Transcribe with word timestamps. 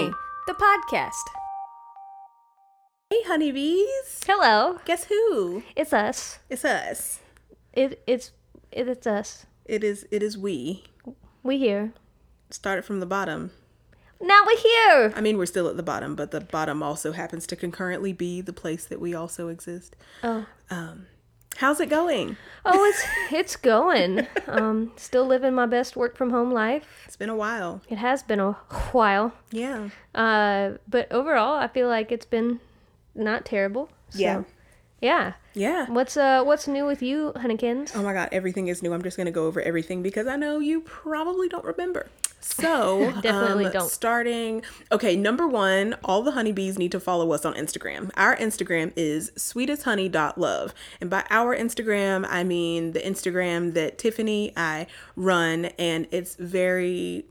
Honey. 0.00 0.14
the 0.46 0.54
podcast. 0.54 1.12
Hey, 3.10 3.22
honeybees. 3.26 4.20
Hello, 4.26 4.78
Guess 4.86 5.04
who? 5.04 5.62
it's 5.76 5.92
us. 5.92 6.38
It's 6.48 6.64
us. 6.64 7.20
It 7.74 8.02
it's 8.06 8.32
it, 8.72 8.88
it's 8.88 9.06
us. 9.06 9.44
It 9.66 9.84
is. 9.84 10.06
It 10.10 10.22
is 10.22 10.38
we. 10.38 10.84
We 11.42 11.58
here. 11.58 11.92
Started 12.50 12.84
from 12.86 13.00
the 13.00 13.06
bottom. 13.06 13.50
Now 14.22 14.40
we're 14.46 14.58
here. 14.58 15.12
I 15.14 15.20
mean, 15.20 15.36
we're 15.36 15.44
still 15.46 15.68
at 15.68 15.76
the 15.76 15.82
bottom, 15.82 16.14
but 16.14 16.30
the 16.30 16.40
bottom 16.40 16.82
also 16.82 17.12
happens 17.12 17.46
to 17.48 17.56
concurrently 17.56 18.14
be 18.14 18.40
the 18.40 18.52
place 18.54 18.86
that 18.86 19.00
we 19.00 19.14
also 19.14 19.48
exist. 19.48 19.96
Oh, 20.22 20.46
um, 20.70 21.06
How's 21.56 21.80
it 21.80 21.88
going? 21.90 22.36
oh, 22.64 22.84
it's 22.84 23.04
it's 23.32 23.56
going. 23.56 24.26
Um, 24.46 24.92
still 24.96 25.26
living 25.26 25.54
my 25.54 25.66
best 25.66 25.96
work 25.96 26.16
from 26.16 26.30
home 26.30 26.50
life. 26.52 27.02
It's 27.06 27.16
been 27.16 27.28
a 27.30 27.36
while. 27.36 27.80
It 27.88 27.98
has 27.98 28.22
been 28.22 28.40
a 28.40 28.52
while. 28.92 29.32
Yeah. 29.50 29.88
Uh, 30.14 30.72
but 30.88 31.10
overall, 31.12 31.54
I 31.56 31.68
feel 31.68 31.88
like 31.88 32.12
it's 32.12 32.26
been 32.26 32.60
not 33.14 33.44
terrible. 33.44 33.88
So, 34.10 34.18
Yeah. 34.20 34.42
Yeah. 35.00 35.32
Yeah. 35.54 35.86
What's 35.88 36.16
uh 36.16 36.42
What's 36.44 36.68
new 36.68 36.86
with 36.86 37.02
you, 37.02 37.32
Honeykins? 37.36 37.92
Oh 37.94 38.02
my 38.02 38.12
God, 38.12 38.28
everything 38.32 38.68
is 38.68 38.82
new. 38.82 38.92
I'm 38.92 39.02
just 39.02 39.16
gonna 39.16 39.30
go 39.30 39.46
over 39.46 39.60
everything 39.60 40.02
because 40.02 40.26
I 40.26 40.36
know 40.36 40.58
you 40.58 40.80
probably 40.82 41.48
don't 41.48 41.64
remember. 41.64 42.08
So 42.40 43.12
Definitely 43.22 43.66
um, 43.66 43.72
don't. 43.72 43.90
Starting. 43.90 44.62
Okay, 44.90 45.16
number 45.16 45.46
one, 45.46 45.96
all 46.04 46.22
the 46.22 46.32
honeybees 46.32 46.78
need 46.78 46.92
to 46.92 47.00
follow 47.00 47.32
us 47.32 47.44
on 47.44 47.54
Instagram. 47.54 48.10
Our 48.16 48.36
Instagram 48.36 48.92
is 48.96 49.30
sweetesthoney.love, 49.32 50.74
and 51.00 51.10
by 51.10 51.24
our 51.30 51.56
Instagram, 51.56 52.26
I 52.28 52.44
mean 52.44 52.92
the 52.92 53.00
Instagram 53.00 53.74
that 53.74 53.98
Tiffany 53.98 54.52
I 54.56 54.86
run, 55.16 55.66
and 55.78 56.06
it's 56.10 56.34
very 56.36 57.26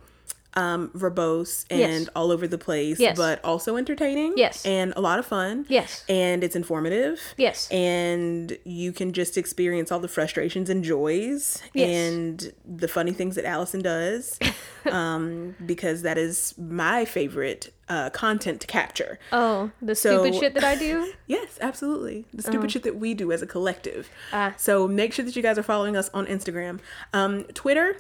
um 0.56 0.90
verbose 0.96 1.66
and 1.70 1.80
Yes. 1.80 2.10
all 2.16 2.32
over 2.32 2.48
the 2.48 2.58
place 2.58 3.00
Yes. 3.00 3.16
but 3.18 3.44
also 3.46 3.78
entertaining 3.78 4.34
Yes. 4.36 4.66
and 4.66 4.94
a 4.96 5.02
lot 5.02 5.20
of 5.20 5.26
fun 5.28 5.66
Yes. 5.70 6.04
and 6.10 6.44
it's 6.44 6.56
informative 6.56 7.22
Yes. 7.38 7.70
and 7.72 8.58
you 8.66 8.92
can 8.92 9.14
just 9.14 9.38
experience 9.38 9.92
all 9.92 10.00
the 10.00 10.08
frustrations 10.08 10.70
and 10.70 10.84
joys 10.84 11.62
Yes. 11.74 11.90
and 11.90 12.54
the 12.66 12.88
funny 12.88 13.12
things 13.14 13.36
that 13.36 13.46
Allison 13.46 13.82
does 13.84 14.40
um, 14.92 15.56
because 15.66 16.02
that 16.02 16.18
is 16.18 16.56
my 16.58 17.06
favorite 17.06 17.72
uh, 17.88 18.10
content 18.12 18.62
to 18.62 18.68
capture. 18.68 19.18
Oh, 19.32 19.72
the 19.82 19.96
So- 19.96 20.24
stupid 20.24 20.40
shit 20.40 20.54
that 20.56 20.64
I 20.64 20.76
do. 20.76 21.12
Yes, 21.28 21.58
absolutely. 21.62 22.26
The 22.34 22.42
stupid 22.44 22.72
shit 22.72 22.84
that 22.84 22.96
we 22.98 23.14
do 23.14 23.32
as 23.32 23.42
a 23.44 23.48
collective. 23.48 24.10
Oh. 24.34 24.36
Ah. 24.38 24.54
So 24.58 24.88
make 24.88 25.14
sure 25.14 25.24
that 25.26 25.36
you 25.36 25.42
guys 25.44 25.58
are 25.60 25.64
following 25.64 25.96
us 25.96 26.10
on 26.14 26.26
Instagram. 26.26 26.80
Um, 27.14 27.44
Twitter, 27.54 27.98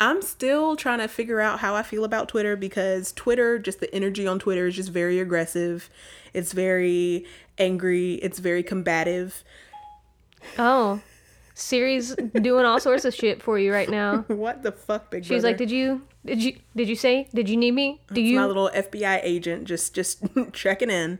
I'm 0.00 0.22
still 0.22 0.76
trying 0.76 1.00
to 1.00 1.08
figure 1.08 1.40
out 1.40 1.60
how 1.60 1.74
I 1.74 1.82
feel 1.82 2.04
about 2.04 2.28
Twitter 2.28 2.56
because 2.56 3.12
Twitter, 3.12 3.58
just 3.58 3.80
the 3.80 3.94
energy 3.94 4.26
on 4.26 4.38
Twitter 4.38 4.66
is 4.66 4.76
just 4.76 4.88
very 4.88 5.20
aggressive. 5.20 5.90
It's 6.32 6.52
very 6.52 7.26
angry. 7.58 8.14
It's 8.14 8.38
very 8.38 8.62
combative. 8.62 9.44
Oh, 10.58 11.02
Siri's 11.60 12.14
doing 12.14 12.64
all 12.64 12.80
sorts 12.80 13.04
of 13.04 13.14
shit 13.14 13.42
for 13.42 13.58
you 13.58 13.72
right 13.72 13.88
now. 13.88 14.24
What 14.28 14.62
the 14.62 14.72
fuck, 14.72 15.10
big 15.10 15.24
She's 15.24 15.28
brother? 15.42 15.48
like, 15.48 15.56
"Did 15.58 15.70
you? 15.70 16.02
Did 16.24 16.42
you? 16.42 16.58
Did 16.74 16.88
you 16.88 16.96
say? 16.96 17.28
Did 17.34 17.48
you 17.48 17.56
need 17.56 17.72
me? 17.72 18.00
Do 18.12 18.20
It's 18.20 18.30
you?" 18.30 18.36
my 18.36 18.46
little 18.46 18.70
FBI 18.74 19.20
agent 19.22 19.64
just 19.64 19.94
just 19.94 20.22
checking 20.52 20.88
in. 20.90 21.18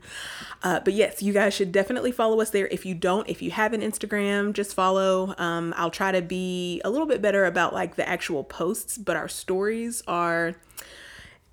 Uh, 0.63 0.79
but 0.79 0.93
yes, 0.93 1.21
you 1.21 1.31
guys 1.33 1.53
should 1.53 1.71
definitely 1.71 2.11
follow 2.11 2.41
us 2.41 2.49
there. 2.49 2.67
If 2.67 2.85
you 2.85 2.95
don't, 2.95 3.29
if 3.29 3.41
you 3.41 3.51
have 3.51 3.73
an 3.73 3.81
Instagram, 3.81 4.53
just 4.53 4.73
follow. 4.73 5.35
Um, 5.37 5.73
I'll 5.77 5.91
try 5.91 6.11
to 6.11 6.21
be 6.21 6.81
a 6.83 6.89
little 6.89 7.07
bit 7.07 7.21
better 7.21 7.45
about 7.45 7.73
like 7.73 7.95
the 7.95 8.07
actual 8.09 8.43
posts, 8.43 8.97
but 8.97 9.15
our 9.15 9.27
stories 9.27 10.01
are. 10.07 10.55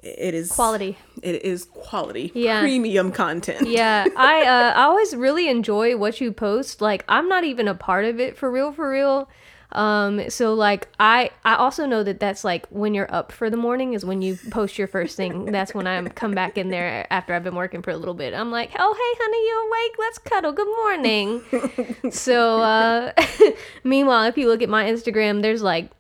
It 0.03 0.33
is 0.35 0.53
Quality. 0.53 0.97
It 1.23 1.43
is 1.45 1.65
quality, 1.65 2.31
Yeah. 2.35 2.61
premium 2.61 3.11
content. 3.11 3.67
yeah, 3.69 4.07
I 4.17 4.43
uh, 4.47 4.73
I 4.79 4.83
always 4.85 5.15
really 5.17 5.49
enjoy 5.49 5.97
what 5.97 6.21
you 6.21 6.31
post. 6.33 6.81
Like, 6.81 7.05
I'm 7.09 7.29
not 7.29 7.43
even 7.45 7.67
a 7.67 7.75
part 7.75 8.05
of 8.05 8.21
it 8.21 8.37
for 8.37 8.49
real, 8.51 8.71
for 8.73 8.89
real. 8.91 9.29
Um, 9.73 10.31
so 10.31 10.55
like, 10.55 10.89
I 11.01 11.31
I 11.45 11.57
also 11.57 11.85
know 11.85 12.03
that 12.05 12.21
that's 12.21 12.43
like 12.45 12.67
when 12.69 12.95
you're 12.95 13.13
up 13.13 13.33
for 13.33 13.51
the 13.51 13.57
morning 13.57 13.93
is 13.93 14.03
when 14.05 14.23
you 14.23 14.39
post 14.51 14.79
your 14.79 14.87
first 14.89 15.17
thing. 15.17 15.47
That's 15.47 15.75
when 15.75 15.87
I 15.89 16.01
come 16.09 16.31
back 16.33 16.57
in 16.57 16.69
there 16.71 17.07
after 17.13 17.35
I've 17.35 17.45
been 17.45 17.57
working 17.57 17.83
for 17.83 17.91
a 17.91 17.97
little 17.97 18.15
bit. 18.15 18.33
I'm 18.35 18.51
like, 18.53 18.71
oh 18.79 18.95
hey 18.95 19.19
honey, 19.21 19.43
you 19.49 19.69
awake? 19.69 19.97
Let's 19.99 20.19
cuddle. 20.19 20.53
Good 20.53 20.69
morning. 20.79 22.11
so 22.13 22.63
uh, 22.63 23.13
meanwhile, 23.85 24.25
if 24.25 24.39
you 24.39 24.49
look 24.49 24.63
at 24.63 24.69
my 24.71 24.85
Instagram, 24.85 25.43
there's 25.43 25.61
like 25.61 25.91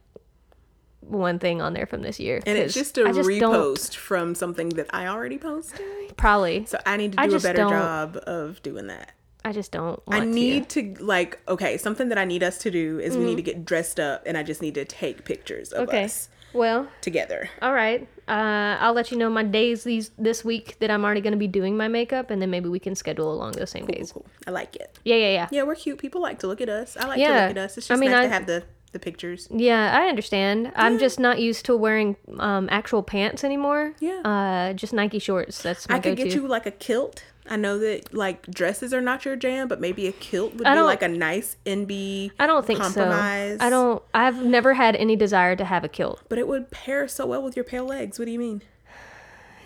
one 1.08 1.38
thing 1.38 1.60
on 1.62 1.72
there 1.72 1.86
from 1.86 2.02
this 2.02 2.20
year, 2.20 2.40
And 2.46 2.56
it's 2.58 2.74
just 2.74 2.96
a 2.98 3.04
just 3.12 3.16
don't- 3.16 3.54
repost 3.54 3.96
from 3.96 4.34
something 4.34 4.68
that 4.70 4.86
I 4.90 5.06
already 5.06 5.38
posted. 5.38 5.80
Probably. 6.16 6.64
So 6.66 6.78
I 6.86 6.96
need 6.96 7.12
to 7.12 7.28
do 7.28 7.36
a 7.36 7.40
better 7.40 7.58
don't- 7.58 7.70
job 7.72 8.18
of 8.26 8.62
doing 8.62 8.86
that. 8.88 9.12
I 9.44 9.52
just 9.52 9.72
don't. 9.72 10.02
I 10.08 10.20
need 10.24 10.68
to. 10.70 10.94
like 11.00 11.38
okay, 11.48 11.78
something 11.78 12.08
that 12.10 12.18
I 12.18 12.24
need 12.26 12.42
us 12.42 12.58
to 12.58 12.70
do 12.70 12.98
is 12.98 13.16
we 13.16 13.24
need 13.24 13.36
to 13.36 13.42
get 13.42 13.64
dressed 13.64 13.98
up 14.00 14.22
and 14.26 14.36
I 14.36 14.42
just 14.42 14.60
need 14.60 14.74
to 14.74 14.84
take 14.84 15.24
pictures 15.24 15.72
of 15.72 15.86
Mm-hmm. 15.88 15.96
Okay. 15.96 16.04
us 16.04 16.28
Well, 16.52 16.88
together. 17.00 17.48
all 17.62 17.72
right. 17.72 18.06
Uh, 18.26 18.76
I'll 18.80 18.92
let 18.92 19.10
you 19.10 19.16
know 19.16 19.30
my 19.30 19.44
days 19.44 19.84
these 19.84 20.10
this 20.18 20.44
week 20.44 20.76
that 20.80 20.90
I'm 20.90 21.02
already 21.04 21.22
going 21.22 21.32
to 21.32 21.38
be 21.38 21.46
doing 21.46 21.76
my 21.78 21.88
makeup, 21.88 22.30
and 22.30 22.42
then 22.42 22.50
maybe 22.50 22.68
we 22.68 22.78
can 22.78 22.94
schedule 22.94 23.32
along 23.32 23.52
those 23.52 23.70
same 23.70 23.86
days. 23.86 24.12
Cool. 24.12 24.26
I 24.46 24.50
like 24.50 24.76
it. 24.76 24.98
Yeah, 25.04 25.16
yeah, 25.16 25.30
yeah. 25.32 25.48
Yeah, 25.50 25.62
we're 25.62 25.76
cute. 25.76 25.98
People 25.98 26.20
like 26.20 26.40
to 26.40 26.46
look 26.46 26.60
at 26.60 26.68
us. 26.68 26.96
I 26.98 27.06
like 27.06 27.16
to 27.18 27.22
look 27.24 27.50
at 27.56 27.58
us. 27.58 27.78
It's 27.78 27.90
I 27.90 27.94
just 27.94 28.00
mean, 28.00 28.10
nice 28.10 28.24
I- 28.24 28.28
to 28.28 28.32
have 28.34 28.46
the 28.46 28.64
the 28.92 28.98
pictures. 28.98 29.48
Yeah, 29.50 29.98
I 29.98 30.08
understand. 30.08 30.72
I'm 30.76 30.98
just 30.98 31.18
not 31.18 31.40
used 31.40 31.64
to 31.66 31.76
wearing 31.76 32.16
um, 32.38 32.68
actual 32.70 33.02
pants 33.02 33.44
anymore. 33.44 33.94
Yeah. 34.00 34.20
Uh, 34.24 34.72
just 34.72 34.92
Nike 34.92 35.18
shorts. 35.18 35.62
That's 35.62 35.88
my 35.88 35.96
I 35.96 35.98
could 36.00 36.16
go-to. 36.16 36.28
get 36.28 36.34
you 36.34 36.46
like 36.46 36.66
a 36.66 36.70
kilt. 36.70 37.24
I 37.50 37.56
know 37.56 37.78
that 37.78 38.12
like 38.12 38.42
dresses 38.46 38.92
are 38.92 39.00
not 39.00 39.24
your 39.24 39.34
jam, 39.34 39.68
but 39.68 39.80
maybe 39.80 40.06
a 40.06 40.12
kilt 40.12 40.54
would 40.54 40.64
be 40.64 40.80
like 40.80 41.02
a 41.02 41.08
nice 41.08 41.56
NB. 41.64 42.32
I 42.38 42.46
don't 42.46 42.66
think 42.66 42.80
compromise. 42.80 43.58
so. 43.58 43.66
I 43.66 43.70
don't. 43.70 44.02
I've 44.12 44.44
never 44.44 44.74
had 44.74 44.94
any 44.96 45.16
desire 45.16 45.56
to 45.56 45.64
have 45.64 45.82
a 45.82 45.88
kilt. 45.88 46.22
But 46.28 46.38
it 46.38 46.46
would 46.46 46.70
pair 46.70 47.08
so 47.08 47.26
well 47.26 47.42
with 47.42 47.56
your 47.56 47.64
pale 47.64 47.86
legs. 47.86 48.18
What 48.18 48.26
do 48.26 48.32
you 48.32 48.38
mean? 48.38 48.62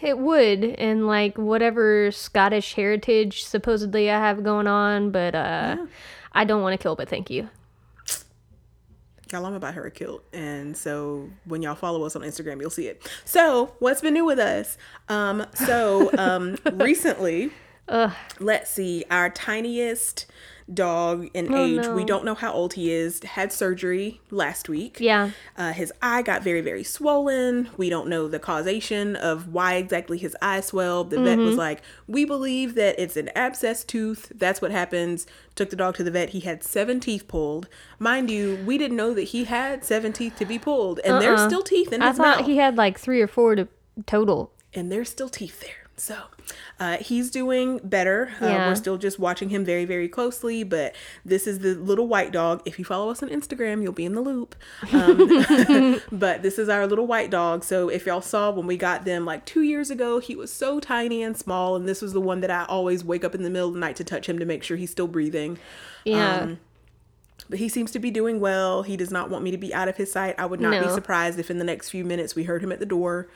It 0.01 0.19
would, 0.19 0.65
and 0.65 1.07
like 1.07 1.39
whatever 1.39 2.11
Scottish 2.11 2.75
heritage 2.75 3.45
supposedly 3.45 4.11
I 4.11 4.19
have 4.19 4.43
going 4.43 4.67
on, 4.67 5.11
but 5.11 5.35
uh, 5.35 5.77
I 6.33 6.45
don't 6.45 6.63
want 6.63 6.75
a 6.75 6.79
kilt. 6.79 6.99
But 6.99 7.09
thank 7.09 7.31
you. 7.31 7.49
Y'all, 9.33 9.47
I'm 9.47 9.55
about 9.55 9.75
her 9.75 9.89
kilt, 9.89 10.23
and 10.35 10.77
so 10.77 11.31
when 11.47 11.63
y'all 11.63 11.75
follow 11.75 12.05
us 12.05 12.15
on 12.15 12.21
Instagram, 12.21 12.61
you'll 12.61 12.69
see 12.69 12.87
it. 12.87 13.09
So, 13.25 13.73
what's 13.79 14.03
been 14.03 14.13
new 14.13 14.27
with 14.27 14.39
us? 14.39 14.77
Um, 15.09 15.47
so 15.55 16.11
um, 16.19 16.59
recently, 16.75 17.51
let's 18.39 18.71
see, 18.71 19.05
our 19.11 19.31
tiniest 19.31 20.27
dog 20.75 21.29
in 21.35 21.53
age, 21.55 21.87
we 21.89 22.03
Oh, 22.03 22.07
don't 22.07 22.25
know 22.25 22.35
how 22.35 22.53
old 22.53 22.75
he 22.75 22.91
is, 22.93 23.23
had 23.23 23.53
surgery 23.53 24.21
last 24.31 24.69
week. 24.69 24.99
Yeah. 25.01 25.31
Uh, 25.57 25.73
his 25.73 25.93
eye 26.03 26.23
got 26.23 26.43
very, 26.43 26.61
very 26.61 26.85
swollen. 26.85 27.69
We 27.77 27.91
don't 27.91 28.09
know 28.09 28.29
the 28.29 28.39
causation 28.39 29.17
of 29.17 29.49
why 29.53 29.75
exactly 29.75 30.19
his 30.19 30.37
eye 30.43 30.61
swelled. 30.61 31.11
The 31.11 31.19
vet 31.23 31.39
Mm-hmm. 31.39 31.47
was 31.47 31.57
like, 31.57 31.83
We 32.07 32.25
believe 32.25 32.75
that 32.77 32.99
it's 32.99 33.17
an 33.17 33.31
abscess 33.35 33.85
tooth. 33.85 34.31
That's 34.35 34.61
what 34.63 34.71
happens. 34.71 35.27
Took 35.55 35.71
the 35.71 35.77
dog 35.77 35.97
to 35.97 36.05
the 36.05 36.11
vet. 36.11 36.31
He 36.31 36.41
had 36.41 36.63
seven 36.63 37.01
teeth 37.01 37.29
pulled. 37.29 37.69
Mind 37.99 38.31
you, 38.31 38.59
we 38.67 38.79
didn't 38.79 38.97
know 38.97 39.13
that 39.15 39.23
he 39.25 39.45
had 39.45 39.85
seven 39.85 40.13
teeth 40.13 40.37
to 40.39 40.47
be 40.47 40.59
pulled. 40.59 41.01
And 41.01 41.21
there's 41.21 41.43
still 41.43 41.63
teeth 41.63 41.93
in 41.93 42.01
Uh-uh. 42.03 42.07
I 42.07 42.11
his 42.11 42.17
thought 42.19 42.39
mouth. 42.39 42.47
he 42.47 42.57
had 42.57 42.77
like 42.77 42.99
three 42.99 43.21
or 43.21 43.27
four 43.27 43.55
to 43.57 43.69
total. 44.07 44.53
and 44.75 44.91
there's 44.91 45.09
still 45.11 45.29
teeth 45.29 45.61
there. 45.61 45.82
So 45.97 46.17
uh, 46.81 46.97
he's 46.97 47.31
doing 47.31 47.79
better. 47.85 48.33
Uh, 48.41 48.47
we're 48.69 48.75
still 48.75 48.97
just 48.99 49.19
watching 49.21 49.51
him 49.51 49.65
very, 49.65 49.85
very 49.85 50.09
closely. 50.09 50.65
But 50.65 50.95
this 51.25 51.47
is 51.47 51.61
the 51.61 51.75
little 51.75 52.09
white 52.09 52.33
dog. 52.33 52.63
If 52.65 52.79
you 52.79 52.85
follow 52.85 53.11
us 53.11 53.23
on 53.23 53.29
Instagram, 53.29 53.83
you'll 53.83 53.93
be 53.93 54.05
in 54.07 54.15
the 54.15 54.21
loop. 54.21 54.57
Um, 54.93 56.01
but 56.13 56.43
this 56.43 56.59
is 56.59 56.69
our 56.69 56.87
little 56.87 57.07
white 57.07 57.31
dog. 57.31 57.63
So 57.63 57.89
if 57.89 58.07
y'all 58.07 58.21
saw 58.23 58.51
when 58.51 58.67
we 58.67 58.77
got 58.77 59.05
them 59.05 59.25
like 59.25 59.45
two 59.45 59.63
years 59.63 59.91
ago, 59.91 60.19
he 60.19 60.35
was 60.35 60.53
so 60.53 60.81
tiny 60.81 61.23
and 61.23 61.37
small. 61.37 61.77
And 61.77 61.87
this 61.89 62.03
was 62.03 62.13
the 62.15 62.21
one 62.21 62.41
that 62.41 62.51
I 62.51 62.65
always 62.65 63.05
wake 63.05 63.23
up 63.25 63.35
in 63.35 63.43
the 63.43 63.51
middle 63.51 63.69
of 63.69 63.75
the 63.75 63.81
night 63.81 63.97
to 63.97 64.05
touch 64.05 64.29
him 64.29 64.39
to 64.39 64.45
make 64.47 64.65
sure 64.65 64.77
he's 64.77 64.91
still 64.91 65.09
breathing. 65.09 65.59
Yeah. 66.05 66.41
Um, 66.41 66.59
But 67.49 67.59
he 67.59 67.69
seems 67.69 67.91
to 67.93 67.99
be 67.99 68.11
doing 68.11 68.41
well. 68.41 68.83
He 68.83 68.97
does 68.97 69.11
not 69.11 69.29
want 69.29 69.45
me 69.45 69.51
to 69.51 69.59
be 69.59 69.75
out 69.75 69.87
of 69.89 69.99
his 69.99 70.11
sight. 70.11 70.35
I 70.39 70.47
would 70.47 70.61
not 70.61 70.73
be 70.83 70.89
surprised 70.95 71.39
if 71.39 71.51
in 71.51 71.59
the 71.59 71.65
next 71.65 71.91
few 71.91 72.05
minutes 72.05 72.35
we 72.35 72.45
heard 72.45 72.63
him 72.65 72.73
at 72.73 72.81
the 72.81 72.87
door. 72.87 73.29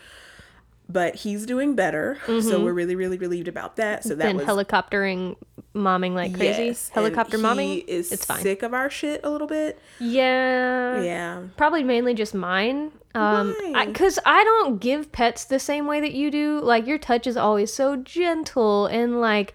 But 0.89 1.17
he's 1.17 1.47
doing 1.47 1.75
better. 1.75 2.19
Mm-hmm. 2.27 2.49
So 2.49 2.63
we're 2.63 2.73
really, 2.73 2.95
really 2.95 3.19
relieved 3.19 3.49
about 3.49 3.77
that. 3.77 4.05
So 4.05 4.15
that 4.15 4.27
Been 4.27 4.37
was 4.37 4.47
helicoptering, 4.47 5.37
momming 5.75 6.15
like 6.15 6.35
crazy. 6.35 6.67
yes. 6.67 6.89
Helicopter 6.91 7.39
he 7.39 7.43
momming. 7.43 7.85
is 7.87 8.13
it's 8.13 8.25
fine. 8.25 8.41
sick 8.41 8.63
of 8.63 8.73
our 8.73 8.89
shit 8.89 9.21
a 9.25 9.31
little 9.31 9.49
bit. 9.49 9.81
Yeah. 9.99 11.01
Yeah. 11.03 11.43
Probably 11.57 11.83
mainly 11.83 12.15
just 12.15 12.35
mine. 12.35 12.93
Um, 13.17 13.57
because 13.87 14.19
I, 14.27 14.45
don't 14.45 14.79
give 14.79 15.11
pets 15.11 15.47
the 15.47 15.59
same 15.59 15.87
way 15.87 16.01
that 16.01 16.13
you 16.13 16.31
do. 16.31 16.61
Like 16.61 16.87
your 16.87 16.99
touch 16.99 17.27
is 17.27 17.37
always 17.37 17.73
so 17.73 17.97
gentle 17.97 18.87
and 18.87 19.21
like 19.21 19.55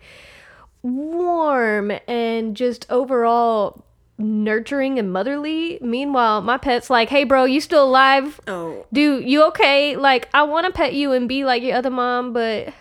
warm 0.82 1.92
and 2.08 2.58
just 2.58 2.88
overall 2.90 3.86
nurturing 4.22 5.00
and 5.00 5.12
motherly. 5.12 5.78
Meanwhile, 5.82 6.42
my 6.42 6.58
pet's 6.58 6.90
like, 6.90 7.10
"Hey, 7.10 7.24
bro, 7.24 7.46
you 7.46 7.62
still 7.62 7.84
alive? 7.86 8.40
Oh, 8.48 8.86
Dude, 8.94 9.28
you 9.28 9.44
okay? 9.48 9.96
Like, 9.96 10.30
I 10.34 10.44
want 10.44 10.66
to 10.68 10.72
pet 10.72 10.94
you 10.94 11.12
and 11.12 11.28
be 11.28 11.44
like 11.44 11.64
your 11.64 11.76
other 11.76 11.90
mom, 11.90 12.34
but 12.34 12.74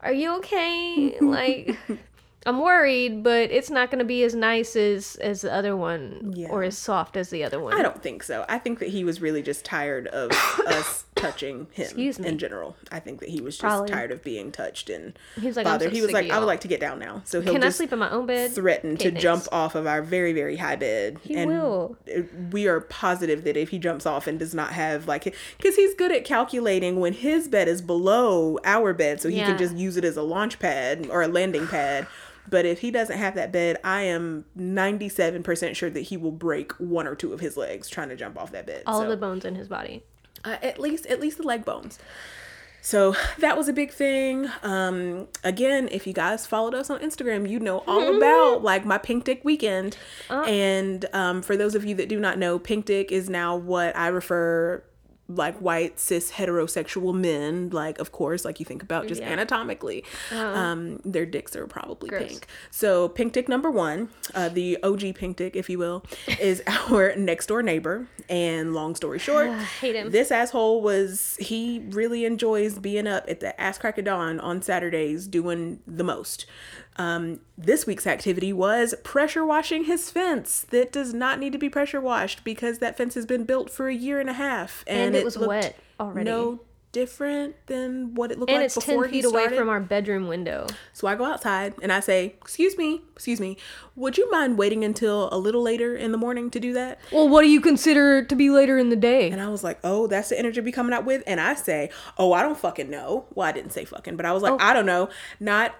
are 0.00 0.12
you 0.12 0.36
okay? 0.36 1.16
like, 1.20 1.76
I'm 2.44 2.60
worried, 2.60 3.22
but 3.22 3.50
it's 3.50 3.70
not 3.70 3.90
gonna 3.90 4.04
be 4.04 4.24
as 4.24 4.34
nice 4.34 4.74
as 4.76 5.16
as 5.16 5.42
the 5.42 5.52
other 5.52 5.76
one 5.76 6.32
Yeah. 6.36 6.48
or 6.48 6.62
as 6.64 6.76
soft 6.76 7.16
as 7.16 7.30
the 7.30 7.44
other 7.44 7.60
one. 7.60 7.74
I 7.74 7.82
don't 7.82 8.02
think 8.02 8.22
so. 8.22 8.44
I 8.48 8.58
think 8.58 8.78
that 8.80 8.88
he 8.88 9.04
was 9.04 9.20
really 9.20 9.42
just 9.42 9.64
tired 9.64 10.06
of 10.08 10.30
us 10.66 11.04
touching 11.14 11.68
him 11.70 11.96
in 12.24 12.38
general. 12.38 12.74
I 12.90 12.98
think 12.98 13.20
that 13.20 13.28
he 13.28 13.40
was 13.40 13.54
just 13.56 13.60
Probably. 13.60 13.90
tired 13.90 14.10
of 14.10 14.24
being 14.24 14.50
touched 14.50 14.90
and 14.90 15.16
He 15.40 15.46
was 15.46 15.56
like, 15.56 15.66
"I'm 15.66 15.74
bothered. 15.74 15.90
so 15.90 15.94
he 15.94 16.02
was 16.02 16.10
like, 16.10 16.30
I 16.30 16.38
would 16.40 16.46
like 16.46 16.60
to 16.62 16.68
get 16.68 16.80
down 16.80 16.98
now. 16.98 17.22
So 17.24 17.40
he'll 17.40 17.52
Can 17.52 17.62
I 17.62 17.68
sleep 17.68 17.92
in 17.92 18.00
my 18.00 18.10
own 18.10 18.26
bed? 18.26 18.50
threaten 18.52 18.94
Okay, 18.94 19.04
to 19.04 19.10
thanks. 19.10 19.22
jump 19.22 19.44
off 19.52 19.74
of 19.76 19.86
our 19.86 20.02
very 20.02 20.32
very 20.32 20.56
high 20.56 20.76
bed. 20.76 21.18
He 21.22 21.34
and 21.36 21.48
will. 21.48 21.96
We 22.50 22.66
are 22.66 22.80
positive 22.80 23.44
that 23.44 23.56
if 23.56 23.68
he 23.68 23.78
jumps 23.78 24.04
off 24.04 24.26
and 24.26 24.38
does 24.38 24.52
not 24.54 24.72
have 24.72 25.06
like, 25.06 25.32
because 25.58 25.76
he's 25.76 25.94
good 25.94 26.10
at 26.10 26.24
calculating 26.24 26.98
when 26.98 27.12
his 27.12 27.46
bed 27.46 27.68
is 27.68 27.80
below 27.82 28.58
our 28.64 28.92
bed, 28.92 29.20
so 29.20 29.28
he 29.28 29.36
Yeah. 29.36 29.46
can 29.46 29.58
just 29.58 29.76
use 29.76 29.96
it 29.96 30.04
as 30.04 30.16
a 30.16 30.22
launch 30.22 30.58
pad 30.58 31.06
or 31.08 31.22
a 31.22 31.28
landing 31.28 31.68
pad. 31.68 32.08
But 32.48 32.66
if 32.66 32.80
he 32.80 32.90
doesn't 32.90 33.16
have 33.18 33.34
that 33.36 33.52
bed, 33.52 33.78
I 33.84 34.02
am 34.02 34.44
97% 34.58 35.76
sure 35.76 35.90
that 35.90 36.00
he 36.00 36.16
will 36.16 36.32
break 36.32 36.72
one 36.72 37.06
or 37.06 37.14
two 37.14 37.32
of 37.32 37.40
his 37.40 37.56
legs 37.56 37.88
trying 37.88 38.08
to 38.08 38.16
jump 38.16 38.38
off 38.38 38.52
that 38.52 38.66
bed. 38.66 38.82
All 38.86 39.02
so, 39.02 39.08
the 39.08 39.16
bones 39.16 39.44
in 39.44 39.54
his 39.54 39.68
body. 39.68 40.02
uh, 40.44 40.56
at 40.62 40.80
least 40.80 41.06
at 41.06 41.20
least 41.20 41.38
the 41.38 41.44
leg 41.44 41.64
bones. 41.64 41.98
So 42.84 43.14
that 43.38 43.56
was 43.56 43.68
a 43.68 43.72
big 43.72 43.92
thing. 43.92 44.50
Um, 44.64 45.28
again, 45.44 45.88
if 45.92 46.04
you 46.04 46.12
guys 46.12 46.48
followed 46.48 46.74
us 46.74 46.90
on 46.90 46.98
Instagram, 46.98 47.48
you 47.48 47.60
know 47.60 47.84
all 47.86 48.16
about 48.16 48.64
like 48.64 48.84
my 48.84 48.98
Pink 48.98 49.22
Dick 49.22 49.44
weekend. 49.44 49.96
And 50.28 51.04
um, 51.12 51.42
for 51.42 51.56
those 51.56 51.76
of 51.76 51.84
you 51.84 51.94
that 51.94 52.08
do 52.08 52.18
not 52.18 52.38
know, 52.38 52.58
Pink 52.58 52.86
Dick 52.86 53.12
is 53.12 53.30
now 53.30 53.54
what 53.54 53.96
I 53.96 54.08
refer 54.08 54.82
like 55.36 55.56
white 55.58 55.98
cis 55.98 56.32
heterosexual 56.32 57.14
men 57.14 57.70
like 57.70 57.98
of 57.98 58.12
course 58.12 58.44
like 58.44 58.58
you 58.60 58.66
think 58.66 58.82
about 58.82 59.06
just 59.06 59.20
Yeah. 59.20 59.32
anatomically 59.32 60.04
um 60.32 61.00
their 61.04 61.26
dicks 61.26 61.54
are 61.56 61.66
probably 61.66 62.08
Gross. 62.08 62.28
pink 62.28 62.46
so 62.70 63.08
pink 63.08 63.32
dick 63.32 63.48
number 63.48 63.70
one 63.70 64.08
uh 64.34 64.48
the 64.48 64.78
og 64.82 65.00
pink 65.14 65.36
dick 65.36 65.56
if 65.56 65.68
you 65.70 65.78
will 65.78 66.04
is 66.40 66.62
our 66.90 67.14
next 67.16 67.46
door 67.46 67.62
neighbor 67.62 68.06
and 68.28 68.74
long 68.74 68.94
story 68.94 69.18
short 69.28 69.50
hate 69.80 69.94
him. 69.96 70.10
this 70.10 70.30
asshole 70.30 70.80
was 70.82 71.36
he 71.40 71.82
really 71.90 72.24
enjoys 72.24 72.78
being 72.78 73.06
up 73.06 73.24
at 73.28 73.40
the 73.40 73.58
ass 73.60 73.78
crack 73.78 73.98
of 73.98 74.04
dawn 74.04 74.38
on 74.40 74.60
Saturdays 74.62 75.26
doing 75.26 75.80
the 75.86 76.04
most. 76.04 76.46
Um, 76.96 77.40
this 77.56 77.86
week's 77.86 78.06
activity 78.06 78.52
was 78.52 78.94
pressure 79.02 79.46
washing 79.46 79.84
his 79.84 80.10
fence 80.10 80.66
that 80.70 80.92
does 80.92 81.14
not 81.14 81.38
need 81.38 81.52
to 81.52 81.58
be 81.58 81.70
pressure 81.70 82.00
washed 82.00 82.44
because 82.44 82.78
that 82.80 82.96
fence 82.96 83.14
has 83.14 83.24
been 83.24 83.44
built 83.44 83.70
for 83.70 83.88
a 83.88 83.94
year 83.94 84.20
and 84.20 84.28
a 84.28 84.34
half 84.34 84.84
And 84.86 85.14
it 85.14 85.24
was 85.24 85.38
wet 85.38 85.76
already. 85.98 86.28
No 86.28 86.60
different 86.92 87.54
than 87.66 88.14
what 88.14 88.30
it 88.30 88.38
looked 88.38 88.50
And 88.50 88.58
like 88.58 88.66
it's 88.66 88.74
before 88.74 89.04
10 89.04 89.12
he 89.12 89.22
feet 89.22 89.28
away 89.28 89.48
from 89.56 89.68
our 89.68 89.80
bedroom 89.80 90.28
window. 90.28 90.66
So 90.92 91.08
I 91.08 91.14
go 91.14 91.24
outside 91.24 91.74
and 91.82 91.92
I 91.92 92.00
say, 92.00 92.36
"Excuse 92.40 92.78
me, 92.78 93.02
excuse 93.12 93.40
me, 93.40 93.56
would 93.96 94.16
you 94.16 94.30
mind 94.30 94.58
waiting 94.58 94.84
until 94.84 95.28
a 95.32 95.38
little 95.38 95.62
later 95.62 95.96
in 95.96 96.12
the 96.12 96.18
morning 96.18 96.50
to 96.50 96.60
do 96.60 96.72
that?" 96.74 97.00
Well, 97.10 97.28
what 97.28 97.42
do 97.42 97.48
you 97.48 97.60
consider 97.60 98.22
to 98.24 98.34
be 98.34 98.50
later 98.50 98.78
in 98.78 98.90
the 98.90 98.96
day? 98.96 99.30
And 99.30 99.40
I 99.40 99.48
was 99.48 99.64
like, 99.64 99.78
oh, 99.84 100.06
that's 100.06 100.28
the 100.28 100.38
energy 100.38 100.60
be 100.60 100.72
coming 100.72 100.92
out 100.92 101.04
with. 101.04 101.22
And 101.26 101.40
I 101.40 101.54
say, 101.54 101.90
oh, 102.18 102.32
I 102.32 102.42
don't 102.42 102.58
fucking 102.58 102.90
know. 102.90 103.26
Well, 103.34 103.48
I 103.48 103.52
didn't 103.52 103.72
say 103.72 103.84
fucking, 103.84 104.16
but 104.16 104.26
I 104.26 104.32
was 104.32 104.42
like, 104.42 104.52
Oh. 104.52 104.58
I 104.60 104.72
don't 104.72 104.86
know. 104.86 105.08
Not 105.40 105.74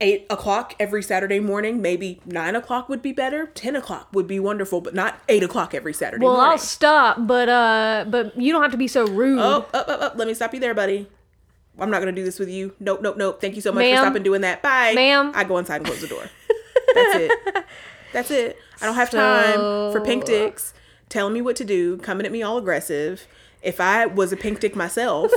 eight 0.00 0.26
o'clock 0.28 0.74
every 0.80 1.02
Saturday 1.02 1.40
morning. 1.40 1.80
Maybe 1.80 2.20
nine 2.26 2.56
o'clock 2.56 2.88
would 2.88 3.02
be 3.02 3.12
better. 3.12 3.46
Ten 3.46 3.76
o'clock 3.76 4.08
would 4.12 4.26
be 4.26 4.40
wonderful, 4.40 4.80
but 4.80 4.94
not 4.94 5.20
eight 5.28 5.42
o'clock 5.42 5.74
every 5.74 5.92
Saturday 5.92 6.24
well, 6.24 6.34
morning. 6.34 6.52
I'll 6.52 6.58
stop, 6.58 7.26
but 7.26 7.48
uh, 7.48 8.04
but 8.08 8.36
you 8.36 8.52
don't 8.52 8.62
have 8.62 8.72
to 8.72 8.78
be 8.78 8.88
so 8.88 9.06
rude. 9.06 9.38
Oh, 9.38 9.58
up, 9.58 9.74
up, 9.74 9.88
up. 9.88 10.12
Let 10.16 10.26
me 10.28 10.34
stop 10.34 10.47
you 10.54 10.60
there, 10.60 10.74
buddy. 10.74 11.08
I'm 11.78 11.90
not 11.90 12.00
gonna 12.00 12.12
do 12.12 12.24
this 12.24 12.38
with 12.38 12.48
you. 12.48 12.74
Nope, 12.80 13.02
nope, 13.02 13.16
nope. 13.16 13.40
Thank 13.40 13.54
you 13.54 13.60
so 13.62 13.70
much 13.72 13.82
Ma'am. 13.82 13.96
for 13.96 14.02
stopping 14.06 14.22
doing 14.22 14.40
that. 14.40 14.62
Bye, 14.62 14.94
Ma'am. 14.94 15.32
I 15.34 15.44
go 15.44 15.58
inside 15.58 15.76
and 15.76 15.86
close 15.86 16.00
the 16.00 16.08
door. 16.08 16.22
That's 16.94 17.16
it. 17.16 17.64
That's 18.12 18.30
it. 18.30 18.58
I 18.80 18.86
don't 18.86 18.94
have 18.94 19.10
time 19.10 19.92
for 19.92 20.00
pink 20.00 20.24
dicks 20.24 20.74
telling 21.08 21.32
me 21.32 21.40
what 21.40 21.56
to 21.56 21.64
do, 21.64 21.96
coming 21.98 22.26
at 22.26 22.32
me 22.32 22.42
all 22.42 22.58
aggressive. 22.58 23.26
If 23.62 23.80
I 23.80 24.06
was 24.06 24.32
a 24.32 24.36
pink 24.36 24.60
dick 24.60 24.76
myself, 24.76 25.32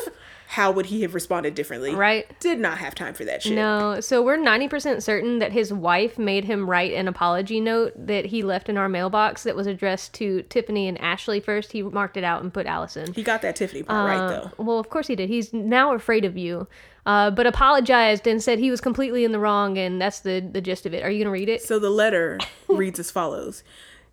how 0.51 0.69
would 0.69 0.87
he 0.87 1.01
have 1.01 1.13
responded 1.13 1.55
differently? 1.55 1.95
Right. 1.95 2.27
Did 2.41 2.59
not 2.59 2.77
have 2.79 2.93
time 2.93 3.13
for 3.13 3.23
that 3.23 3.41
shit. 3.41 3.53
No, 3.53 4.01
so 4.01 4.21
we're 4.21 4.37
90% 4.37 5.01
certain 5.01 5.39
that 5.39 5.53
his 5.53 5.71
wife 5.71 6.19
made 6.19 6.43
him 6.43 6.69
write 6.69 6.91
an 6.91 7.07
apology 7.07 7.61
note 7.61 7.93
that 7.95 8.25
he 8.25 8.43
left 8.43 8.67
in 8.67 8.77
our 8.77 8.89
mailbox 8.89 9.43
that 9.43 9.55
was 9.55 9.65
addressed 9.65 10.13
to 10.15 10.41
Tiffany 10.43 10.89
and 10.89 10.99
Ashley 10.99 11.39
first. 11.39 11.71
He 11.71 11.81
marked 11.81 12.17
it 12.17 12.25
out 12.25 12.41
and 12.41 12.53
put 12.53 12.65
Allison. 12.65 13.13
He 13.13 13.23
got 13.23 13.41
that 13.43 13.55
Tiffany 13.55 13.83
part 13.83 14.05
right 14.05 14.17
Uh, 14.19 14.27
though. 14.29 14.51
Well, 14.61 14.77
of 14.77 14.89
course 14.89 15.07
he 15.07 15.15
did. 15.15 15.29
He's 15.29 15.53
now 15.53 15.93
afraid 15.93 16.25
of 16.25 16.37
you. 16.37 16.67
Uh, 17.05 17.31
but 17.31 17.47
apologized 17.47 18.27
and 18.27 18.43
said 18.43 18.59
he 18.59 18.69
was 18.69 18.81
completely 18.81 19.23
in 19.23 19.31
the 19.31 19.39
wrong, 19.39 19.77
and 19.77 20.01
that's 20.01 20.19
the, 20.19 20.41
the 20.41 20.59
gist 20.59 20.85
of 20.85 20.93
it. 20.93 21.01
Are 21.01 21.09
you 21.09 21.19
going 21.23 21.33
to 21.33 21.39
read 21.39 21.47
it? 21.47 21.61
So 21.61 21.79
the 21.79 21.89
letter 21.89 22.37
reads 22.67 22.99
as 22.99 23.09
follows 23.09 23.63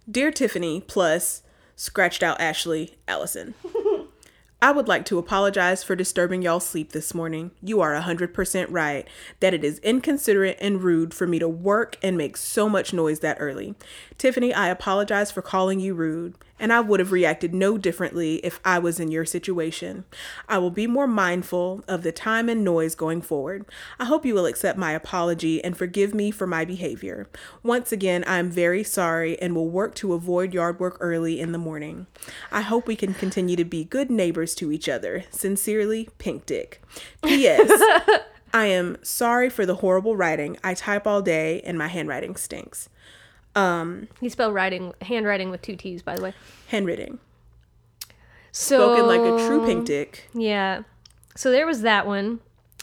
Dear 0.08 0.30
Tiffany, 0.30 0.82
plus 0.86 1.42
scratched 1.74 2.22
out 2.22 2.40
Ashley, 2.40 2.96
Allison. 3.08 3.54
I 4.60 4.72
would 4.72 4.88
like 4.88 5.04
to 5.04 5.18
apologize 5.18 5.84
for 5.84 5.94
disturbing 5.94 6.42
y'all's 6.42 6.66
sleep 6.66 6.90
this 6.90 7.14
morning. 7.14 7.52
You 7.62 7.80
are 7.80 7.94
100% 7.94 8.66
right 8.70 9.06
that 9.38 9.54
it 9.54 9.62
is 9.62 9.78
inconsiderate 9.80 10.58
and 10.60 10.82
rude 10.82 11.14
for 11.14 11.28
me 11.28 11.38
to 11.38 11.48
work 11.48 11.96
and 12.02 12.18
make 12.18 12.36
so 12.36 12.68
much 12.68 12.92
noise 12.92 13.20
that 13.20 13.36
early. 13.38 13.76
Tiffany, 14.18 14.52
I 14.52 14.66
apologize 14.66 15.30
for 15.30 15.42
calling 15.42 15.78
you 15.78 15.94
rude, 15.94 16.34
and 16.58 16.72
I 16.72 16.80
would 16.80 17.00
have 17.00 17.12
reacted 17.12 17.54
no 17.54 17.78
differently 17.78 18.36
if 18.36 18.60
I 18.64 18.78
was 18.78 19.00
in 19.00 19.10
your 19.10 19.24
situation. 19.24 20.04
I 20.48 20.58
will 20.58 20.70
be 20.70 20.86
more 20.86 21.06
mindful 21.06 21.84
of 21.88 22.02
the 22.02 22.12
time 22.12 22.48
and 22.48 22.64
noise 22.64 22.94
going 22.94 23.22
forward. 23.22 23.64
I 23.98 24.04
hope 24.04 24.26
you 24.26 24.34
will 24.34 24.46
accept 24.46 24.78
my 24.78 24.92
apology 24.92 25.62
and 25.62 25.76
forgive 25.76 26.14
me 26.14 26.30
for 26.30 26.46
my 26.46 26.64
behavior. 26.64 27.28
Once 27.62 27.92
again, 27.92 28.24
I 28.26 28.38
am 28.38 28.50
very 28.50 28.84
sorry 28.84 29.40
and 29.40 29.54
will 29.54 29.68
work 29.68 29.94
to 29.96 30.14
avoid 30.14 30.54
yard 30.54 30.80
work 30.80 30.96
early 31.00 31.40
in 31.40 31.52
the 31.52 31.58
morning. 31.58 32.06
I 32.50 32.62
hope 32.62 32.86
we 32.86 32.96
can 32.96 33.14
continue 33.14 33.56
to 33.56 33.64
be 33.64 33.84
good 33.84 34.10
neighbors 34.10 34.54
to 34.56 34.72
each 34.72 34.88
other. 34.88 35.24
Sincerely, 35.30 36.08
Pink 36.18 36.46
Dick. 36.46 36.82
P.S. 37.22 37.70
I 38.52 38.66
am 38.66 38.96
sorry 39.02 39.50
for 39.50 39.66
the 39.66 39.76
horrible 39.76 40.16
writing. 40.16 40.56
I 40.64 40.74
type 40.74 41.06
all 41.06 41.22
day 41.22 41.60
and 41.62 41.76
my 41.76 41.88
handwriting 41.88 42.36
stinks. 42.36 42.88
He 44.20 44.28
spelled 44.28 44.54
writing, 44.54 44.92
handwriting 45.02 45.50
with 45.50 45.62
two 45.62 45.76
T's, 45.76 46.02
by 46.02 46.16
the 46.16 46.22
way. 46.22 46.34
Handwriting. 46.68 47.18
So, 48.52 48.94
Spoken 48.96 49.06
like 49.06 49.20
a 49.20 49.46
true 49.46 49.64
Pink 49.66 49.86
Dick. 49.86 50.28
Yeah. 50.34 50.82
So 51.36 51.50
there 51.52 51.66
was 51.66 51.82
that 51.82 52.06
one. 52.06 52.40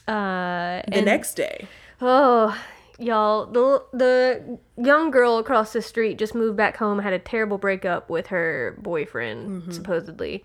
Uh, 0.08 0.82
The 0.88 0.94
and 0.98 1.06
next 1.06 1.34
day, 1.34 1.68
Oh, 2.02 2.58
y'all, 3.00 3.46
the 3.48 3.84
the 3.92 4.60
young 4.78 5.12
girl 5.12 5.38
across 5.38 5.74
the 5.74 5.82
street 5.82 6.18
just 6.18 6.36
moved 6.36 6.56
back 6.58 6.78
home, 6.78 7.00
had 7.00 7.14
a 7.14 7.20
terrible 7.20 7.58
breakup 7.58 8.10
with 8.10 8.28
her 8.28 8.78
boyfriend, 8.82 9.74
supposedly. 9.74 10.44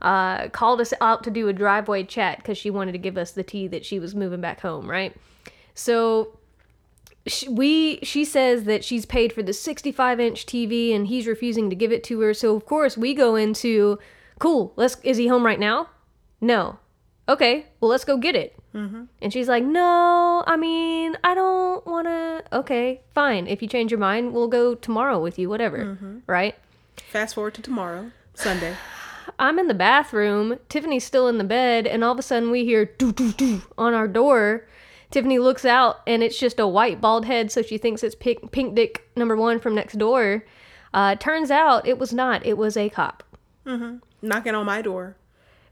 Uh, 0.00 0.48
called 0.48 0.80
us 0.80 0.92
out 1.00 1.22
to 1.22 1.30
do 1.30 1.46
a 1.46 1.52
driveway 1.52 2.02
chat 2.02 2.38
because 2.38 2.58
she 2.58 2.70
wanted 2.70 2.92
to 2.92 2.98
give 2.98 3.16
us 3.16 3.30
the 3.32 3.44
tea 3.44 3.68
that 3.68 3.84
she 3.84 4.00
was 4.00 4.14
moving 4.16 4.40
back 4.40 4.60
home, 4.60 4.90
right? 4.90 5.14
So 5.74 6.36
sh 7.26 7.46
we 7.48 7.98
she 8.02 8.24
says 8.24 8.64
that 8.64 8.84
she's 8.84 9.06
paid 9.06 9.32
for 9.32 9.42
the 9.42 9.52
65 9.52 10.20
inch 10.20 10.46
TV 10.46 10.94
and 10.94 11.06
he's 11.06 11.26
refusing 11.26 11.70
to 11.70 11.76
give 11.76 11.92
it 11.92 12.02
to 12.04 12.20
her. 12.20 12.34
So 12.34 12.54
of 12.56 12.66
course 12.66 12.96
we 12.96 13.14
go 13.14 13.36
into 13.36 13.98
cool. 14.38 14.72
Let's 14.76 14.96
is 15.02 15.16
he 15.16 15.28
home 15.28 15.44
right 15.46 15.60
now? 15.60 15.88
No. 16.40 16.78
Okay. 17.28 17.66
Well, 17.80 17.90
let's 17.90 18.04
go 18.04 18.16
get 18.16 18.34
it. 18.34 18.56
Mm-hmm. 18.74 19.04
And 19.20 19.32
she's 19.32 19.48
like, 19.48 19.64
No, 19.64 20.42
I 20.46 20.56
mean, 20.56 21.16
I 21.22 21.34
don't 21.34 21.86
want 21.86 22.06
to. 22.06 22.42
Okay, 22.52 23.02
fine. 23.14 23.46
If 23.46 23.62
you 23.62 23.68
change 23.68 23.90
your 23.90 24.00
mind, 24.00 24.32
we'll 24.32 24.48
go 24.48 24.74
tomorrow 24.74 25.20
with 25.20 25.38
you. 25.38 25.48
Whatever. 25.48 25.78
Mm-hmm. 25.84 26.18
Right. 26.26 26.54
fast 26.96 27.34
forward 27.34 27.54
to 27.54 27.62
tomorrow, 27.62 28.10
Sunday. 28.34 28.76
I'm 29.38 29.58
in 29.58 29.68
the 29.68 29.74
bathroom. 29.74 30.58
Tiffany's 30.68 31.04
still 31.04 31.28
in 31.28 31.38
the 31.38 31.44
bed, 31.44 31.86
and 31.86 32.02
all 32.02 32.12
of 32.12 32.18
a 32.18 32.22
sudden 32.22 32.50
we 32.50 32.64
hear 32.64 32.84
doo 32.86 33.12
doo 33.12 33.32
doo 33.32 33.62
on 33.78 33.94
our 33.94 34.08
door. 34.08 34.66
Tiffany 35.12 35.38
looks 35.38 35.64
out, 35.64 36.00
and 36.06 36.22
it's 36.22 36.38
just 36.38 36.58
a 36.58 36.66
white 36.66 37.00
bald 37.00 37.26
head, 37.26 37.52
so 37.52 37.62
she 37.62 37.78
thinks 37.78 38.02
it's 38.02 38.14
pink, 38.14 38.50
pink 38.50 38.74
dick 38.74 39.08
number 39.14 39.36
one 39.36 39.60
from 39.60 39.74
next 39.74 39.98
door. 39.98 40.44
Uh, 40.92 41.14
turns 41.14 41.50
out 41.50 41.86
it 41.86 41.98
was 41.98 42.12
not. 42.12 42.44
It 42.44 42.58
was 42.58 42.76
a 42.76 42.88
cop 42.88 43.22
Knocking 44.22 44.54
on 44.54 44.66
my 44.66 44.82
door. 44.82 45.16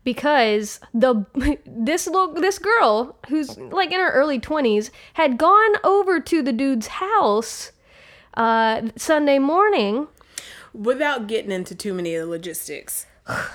because 0.04 0.78
the 0.94 1.26
this 1.66 2.06
little 2.06 2.32
this 2.34 2.58
girl 2.58 3.16
who's 3.28 3.58
like 3.58 3.90
in 3.92 3.98
her 4.00 4.10
early 4.12 4.38
twenties 4.38 4.90
had 5.14 5.36
gone 5.38 5.74
over 5.84 6.20
to 6.20 6.42
the 6.42 6.52
dude's 6.52 6.86
house 6.86 7.72
uh, 8.34 8.82
Sunday 8.96 9.38
morning. 9.38 10.06
Without 10.72 11.26
getting 11.26 11.50
into 11.50 11.74
too 11.74 11.92
many 11.92 12.14
of 12.14 12.26
the 12.26 12.30
logistics, 12.30 13.06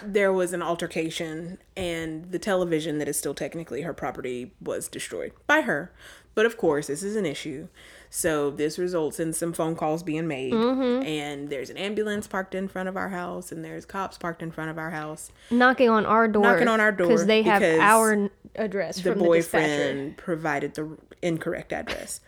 there 0.03 0.31
was 0.33 0.53
an 0.53 0.61
altercation 0.61 1.57
and 1.75 2.31
the 2.31 2.39
television 2.39 2.97
that 2.99 3.07
is 3.07 3.17
still 3.17 3.33
technically 3.33 3.81
her 3.81 3.93
property 3.93 4.53
was 4.61 4.87
destroyed 4.87 5.31
by 5.47 5.61
her. 5.61 5.91
But 6.33 6.45
of 6.45 6.57
course, 6.57 6.87
this 6.87 7.01
is 7.01 7.15
an 7.15 7.25
issue. 7.25 7.69
So 8.09 8.51
this 8.51 8.77
results 8.77 9.19
in 9.19 9.31
some 9.33 9.53
phone 9.53 9.75
calls 9.75 10.03
being 10.03 10.27
made, 10.27 10.53
Mm-hmm. 10.53 11.05
and 11.05 11.49
there's 11.49 11.69
an 11.69 11.77
ambulance 11.77 12.27
parked 12.27 12.53
in 12.55 12.67
front 12.67 12.87
of 12.89 12.95
our 12.97 13.09
house, 13.09 13.51
and 13.51 13.63
there's 13.63 13.85
cops 13.85 14.17
parked 14.17 14.41
in 14.43 14.51
front 14.51 14.69
of 14.69 14.77
our 14.77 14.91
house. 14.91 15.31
Knocking 15.49 15.89
on 15.89 16.05
our 16.05 16.27
door. 16.27 16.43
Knocking 16.43 16.67
on 16.67 16.79
our 16.81 16.91
door 16.91 17.07
because 17.07 17.25
they 17.25 17.41
have 17.43 17.61
our 17.79 18.29
address 18.55 18.97
The 18.97 19.11
from 19.11 19.19
the 19.19 19.25
boyfriend 19.25 20.17
provided 20.17 20.75
the 20.75 20.97
incorrect 21.21 21.71
address, 21.73 22.19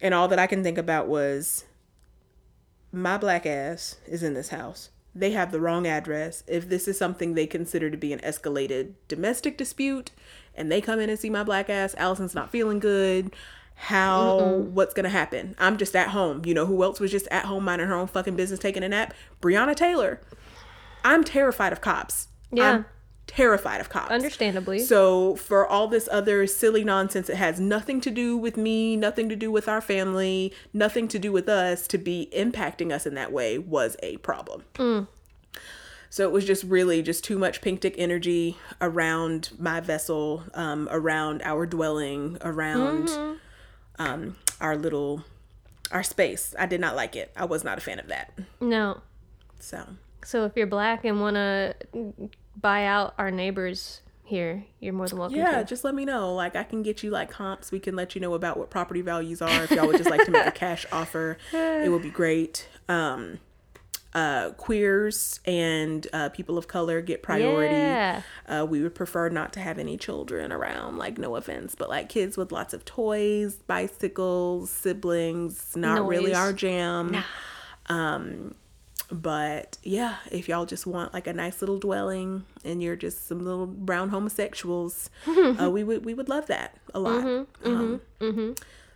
and 0.00 0.12
all 0.12 0.26
that 0.28 0.38
I 0.40 0.46
can 0.46 0.62
think 0.62 0.78
about 0.78 1.06
was, 1.08 1.64
my 2.92 3.16
black 3.16 3.46
ass 3.46 3.96
is 4.06 4.22
in 4.22 4.34
this 4.34 4.48
house. 4.50 4.90
They 5.18 5.30
have 5.30 5.50
the 5.50 5.60
wrong 5.60 5.86
address. 5.86 6.44
If 6.46 6.68
this 6.68 6.86
is 6.86 6.98
something 6.98 7.32
they 7.32 7.46
consider 7.46 7.90
to 7.90 7.96
be 7.96 8.12
an 8.12 8.18
escalated 8.20 8.92
domestic 9.08 9.56
dispute, 9.56 10.10
and 10.54 10.70
they 10.70 10.82
come 10.82 11.00
in 11.00 11.08
and 11.08 11.18
see 11.18 11.30
my 11.30 11.42
black 11.42 11.70
ass, 11.70 11.94
Allison's 11.96 12.34
not 12.34 12.50
feeling 12.50 12.78
good. 12.78 13.34
How? 13.76 14.38
What's 14.72 14.92
gonna 14.92 15.08
happen? 15.08 15.54
I'm 15.58 15.78
just 15.78 15.96
at 15.96 16.08
home. 16.08 16.44
You 16.44 16.52
know 16.52 16.66
who 16.66 16.82
else 16.82 17.00
was 17.00 17.10
just 17.10 17.28
at 17.30 17.46
home 17.46 17.64
minding 17.64 17.88
her 17.88 17.94
own 17.94 18.06
fucking 18.06 18.36
business, 18.36 18.60
taking 18.60 18.82
a 18.82 18.88
nap? 18.88 19.14
Breonna 19.40 19.74
Taylor. 19.74 20.20
I'm 21.02 21.24
terrified 21.24 21.72
of 21.72 21.80
cops. 21.80 22.28
Yeah. 22.50 22.70
I'm 22.70 22.84
terrified 23.26 23.80
of 23.80 23.88
cops. 23.88 24.10
Understandably. 24.10 24.78
So 24.78 25.36
for 25.36 25.66
all 25.66 25.88
this 25.88 26.08
other 26.10 26.46
silly 26.46 26.84
nonsense, 26.84 27.28
it 27.28 27.36
has 27.36 27.58
nothing 27.60 28.00
to 28.02 28.10
do 28.10 28.36
with 28.36 28.56
me, 28.56 28.96
nothing 28.96 29.28
to 29.28 29.36
do 29.36 29.50
with 29.50 29.68
our 29.68 29.80
family, 29.80 30.52
nothing 30.72 31.08
to 31.08 31.18
do 31.18 31.32
with 31.32 31.48
us 31.48 31.86
to 31.88 31.98
be 31.98 32.28
impacting 32.34 32.92
us 32.92 33.06
in 33.06 33.14
that 33.14 33.32
way 33.32 33.58
was 33.58 33.96
a 34.02 34.16
problem. 34.18 34.62
So 36.08 36.22
it 36.22 36.32
was 36.32 36.44
just 36.44 36.64
really 36.64 37.02
just 37.02 37.24
too 37.24 37.38
much 37.38 37.60
pink 37.60 37.80
dick 37.80 37.94
energy 37.98 38.56
around 38.80 39.50
my 39.58 39.80
vessel, 39.80 40.44
um, 40.54 40.88
around 40.90 41.42
our 41.42 41.66
dwelling, 41.66 42.38
around 42.40 43.10
um, 43.98 44.36
our 44.60 44.76
little 44.76 45.24
our 45.92 46.02
space. 46.02 46.54
I 46.58 46.66
did 46.66 46.80
not 46.80 46.96
like 46.96 47.14
it. 47.16 47.32
I 47.36 47.44
was 47.44 47.64
not 47.64 47.78
a 47.78 47.80
fan 47.80 47.98
of 47.98 48.06
that. 48.08 48.32
no. 48.60 49.00
So 49.58 49.84
So 50.24 50.44
if 50.44 50.52
you're 50.56 50.66
black 50.66 51.04
and 51.04 51.20
want 51.20 51.34
to 51.36 51.74
buy 52.60 52.84
out 52.86 53.14
our 53.18 53.30
neighbors 53.30 54.00
here, 54.24 54.64
you're 54.80 54.92
more 54.92 55.06
than 55.06 55.18
welcome 55.18 55.38
Yeah, 55.38 55.58
to. 55.58 55.64
just 55.64 55.84
let 55.84 55.94
me 55.94 56.04
know. 56.04 56.34
Like 56.34 56.56
I 56.56 56.64
can 56.64 56.82
get 56.82 57.02
you 57.02 57.10
like 57.10 57.30
comps. 57.30 57.70
We 57.70 57.78
can 57.78 57.94
let 57.94 58.14
you 58.16 58.20
know 58.20 58.34
about 58.34 58.56
what 58.58 58.70
property 58.70 59.00
values 59.00 59.40
are. 59.40 59.62
If 59.64 59.70
y'all 59.70 59.86
would 59.86 59.98
just 59.98 60.10
like 60.10 60.24
to 60.24 60.30
make 60.32 60.46
a 60.46 60.50
cash 60.50 60.84
offer, 60.92 61.38
it 61.52 61.90
would 61.90 62.02
be 62.02 62.10
great. 62.10 62.68
Um 62.88 63.38
uh 64.14 64.50
queers 64.52 65.40
and 65.44 66.06
uh 66.12 66.30
people 66.30 66.56
of 66.58 66.66
color 66.66 67.00
get 67.02 67.22
priority. 67.22 67.74
Yeah. 67.74 68.22
Uh 68.48 68.66
we 68.68 68.82
would 68.82 68.94
prefer 68.94 69.28
not 69.28 69.52
to 69.52 69.60
have 69.60 69.78
any 69.78 69.96
children 69.96 70.50
around, 70.52 70.96
like 70.98 71.18
no 71.18 71.36
offense, 71.36 71.74
but 71.76 71.88
like 71.88 72.08
kids 72.08 72.36
with 72.36 72.50
lots 72.50 72.72
of 72.74 72.84
toys, 72.84 73.56
bicycles, 73.66 74.70
siblings, 74.70 75.76
not 75.76 76.04
really 76.06 76.34
our 76.34 76.52
jam. 76.52 77.22
Um 77.88 78.54
but 79.10 79.78
yeah, 79.82 80.16
if 80.30 80.48
y'all 80.48 80.66
just 80.66 80.86
want 80.86 81.14
like 81.14 81.26
a 81.26 81.32
nice 81.32 81.60
little 81.60 81.78
dwelling 81.78 82.44
and 82.64 82.82
you're 82.82 82.96
just 82.96 83.26
some 83.26 83.44
little 83.44 83.66
brown 83.66 84.08
homosexuals, 84.08 85.10
uh, 85.60 85.70
we 85.70 85.84
would 85.84 86.04
we 86.04 86.14
would 86.14 86.28
love 86.28 86.46
that 86.46 86.76
a 86.94 87.00
lot. 87.00 87.24
Mm-hmm, 87.24 87.68
um, 87.68 88.00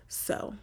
So 0.09 0.55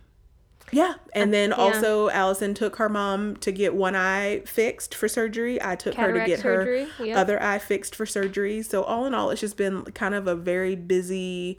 yeah, 0.71 0.95
and 1.13 1.33
then 1.33 1.53
also 1.53 2.09
Allison 2.09 2.53
took 2.53 2.75
her 2.75 2.89
mom 2.89 3.37
to 3.37 3.51
get 3.51 3.73
one 3.73 3.95
eye 3.95 4.41
fixed 4.45 4.93
for 4.93 5.07
surgery. 5.07 5.61
I 5.61 5.75
took 5.75 5.95
her 5.95 6.11
to 6.11 6.25
get 6.25 6.39
surgery, 6.41 6.87
her 6.97 7.05
yep. 7.05 7.17
other 7.17 7.41
eye 7.41 7.59
fixed 7.59 7.95
for 7.95 8.05
surgery. 8.05 8.61
So 8.61 8.83
all 8.83 9.05
in 9.05 9.13
all, 9.13 9.29
it's 9.29 9.39
just 9.39 9.55
been 9.55 9.83
kind 9.83 10.13
of 10.13 10.27
a 10.27 10.35
very 10.35 10.75
busy, 10.75 11.57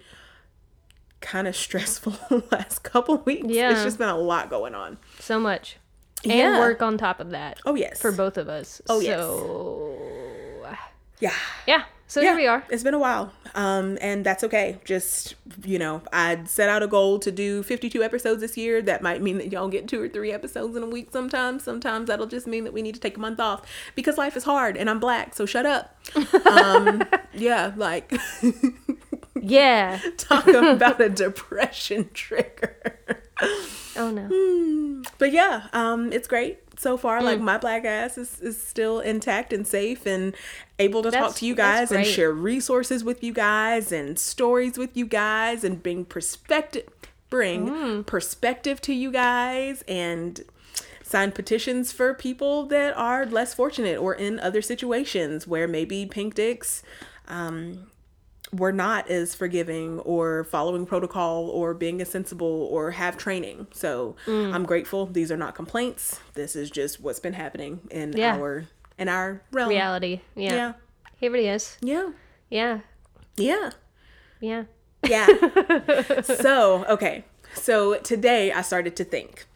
kind 1.23 1.49
of 1.49 1.57
stressful 1.57 2.17
last 2.53 2.83
couple 2.83 3.19
weeks. 3.19 3.47
Yeah. 3.49 3.73
it's 3.73 3.83
just 3.83 3.97
been 3.99 4.11
a 4.11 4.19
lot 4.19 4.51
going 4.51 4.75
on. 4.75 4.99
So 5.21 5.41
much. 5.41 5.79
And 6.25 6.33
Yeah. 6.33 6.59
work 6.61 6.83
on 6.83 6.99
top 6.99 7.21
of 7.21 7.31
that. 7.31 7.59
Oh 7.65 7.75
yes, 7.75 8.01
For 8.01 8.13
both 8.13 8.37
of 8.39 8.49
us. 8.49 8.81
Oh, 8.89 9.01
yes. 9.01 9.19
So, 9.21 10.67
yeah. 11.21 11.33
yeah. 11.67 11.85
So 12.11 12.21
yeah, 12.23 12.29
here 12.29 12.37
we 12.37 12.47
are. 12.47 12.65
It's 12.71 12.83
been 12.83 12.95
a 12.95 12.99
while. 12.99 13.33
Um, 13.55 13.99
and 14.01 14.25
that's 14.25 14.43
okay. 14.45 14.79
Just, 14.87 15.35
you 15.65 15.79
know, 15.79 16.01
I'd 16.11 16.49
set 16.49 16.71
out 16.71 16.83
a 16.83 16.87
goal 16.87 17.19
to 17.19 17.31
do 17.31 17.63
52 17.63 18.03
episodes 18.03 18.41
this 18.41 18.57
year. 18.57 18.81
That 18.81 19.03
might 19.03 19.21
mean 19.21 19.37
that 19.39 19.53
y'all 19.53 19.69
get 19.69 19.87
two 19.89 20.01
or 20.01 20.09
three 20.09 20.33
episodes 20.33 20.75
in 20.75 20.83
a 20.83 20.87
week 20.87 21.09
sometimes. 21.13 21.65
Sometimes 21.65 22.07
that'll 22.09 22.27
just 22.27 22.47
mean 22.47 22.65
that 22.65 22.73
we 22.73 22.81
need 22.81 22.95
to 22.95 23.01
take 23.01 23.19
a 23.19 23.21
month 23.21 23.41
off 23.41 23.63
because 23.95 24.17
life 24.17 24.39
is 24.39 24.45
hard 24.45 24.77
and 24.79 24.89
I'm 24.89 25.01
black, 25.01 25.35
so 25.35 25.45
shut 25.45 25.67
up. 25.67 25.97
um, 26.47 27.03
yeah, 27.35 27.73
like 27.77 28.11
Yeah. 29.41 30.01
talk 30.17 30.49
about 30.49 31.01
a 31.03 31.11
depression 31.11 32.09
trigger. 32.15 33.23
Oh 33.99 34.11
no. 34.11 35.03
but 35.19 35.33
yeah, 35.33 35.67
um, 35.73 36.13
it's 36.13 36.29
great 36.29 36.59
so 36.79 36.97
far. 36.97 37.23
Like 37.23 37.41
my 37.41 37.59
black 37.59 37.85
ass 37.85 38.17
is, 38.17 38.41
is 38.41 38.61
still 38.61 39.01
intact 39.01 39.53
and 39.53 39.67
safe 39.67 40.07
and 40.07 40.35
able 40.79 41.03
to 41.03 41.11
talk 41.11 41.35
to 41.37 41.47
you 41.47 41.55
guys 41.55 41.91
and 41.91 42.07
share 42.07 42.33
resources 42.33 43.03
with 43.05 43.23
you 43.25 43.33
guys 43.33 43.91
and 43.93 44.19
stories 44.19 44.79
with 44.79 44.97
you 44.97 45.05
guys 45.07 45.65
and 45.65 45.83
bring 45.83 46.05
perspective 46.05 46.85
bring 47.31 47.69
Mm. 47.69 48.07
perspective 48.07 48.81
to 48.83 48.95
you 48.95 49.11
guys 49.13 49.83
and 49.87 50.43
sign 51.03 51.31
petitions 51.33 51.91
for 51.93 52.15
people 52.15 52.65
that 52.67 52.97
are 52.97 53.27
less 53.27 53.53
fortunate 53.55 53.99
or 53.99 54.15
in 54.15 54.39
other 54.41 54.63
situations 54.63 55.47
where 55.47 55.67
maybe 55.69 56.07
pink 56.07 56.35
dicks 56.35 56.83
um, 57.29 57.91
were 58.53 58.73
not 58.73 59.09
as 59.11 59.35
forgiving 59.35 59.99
or 60.01 60.45
following 60.45 60.87
protocol 60.87 61.49
or 61.51 61.75
being 61.75 62.01
as 62.01 62.09
sensible 62.09 62.69
or 62.71 62.93
have 62.93 63.17
training. 63.19 63.67
So 63.73 64.17
Mm. 64.27 64.55
I'm 64.55 64.65
grateful. 64.65 65.07
These 65.07 65.31
are 65.31 65.37
not 65.37 65.55
complaints. 65.55 66.21
This 66.35 66.57
is 66.57 66.71
just 66.71 67.01
what's 67.01 67.21
been 67.21 67.35
happening 67.35 67.81
in 67.91 68.13
Yeah. 68.15 68.37
our 68.37 68.65
in 68.99 69.09
our 69.09 69.43
realm. 69.53 69.69
Reality. 69.69 70.21
Yeah. 70.35 70.55
Yeah. 70.55 70.73
Here 71.19 71.35
it 71.37 71.45
is. 71.45 71.77
Yeah. 71.81 72.11
Yeah. 72.51 72.81
Yeah. 73.37 73.71
Yeah. 74.41 74.65
Yeah. 75.07 75.27
so, 76.23 76.85
okay. 76.87 77.25
So 77.55 77.99
today 77.99 78.51
I 78.53 78.63
started 78.63 78.97
to 78.97 79.05
think. 79.05 79.47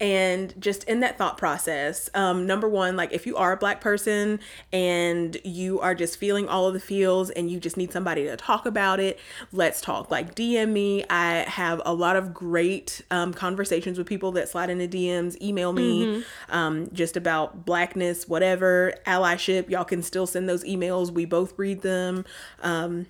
And 0.00 0.54
just 0.60 0.84
in 0.84 1.00
that 1.00 1.18
thought 1.18 1.38
process, 1.38 2.08
um, 2.14 2.46
number 2.46 2.68
one, 2.68 2.96
like 2.96 3.12
if 3.12 3.26
you 3.26 3.36
are 3.36 3.52
a 3.52 3.56
black 3.56 3.80
person 3.80 4.38
and 4.72 5.36
you 5.44 5.80
are 5.80 5.94
just 5.94 6.18
feeling 6.18 6.48
all 6.48 6.66
of 6.68 6.74
the 6.74 6.80
feels 6.80 7.30
and 7.30 7.50
you 7.50 7.58
just 7.58 7.76
need 7.76 7.92
somebody 7.92 8.24
to 8.24 8.36
talk 8.36 8.64
about 8.64 9.00
it, 9.00 9.18
let's 9.50 9.80
talk. 9.80 10.10
Like 10.10 10.34
DM 10.34 10.70
me. 10.70 11.04
I 11.10 11.38
have 11.48 11.82
a 11.84 11.92
lot 11.92 12.16
of 12.16 12.32
great 12.32 13.02
um, 13.10 13.34
conversations 13.34 13.98
with 13.98 14.06
people 14.06 14.32
that 14.32 14.48
slide 14.48 14.70
into 14.70 14.86
DMs, 14.86 15.40
email 15.42 15.72
me 15.72 16.22
um, 16.48 16.88
just 16.92 17.16
about 17.16 17.64
blackness, 17.64 18.28
whatever, 18.28 18.94
allyship. 19.06 19.68
Y'all 19.68 19.84
can 19.84 20.02
still 20.02 20.26
send 20.26 20.48
those 20.48 20.64
emails. 20.64 21.10
We 21.10 21.24
both 21.24 21.54
read 21.56 21.82
them. 21.82 22.24
Um, 22.62 23.06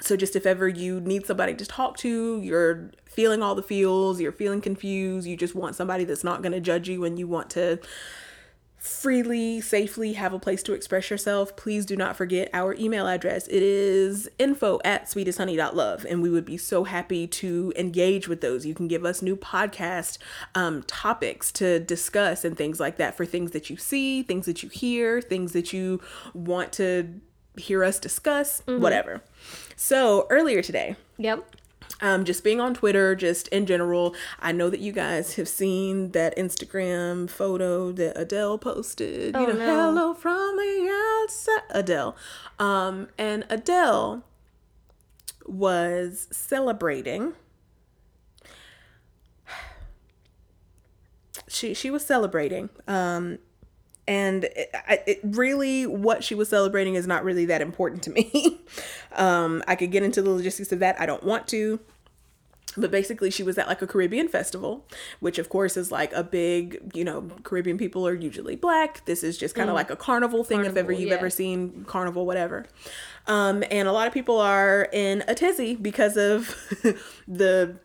so 0.00 0.16
just 0.16 0.36
if 0.36 0.46
ever 0.46 0.68
you 0.68 1.00
need 1.00 1.26
somebody 1.26 1.54
to 1.54 1.66
talk 1.66 1.96
to, 1.98 2.40
you're 2.40 2.90
feeling 3.06 3.42
all 3.42 3.54
the 3.54 3.62
feels, 3.62 4.20
you're 4.20 4.32
feeling 4.32 4.60
confused, 4.60 5.26
you 5.26 5.36
just 5.36 5.54
want 5.54 5.74
somebody 5.76 6.04
that's 6.04 6.24
not 6.24 6.42
going 6.42 6.52
to 6.52 6.60
judge 6.60 6.88
you 6.88 7.04
and 7.04 7.18
you 7.18 7.26
want 7.26 7.50
to 7.50 7.78
freely, 8.80 9.60
safely 9.60 10.14
have 10.14 10.32
a 10.32 10.38
place 10.38 10.62
to 10.62 10.72
express 10.72 11.10
yourself, 11.10 11.54
please 11.54 11.84
do 11.84 11.94
not 11.96 12.16
forget 12.16 12.48
our 12.54 12.74
email 12.74 13.06
address. 13.06 13.46
It 13.48 13.62
is 13.62 14.28
info 14.38 14.80
at 14.84 15.04
sweetesthoney.love. 15.04 16.06
And 16.08 16.22
we 16.22 16.30
would 16.30 16.46
be 16.46 16.56
so 16.56 16.84
happy 16.84 17.26
to 17.26 17.74
engage 17.76 18.26
with 18.26 18.40
those. 18.40 18.64
You 18.64 18.74
can 18.74 18.88
give 18.88 19.04
us 19.04 19.20
new 19.20 19.36
podcast 19.36 20.16
um, 20.54 20.82
topics 20.84 21.52
to 21.52 21.78
discuss 21.78 22.42
and 22.42 22.56
things 22.56 22.80
like 22.80 22.96
that 22.96 23.16
for 23.16 23.26
things 23.26 23.50
that 23.50 23.68
you 23.68 23.76
see, 23.76 24.22
things 24.22 24.46
that 24.46 24.62
you 24.62 24.70
hear, 24.70 25.20
things 25.20 25.52
that 25.52 25.74
you 25.74 26.00
want 26.32 26.72
to 26.74 27.20
hear 27.56 27.84
us 27.84 27.98
discuss, 27.98 28.62
whatever. 28.66 29.20
So 29.82 30.26
earlier 30.28 30.60
today, 30.60 30.94
Yep. 31.16 31.56
um, 32.02 32.26
just 32.26 32.44
being 32.44 32.60
on 32.60 32.74
Twitter, 32.74 33.14
just 33.14 33.48
in 33.48 33.64
general, 33.64 34.14
I 34.38 34.52
know 34.52 34.68
that 34.68 34.80
you 34.80 34.92
guys 34.92 35.36
have 35.36 35.48
seen 35.48 36.10
that 36.10 36.36
Instagram 36.36 37.30
photo 37.30 37.90
that 37.92 38.12
Adele 38.20 38.58
posted. 38.58 39.34
Oh, 39.34 39.40
you 39.40 39.46
know, 39.46 39.52
no. 39.54 39.64
hello 39.64 40.12
from 40.14 40.58
the 40.58 41.22
outside, 41.22 41.62
Adele. 41.70 42.14
Um, 42.58 43.08
and 43.16 43.46
Adele 43.48 44.22
was 45.46 46.28
celebrating. 46.30 47.32
She 51.48 51.72
she 51.74 51.90
was 51.90 52.04
celebrating. 52.04 52.68
Um, 52.86 53.38
and 54.10 54.42
it, 54.44 54.74
it 55.06 55.20
really 55.22 55.86
what 55.86 56.24
she 56.24 56.34
was 56.34 56.48
celebrating 56.48 56.96
is 56.96 57.06
not 57.06 57.22
really 57.22 57.44
that 57.44 57.62
important 57.62 58.02
to 58.02 58.10
me. 58.10 58.60
Um 59.16 59.64
i 59.66 59.74
could 59.74 59.90
get 59.90 60.04
into 60.04 60.22
the 60.22 60.30
logistics 60.30 60.70
of 60.70 60.78
that. 60.78 61.00
I 61.00 61.04
don't 61.04 61.24
want 61.24 61.48
to. 61.48 61.80
But 62.76 62.92
basically 62.92 63.30
she 63.30 63.42
was 63.42 63.58
at 63.58 63.66
like 63.66 63.82
a 63.82 63.86
caribbean 63.86 64.28
festival 64.28 64.86
which 65.18 65.38
of 65.38 65.48
course 65.48 65.76
is 65.76 65.90
like 65.90 66.12
a 66.12 66.22
big 66.22 66.92
you 66.94 67.04
know 67.04 67.28
caribbean 67.42 67.76
people 67.76 68.06
are 68.06 68.14
usually 68.14 68.54
black. 68.54 69.04
This 69.06 69.24
is 69.24 69.36
just 69.36 69.56
kind 69.56 69.68
of 69.68 69.74
like 69.74 69.90
a 69.90 69.96
carnival 69.96 70.44
thing 70.44 70.64
if 70.64 70.76
ever 70.76 70.92
Mm. 70.92 71.00
You've 71.00 71.08
yeah. 71.10 71.16
ever 71.16 71.30
seen 71.30 71.84
carnival 71.86 72.24
whatever. 72.26 72.66
Um 73.26 73.64
and 73.70 73.88
a 73.88 73.92
lot 73.92 74.06
of 74.06 74.14
people 74.14 74.38
are 74.38 74.88
in 74.92 75.24
a 75.26 75.34
tizzy 75.34 75.74
because 75.74 76.16
of 76.16 76.54
the 77.28 77.76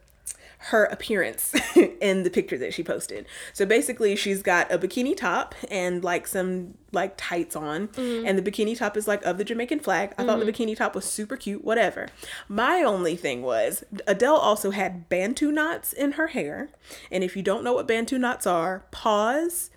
her 0.70 0.86
appearance 0.86 1.54
in 2.02 2.24
the 2.24 2.30
picture 2.30 2.58
that 2.58 2.74
she 2.74 2.84
posted. 2.84 3.28
So 3.54 3.66
basically, 3.68 4.16
she's 4.16 4.42
got 4.42 4.72
a 4.72 4.80
bikini 4.80 5.16
top 5.16 5.54
and 5.70 6.04
like 6.04 6.26
some 6.26 6.74
like 6.92 7.14
tights 7.18 7.56
on, 7.56 7.90
mm-hmm. 7.90 8.26
and 8.26 8.38
the 8.38 8.42
bikini 8.42 8.76
top 8.76 8.98
is 8.98 9.08
like 9.08 9.24
of 9.24 9.38
the 9.38 9.44
Jamaican 9.44 9.80
flag. 9.80 10.14
I 10.18 10.26
thought 10.26 10.40
the 10.40 10.46
mm-hmm. 10.46 10.64
bikini 10.64 10.76
top 10.76 10.96
was 10.96 11.06
super 11.06 11.38
cute, 11.38 11.64
whatever. 11.64 12.08
My 12.48 12.82
only 12.82 13.16
thing 13.16 13.44
was 13.44 13.84
Adele 14.08 14.36
also 14.36 14.72
had 14.72 15.08
Bantu 15.08 15.52
knots 15.52 15.94
in 15.94 16.14
her 16.14 16.28
hair, 16.28 16.70
and 17.12 17.24
if 17.24 17.36
you 17.36 17.44
don't 17.44 17.64
know 17.64 17.74
what 17.74 17.88
Bantu 17.88 18.18
knots 18.18 18.48
are, 18.48 18.86
pause, 18.90 19.70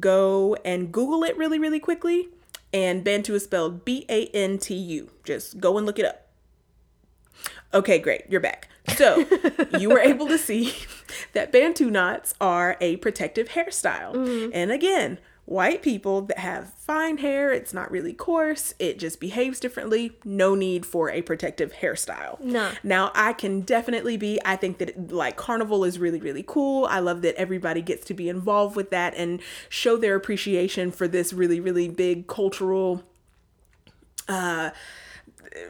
go 0.00 0.56
and 0.64 0.90
Google 0.90 1.22
it 1.22 1.36
really, 1.36 1.60
really 1.60 1.80
quickly. 1.80 2.30
And 2.74 3.04
Bantu 3.04 3.34
is 3.34 3.44
spelled 3.44 3.84
B 3.84 4.06
A 4.08 4.26
N 4.28 4.58
T 4.58 4.74
U. 4.74 5.10
Just 5.22 5.60
go 5.60 5.76
and 5.76 5.86
look 5.86 5.98
it 5.98 6.06
up. 6.06 6.26
Okay, 7.74 7.98
great. 7.98 8.24
You're 8.28 8.40
back. 8.40 8.68
So, 8.96 9.24
you 9.78 9.88
were 9.88 10.00
able 10.00 10.28
to 10.28 10.38
see 10.38 10.74
that 11.32 11.52
Bantu 11.52 11.90
knots 11.90 12.34
are 12.40 12.76
a 12.80 12.96
protective 12.96 13.50
hairstyle. 13.50 14.14
Mm-hmm. 14.14 14.50
And 14.52 14.72
again, 14.72 15.18
white 15.44 15.82
people 15.82 16.22
that 16.22 16.38
have 16.38 16.72
fine 16.74 17.18
hair, 17.18 17.52
it's 17.52 17.74
not 17.74 17.90
really 17.90 18.12
coarse, 18.12 18.74
it 18.78 18.98
just 18.98 19.20
behaves 19.20 19.58
differently, 19.58 20.12
no 20.24 20.54
need 20.54 20.86
for 20.86 21.10
a 21.10 21.22
protective 21.22 21.72
hairstyle. 21.74 22.40
No. 22.40 22.70
Now, 22.82 23.10
I 23.14 23.32
can 23.32 23.62
definitely 23.62 24.16
be, 24.16 24.38
I 24.44 24.56
think 24.56 24.78
that 24.78 25.12
like 25.12 25.36
carnival 25.36 25.84
is 25.84 25.98
really, 25.98 26.20
really 26.20 26.44
cool. 26.46 26.86
I 26.86 27.00
love 27.00 27.22
that 27.22 27.34
everybody 27.36 27.82
gets 27.82 28.04
to 28.06 28.14
be 28.14 28.28
involved 28.28 28.76
with 28.76 28.90
that 28.90 29.14
and 29.16 29.40
show 29.68 29.96
their 29.96 30.14
appreciation 30.14 30.90
for 30.92 31.08
this 31.08 31.32
really, 31.32 31.60
really 31.60 31.88
big 31.88 32.28
cultural 32.28 33.02
uh, 34.28 34.70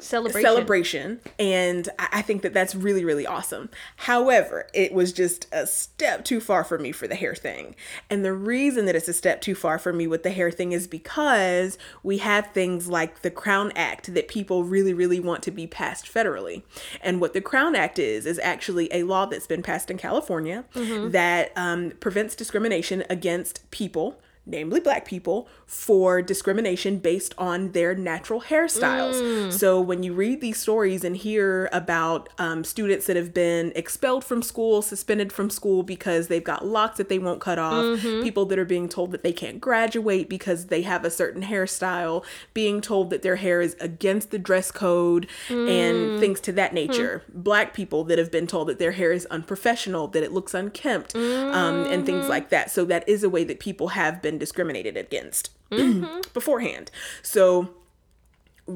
Celebration. 0.01 0.43
celebration. 0.43 1.21
And 1.39 1.89
I 1.99 2.23
think 2.23 2.43
that 2.43 2.55
that's 2.55 2.75
really 2.75 3.05
really 3.05 3.27
awesome. 3.27 3.71
However 3.97 4.67
it 4.75 4.93
was 4.93 5.13
just 5.13 5.47
a 5.53 5.67
step 5.67 6.25
too 6.25 6.41
far 6.41 6.65
for 6.65 6.79
me 6.79 6.93
for 6.93 7.07
the 7.09 7.15
hair 7.15 7.35
thing. 7.35 7.75
And 8.11 8.25
the 8.25 8.33
reason 8.33 8.87
that 8.87 8.97
it's 8.97 9.09
a 9.09 9.13
step 9.13 9.41
too 9.41 9.55
far 9.55 9.79
for 9.79 9.93
me 9.93 10.07
with 10.07 10.23
the 10.23 10.31
hair 10.31 10.51
thing 10.51 10.73
is 10.73 10.87
because 10.87 11.79
we 12.03 12.19
have 12.19 12.49
things 12.49 12.89
like 12.89 13.23
the 13.23 13.31
crown 13.31 13.73
act 13.77 14.15
that 14.15 14.29
people 14.29 14.65
really 14.65 14.95
really 14.95 15.21
want 15.21 15.43
to 15.45 15.51
be 15.51 15.67
passed 15.67 16.13
federally. 16.13 16.63
And 17.01 17.21
what 17.21 17.33
the 17.33 17.41
crown 17.41 17.75
act 17.75 17.99
is 17.99 18.27
is 18.27 18.39
actually 18.39 18.93
a 18.93 19.03
law 19.05 19.27
that's 19.27 19.47
been 19.47 19.63
passed 19.63 19.91
in 19.91 19.99
california 19.99 20.65
that 21.11 21.53
um, 21.57 21.93
prevents 22.01 22.35
discrimination 22.35 23.05
against 23.11 23.69
people 23.71 24.21
namely 24.45 24.81
black 24.81 25.05
people, 25.05 25.49
for 25.67 26.21
discrimination 26.21 26.99
based 26.99 27.35
on 27.39 27.73
their 27.73 27.95
natural 27.95 28.43
hairstyles. 28.43 29.15
Mm. 29.15 29.53
So 29.53 29.81
when 29.81 30.03
you 30.03 30.13
read 30.13 30.41
these 30.41 30.59
stories 30.59 31.05
and 31.05 31.17
hear 31.17 31.69
about 31.73 32.29
um, 32.39 32.65
students 32.65 33.07
that 33.07 33.17
have 33.17 33.33
been 33.33 33.73
expelled 33.77 34.25
from 34.25 34.43
school, 34.43 34.83
suspended 34.83 35.33
from 35.33 35.49
school 35.49 35.83
because 35.83 36.29
they've 36.29 36.43
got 36.43 36.67
locks 36.67 36.99
that 36.99 37.09
they 37.09 37.19
won't 37.19 37.41
cut 37.41 37.59
off, 37.59 37.85
mm-hmm. 37.85 38.23
people 38.23 38.45
that 38.47 38.59
are 38.59 38.65
being 38.65 38.89
told 38.89 39.13
that 39.13 39.23
they 39.23 39.33
can't 39.33 39.61
graduate 39.61 40.29
because 40.29 40.67
they 40.67 40.83
have 40.83 41.05
a 41.05 41.11
certain 41.11 41.43
hairstyle, 41.43 42.25
being 42.53 42.81
told 42.81 43.11
that 43.11 43.23
their 43.23 43.37
hair 43.37 43.61
is 43.61 43.77
against 43.81 44.31
the 44.31 44.39
dress 44.39 44.71
code, 44.71 45.27
and 45.49 45.97
mm. 45.97 46.21
things 46.21 46.41
to 46.41 46.53
that 46.53 46.71
hmm. 46.71 46.77
nature. 46.77 47.23
Black 47.33 47.75
people 47.75 48.05
that 48.05 48.19
have 48.19 48.31
been 48.31 48.47
told 48.47 48.69
that 48.69 48.79
their 48.79 48.93
hair 48.93 49.13
is 49.13 49.27
unprofessional, 49.27 50.09
that 50.09 50.23
it 50.23 50.33
looks 50.33 50.55
unkempt, 50.55 51.15
um, 51.15 51.85
and 51.87 52.05
things 52.05 52.23
mm-hmm. 52.23 52.29
like 52.29 52.49
that. 52.51 52.71
So 52.71 52.85
that 52.87 53.09
is 53.09 53.23
a 53.23 53.31
way 53.31 53.45
that 53.45 53.61
people 53.61 53.89
have 53.89 54.21
been 54.21 54.32
discriminated 54.39 54.97
against 54.97 55.51
mm-hmm. 55.71 56.21
beforehand. 56.35 56.91
So 57.23 57.71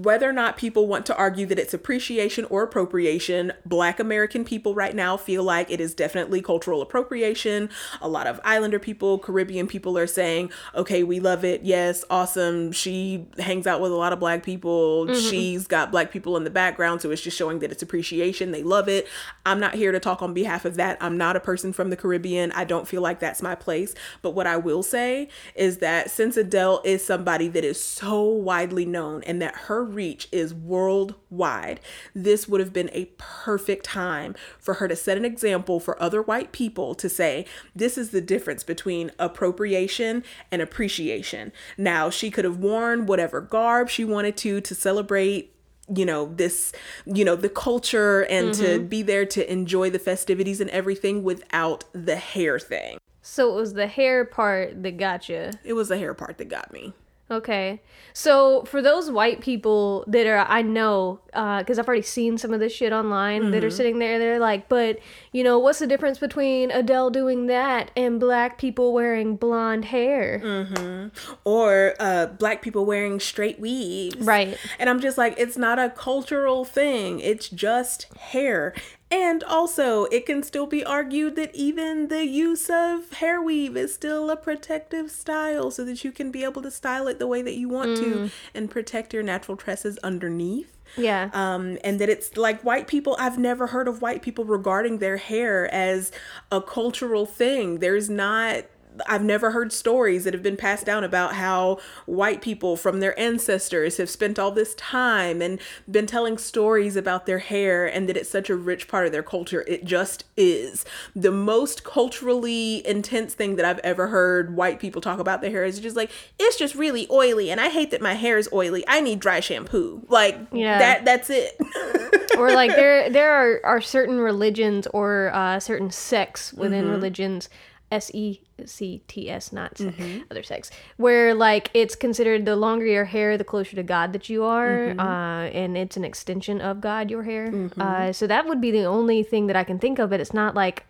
whether 0.02 0.28
or 0.28 0.32
not 0.32 0.56
people 0.56 0.86
want 0.86 1.06
to 1.06 1.16
argue 1.16 1.46
that 1.46 1.58
it's 1.58 1.74
appreciation 1.74 2.44
or 2.46 2.62
appropriation, 2.62 3.52
black 3.64 3.98
American 3.98 4.44
people 4.44 4.74
right 4.74 4.94
now 4.94 5.16
feel 5.16 5.42
like 5.42 5.70
it 5.70 5.80
is 5.80 5.94
definitely 5.94 6.42
cultural 6.42 6.82
appropriation. 6.82 7.68
A 8.00 8.08
lot 8.08 8.26
of 8.26 8.40
islander 8.44 8.78
people, 8.78 9.18
Caribbean 9.18 9.66
people 9.66 9.96
are 9.96 10.06
saying, 10.06 10.50
okay, 10.74 11.02
we 11.02 11.20
love 11.20 11.44
it. 11.44 11.62
Yes, 11.62 12.04
awesome. 12.10 12.72
She 12.72 13.26
hangs 13.38 13.66
out 13.66 13.80
with 13.80 13.92
a 13.92 13.96
lot 13.96 14.12
of 14.12 14.20
black 14.20 14.42
people. 14.42 15.06
Mm-hmm. 15.06 15.30
She's 15.30 15.66
got 15.66 15.90
black 15.90 16.10
people 16.10 16.36
in 16.36 16.44
the 16.44 16.50
background. 16.50 17.02
So 17.02 17.10
it's 17.10 17.22
just 17.22 17.36
showing 17.36 17.60
that 17.60 17.72
it's 17.72 17.82
appreciation. 17.82 18.50
They 18.50 18.62
love 18.62 18.88
it. 18.88 19.08
I'm 19.44 19.60
not 19.60 19.74
here 19.74 19.92
to 19.92 20.00
talk 20.00 20.22
on 20.22 20.34
behalf 20.34 20.64
of 20.64 20.76
that. 20.76 20.98
I'm 21.00 21.16
not 21.16 21.36
a 21.36 21.40
person 21.40 21.72
from 21.72 21.90
the 21.90 21.96
Caribbean. 21.96 22.52
I 22.52 22.64
don't 22.64 22.88
feel 22.88 23.02
like 23.02 23.20
that's 23.20 23.42
my 23.42 23.54
place. 23.54 23.94
But 24.22 24.32
what 24.32 24.46
I 24.46 24.56
will 24.56 24.82
say 24.82 25.28
is 25.54 25.78
that 25.78 26.10
since 26.10 26.36
Adele 26.36 26.82
is 26.84 27.04
somebody 27.04 27.48
that 27.48 27.64
is 27.64 27.82
so 27.82 28.22
widely 28.22 28.84
known 28.84 29.22
and 29.24 29.40
that 29.40 29.54
her 29.54 29.84
reach 29.86 30.28
is 30.32 30.52
worldwide, 30.54 31.80
this 32.14 32.48
would 32.48 32.60
have 32.60 32.72
been 32.72 32.90
a 32.92 33.06
perfect 33.16 33.84
time 33.84 34.34
for 34.58 34.74
her 34.74 34.88
to 34.88 34.96
set 34.96 35.16
an 35.16 35.24
example 35.24 35.80
for 35.80 36.00
other 36.02 36.22
white 36.22 36.52
people 36.52 36.94
to 36.96 37.08
say, 37.08 37.46
this 37.74 37.96
is 37.96 38.10
the 38.10 38.20
difference 38.20 38.62
between 38.64 39.10
appropriation 39.18 40.24
and 40.50 40.60
appreciation. 40.60 41.52
Now, 41.78 42.10
she 42.10 42.30
could 42.30 42.44
have 42.44 42.58
worn 42.58 43.06
whatever 43.06 43.40
garb 43.40 43.88
she 43.88 44.04
wanted 44.04 44.36
to 44.38 44.60
to 44.60 44.74
celebrate 44.74 45.52
you 45.94 46.04
know 46.04 46.32
this 46.34 46.72
you 47.04 47.24
know 47.24 47.36
the 47.36 47.48
culture 47.48 48.22
and 48.22 48.52
to 48.54 48.64
mm-hmm. 48.64 48.86
be 48.86 49.02
there 49.02 49.24
to 49.24 49.50
enjoy 49.50 49.88
the 49.88 49.98
festivities 49.98 50.60
and 50.60 50.68
everything 50.70 51.22
without 51.22 51.84
the 51.92 52.16
hair 52.16 52.58
thing 52.58 52.98
So 53.22 53.52
it 53.52 53.54
was 53.54 53.74
the 53.74 53.86
hair 53.86 54.24
part 54.24 54.82
that 54.82 54.96
got 54.96 55.28
you. 55.28 55.50
it 55.62 55.74
was 55.74 55.88
the 55.88 55.98
hair 55.98 56.12
part 56.14 56.38
that 56.38 56.48
got 56.48 56.72
me 56.72 56.92
Okay. 57.28 57.80
So 58.12 58.62
for 58.64 58.80
those 58.80 59.10
white 59.10 59.40
people 59.40 60.04
that 60.06 60.26
are, 60.26 60.46
I 60.48 60.62
know, 60.62 61.18
uh, 61.32 61.58
because 61.58 61.78
I've 61.78 61.88
already 61.88 62.02
seen 62.02 62.38
some 62.38 62.52
of 62.54 62.60
this 62.60 62.72
shit 62.72 62.92
online 62.92 63.50
that 63.50 63.64
are 63.64 63.66
mm-hmm. 63.66 63.76
sitting 63.76 63.98
there, 63.98 64.18
they're 64.18 64.38
like, 64.38 64.68
but, 64.68 65.00
you 65.32 65.42
know, 65.42 65.58
what's 65.58 65.80
the 65.80 65.88
difference 65.88 66.18
between 66.18 66.70
Adele 66.70 67.10
doing 67.10 67.46
that 67.46 67.90
and 67.96 68.20
black 68.20 68.58
people 68.58 68.92
wearing 68.92 69.36
blonde 69.36 69.86
hair? 69.86 70.40
Mm-hmm. 70.42 71.08
or 71.44 71.94
uh 71.98 72.26
black 72.26 72.62
people 72.62 72.84
wearing 72.84 73.20
straight 73.20 73.58
weaves 73.58 74.16
Right. 74.18 74.56
and 74.78 74.88
i'm 74.88 75.00
just 75.00 75.18
like 75.18 75.34
it's 75.38 75.56
not 75.56 75.78
a 75.78 75.90
cultural 75.90 76.64
thing 76.64 77.20
it's 77.20 77.48
just 77.48 78.12
hair 78.14 78.74
and 79.16 79.42
also 79.44 80.04
it 80.04 80.26
can 80.26 80.42
still 80.42 80.66
be 80.66 80.84
argued 80.84 81.36
that 81.36 81.54
even 81.54 82.08
the 82.08 82.26
use 82.26 82.68
of 82.68 83.10
hair 83.14 83.40
weave 83.40 83.76
is 83.76 83.94
still 83.94 84.28
a 84.30 84.36
protective 84.36 85.10
style 85.10 85.70
so 85.70 85.84
that 85.84 86.04
you 86.04 86.12
can 86.12 86.30
be 86.30 86.44
able 86.44 86.60
to 86.60 86.70
style 86.70 87.08
it 87.08 87.18
the 87.18 87.26
way 87.26 87.40
that 87.40 87.54
you 87.54 87.68
want 87.68 87.96
to 87.96 88.30
and 88.54 88.70
protect 88.70 89.14
your 89.14 89.22
natural 89.22 89.56
tresses 89.56 89.98
underneath. 89.98 90.72
Yeah. 90.96 91.30
um, 91.32 91.78
and 91.82 91.98
that 92.00 92.08
it's 92.08 92.36
like 92.36 92.62
white 92.62 92.86
people 92.86 93.16
i've 93.18 93.38
never 93.38 93.66
heard 93.66 93.88
of 93.88 94.00
white 94.00 94.22
people 94.22 94.44
regarding 94.44 94.98
their 94.98 95.16
hair 95.16 95.68
as 95.74 96.12
a 96.52 96.60
cultural 96.62 97.26
thing. 97.26 97.80
There's 97.80 98.08
not 98.08 98.66
I've 99.06 99.22
never 99.24 99.50
heard 99.50 99.72
stories 99.72 100.24
that 100.24 100.34
have 100.34 100.42
been 100.42 100.56
passed 100.56 100.86
down 100.86 101.04
about 101.04 101.34
how 101.34 101.78
white 102.06 102.40
people 102.40 102.76
from 102.76 103.00
their 103.00 103.18
ancestors 103.18 103.96
have 103.96 104.10
spent 104.10 104.38
all 104.38 104.50
this 104.50 104.74
time 104.74 105.42
and 105.42 105.60
been 105.90 106.06
telling 106.06 106.38
stories 106.38 106.96
about 106.96 107.26
their 107.26 107.38
hair 107.38 107.86
and 107.86 108.08
that 108.08 108.16
it's 108.16 108.30
such 108.30 108.50
a 108.50 108.56
rich 108.56 108.88
part 108.88 109.06
of 109.06 109.12
their 109.12 109.22
culture. 109.22 109.64
It 109.66 109.84
just 109.84 110.24
is. 110.36 110.84
The 111.14 111.32
most 111.32 111.84
culturally 111.84 112.86
intense 112.86 113.34
thing 113.34 113.56
that 113.56 113.64
I've 113.64 113.80
ever 113.80 114.08
heard 114.08 114.56
white 114.56 114.80
people 114.80 115.00
talk 115.00 115.18
about 115.18 115.40
their 115.40 115.50
hair 115.50 115.64
is 115.64 115.80
just 115.80 115.96
like, 115.96 116.10
it's 116.38 116.56
just 116.56 116.74
really 116.74 117.06
oily 117.10 117.50
and 117.50 117.60
I 117.60 117.68
hate 117.68 117.90
that 117.90 118.00
my 118.00 118.14
hair 118.14 118.38
is 118.38 118.48
oily. 118.52 118.84
I 118.86 119.00
need 119.00 119.20
dry 119.20 119.40
shampoo. 119.40 120.02
Like 120.08 120.38
Yeah. 120.52 120.78
that 120.78 121.04
that's 121.04 121.30
it. 121.30 121.56
or 122.38 122.52
like 122.52 122.74
there 122.74 123.10
there 123.10 123.32
are, 123.32 123.60
are 123.64 123.80
certain 123.80 124.18
religions 124.18 124.86
or 124.88 125.30
uh, 125.34 125.58
certain 125.60 125.90
sects 125.90 126.52
within 126.52 126.88
religions 126.88 127.48
S 127.90 128.10
E 128.14 128.40
C 128.64 129.02
T 129.06 129.28
S 129.30 129.52
not 129.52 129.76
se- 129.76 130.24
other 130.30 130.42
sex 130.42 130.70
where 130.96 131.34
like 131.34 131.70
it's 131.74 131.94
considered 131.94 132.46
the 132.46 132.56
longer 132.56 132.86
your 132.86 133.04
hair 133.04 133.36
the 133.36 133.44
closer 133.44 133.76
to 133.76 133.82
God 133.82 134.12
that 134.14 134.28
you 134.30 134.44
are 134.44 134.90
uh, 134.98 135.48
and 135.50 135.76
it's 135.76 135.96
an 135.96 136.04
extension 136.04 136.60
of 136.60 136.80
God 136.80 137.10
your 137.10 137.24
hair. 137.24 137.52
Uh, 137.78 138.12
so 138.12 138.26
that 138.26 138.46
would 138.46 138.60
be 138.60 138.70
the 138.70 138.84
only 138.84 139.22
thing 139.22 139.46
that 139.48 139.56
I 139.56 139.64
can 139.64 139.78
think 139.78 139.98
of 139.98 140.10
but 140.10 140.20
it's 140.20 140.32
not 140.32 140.54
like 140.54 140.84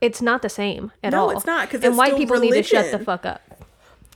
it's 0.00 0.20
not 0.20 0.42
the 0.42 0.48
same 0.48 0.90
at 1.02 1.12
No, 1.12 1.22
all. 1.22 1.30
it's 1.30 1.46
not, 1.46 1.70
'cause 1.70 1.82
and 1.84 1.96
white 1.96 2.16
people 2.16 2.38
need 2.40 2.52
to 2.54 2.62
shut 2.64 2.90
the 2.90 2.98
fuck 2.98 3.24
up. 3.24 3.40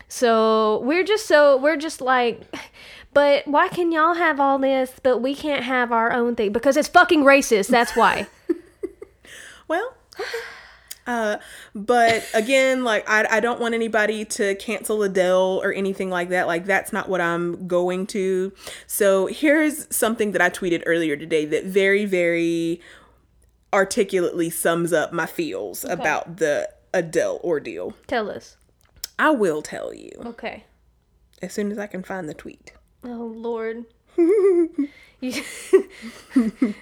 So 0.09 0.81
we're 0.81 1.05
just 1.05 1.27
so 1.27 1.57
we're 1.59 1.77
just 1.77 2.01
like 2.01 2.43
but 3.15 3.47
why 3.47 3.69
can 3.69 3.93
y'all 3.93 4.15
have 4.15 4.41
all 4.41 4.59
this 4.59 4.93
but 5.03 5.19
we 5.19 5.35
can't 5.35 5.63
have 5.65 5.93
our 5.93 6.13
own 6.13 6.35
thing? 6.35 6.51
Because 6.53 6.77
it's 6.77 6.89
fucking 6.89 7.23
racist 7.25 7.69
that's 7.69 7.95
why. 7.97 8.27
Well, 9.69 9.93
okay. 10.19 10.27
Uh, 11.09 11.39
but 11.75 12.23
again, 12.35 12.85
like 12.85 13.09
I, 13.09 13.27
I 13.31 13.41
don't 13.41 13.59
want 13.61 13.75
anybody 13.75 14.25
to 14.27 14.55
cancel 14.57 15.03
Adele 15.03 15.61
or 15.65 15.73
anything 15.73 16.11
like 16.11 16.29
that. 16.29 16.47
Like 16.47 16.67
that's 16.67 16.93
not 16.93 17.09
what 17.09 17.21
I'm 17.23 17.67
going 17.67 18.07
to. 18.09 18.53
So 18.87 19.27
here's 19.27 19.87
something 19.95 20.33
that 20.33 20.43
I 20.43 20.51
tweeted 20.51 20.83
earlier 20.85 21.17
today 21.17 21.47
that 21.47 21.65
very, 21.65 22.05
very 22.05 22.81
articulately 23.73 24.51
sums 24.51 24.93
up 24.93 25.13
my 25.13 25.25
feels 25.27 25.85
about 25.85 26.37
the 26.37 26.69
Adele 26.93 27.41
ordeal. 27.43 27.95
Tell 28.07 28.31
us. 28.31 28.57
I 29.19 29.31
will 29.31 29.63
tell 29.63 29.93
you 29.95 30.11
Okay. 30.27 30.65
as 31.43 31.53
soon 31.53 31.73
as 31.73 31.79
I 31.79 31.87
can 31.87 32.03
find 32.03 32.29
the 32.29 32.35
tweet. 32.35 32.73
Oh 33.03 33.33
Lord. 33.35 33.87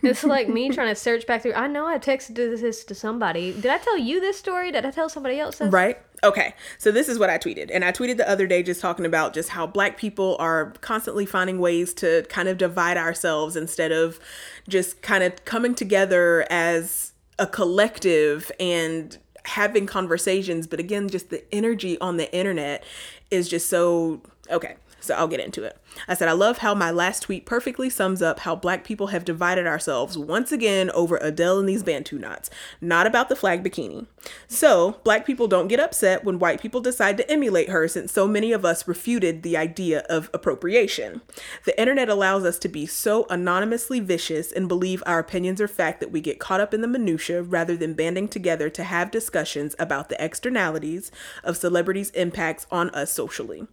It's 0.03 0.25
like 0.25 0.49
me 0.49 0.68
trying 0.70 0.88
to 0.88 0.94
search 0.94 1.27
back 1.27 1.42
through. 1.42 1.55
I 1.55 1.66
know 1.66 1.87
I 1.87 1.99
texted 1.99 2.35
this 2.35 2.85
to 2.85 2.94
somebody. 2.94 3.53
Did 3.53 3.66
I 3.66 3.79
tell 3.79 3.96
you 3.96 4.20
this 4.20 4.38
story? 4.38 4.70
Did 4.70 4.85
I 4.85 4.90
tell 4.90 5.09
somebody 5.09 5.40
else? 5.40 5.59
This? 5.59 5.72
Right? 5.72 5.99
Okay. 6.22 6.55
So 6.79 6.92
this 6.92 7.09
is 7.09 7.18
what 7.18 7.31
I 7.31 7.38
tweeted. 7.38 7.70
And 7.72 7.85
I 7.85 7.92
tweeted 7.92 8.18
the 8.18 8.29
other 8.29 8.46
day 8.46 8.62
just 8.62 8.81
talking 8.81 9.07
about 9.07 9.33
just 9.33 9.51
how 9.51 9.66
black 9.66 9.96
people 9.96 10.37
are 10.38 10.72
constantly 10.81 11.25
finding 11.25 11.59
ways 11.59 11.94
to 11.94 12.25
kind 12.29 12.49
of 12.49 12.59
divide 12.59 12.99
ourselves 12.99 13.57
instead 13.57 13.90
of 13.92 14.20
just 14.68 15.01
kind 15.01 15.25
of 15.25 15.44
coming 15.46 15.75
together 15.75 16.46
as 16.51 17.12
a 17.38 17.46
collective 17.46 18.53
and 18.61 19.16
having 19.46 19.87
conversations. 19.87 20.66
But 20.66 20.79
again, 20.79 21.09
just 21.09 21.31
the 21.31 21.42
energy 21.55 21.99
on 22.01 22.18
the 22.18 22.33
internet 22.35 22.85
is 23.31 23.49
just 23.49 23.70
so 23.70 24.20
okay. 24.51 24.77
So 25.07 25.14
I'll 25.14 25.29
get 25.29 25.40
into 25.40 25.62
it. 25.62 25.79
I 26.09 26.14
said, 26.14 26.29
I 26.29 26.33
love 26.33 26.59
how 26.59 26.75
my 26.75 26.90
last 26.90 27.23
tweet 27.23 27.47
perfectly 27.47 27.88
sums 27.88 28.21
up 28.21 28.40
how 28.40 28.57
black 28.57 28.83
people 28.83 29.09
have 29.09 29.25
divided 29.25 29.66
ourselves 29.66 30.19
once 30.19 30.51
again 30.51 30.90
over 30.90 31.16
Adele 31.23 31.61
and 31.61 31.69
these 31.69 31.85
Bantu 31.85 32.19
knots, 32.19 32.51
not 32.81 33.07
about 33.07 33.29
the 33.29 33.37
flag 33.37 33.62
bikini. 33.62 34.07
So, 34.49 34.97
black 35.05 35.25
people 35.25 35.47
don't 35.47 35.69
get 35.69 35.79
upset 35.79 36.25
when 36.25 36.40
white 36.40 36.61
people 36.61 36.81
decide 36.81 37.16
to 37.19 37.31
emulate 37.31 37.69
her 37.69 37.87
since 37.87 38.12
so 38.12 38.27
many 38.27 38.51
of 38.51 38.64
us 38.64 38.88
refuted 38.88 39.42
the 39.42 39.57
idea 39.57 40.01
of 40.11 40.29
appropriation. 40.35 41.23
The 41.64 41.79
internet 41.79 42.09
allows 42.09 42.45
us 42.45 42.59
to 42.61 42.69
be 42.69 42.87
so 42.87 43.27
anonymously 43.31 44.01
vicious 44.01 44.51
and 44.51 44.66
believe 44.66 45.03
our 45.07 45.21
opinions 45.21 45.61
are 45.61 45.69
fact 45.69 46.01
that 46.01 46.11
we 46.11 46.21
get 46.21 46.40
caught 46.40 46.61
up 46.61 46.75
in 46.75 46.81
the 46.81 46.88
minutia 46.88 47.42
rather 47.42 47.77
than 47.77 47.95
banding 47.95 48.27
together 48.27 48.69
to 48.71 48.83
have 48.83 49.12
discussions 49.12 49.77
about 49.79 50.09
the 50.09 50.23
externalities 50.23 51.12
of 51.45 51.57
celebrities' 51.57 52.11
impacts 52.11 52.66
on 52.73 52.90
us 52.90 53.12
socially. 53.12 53.69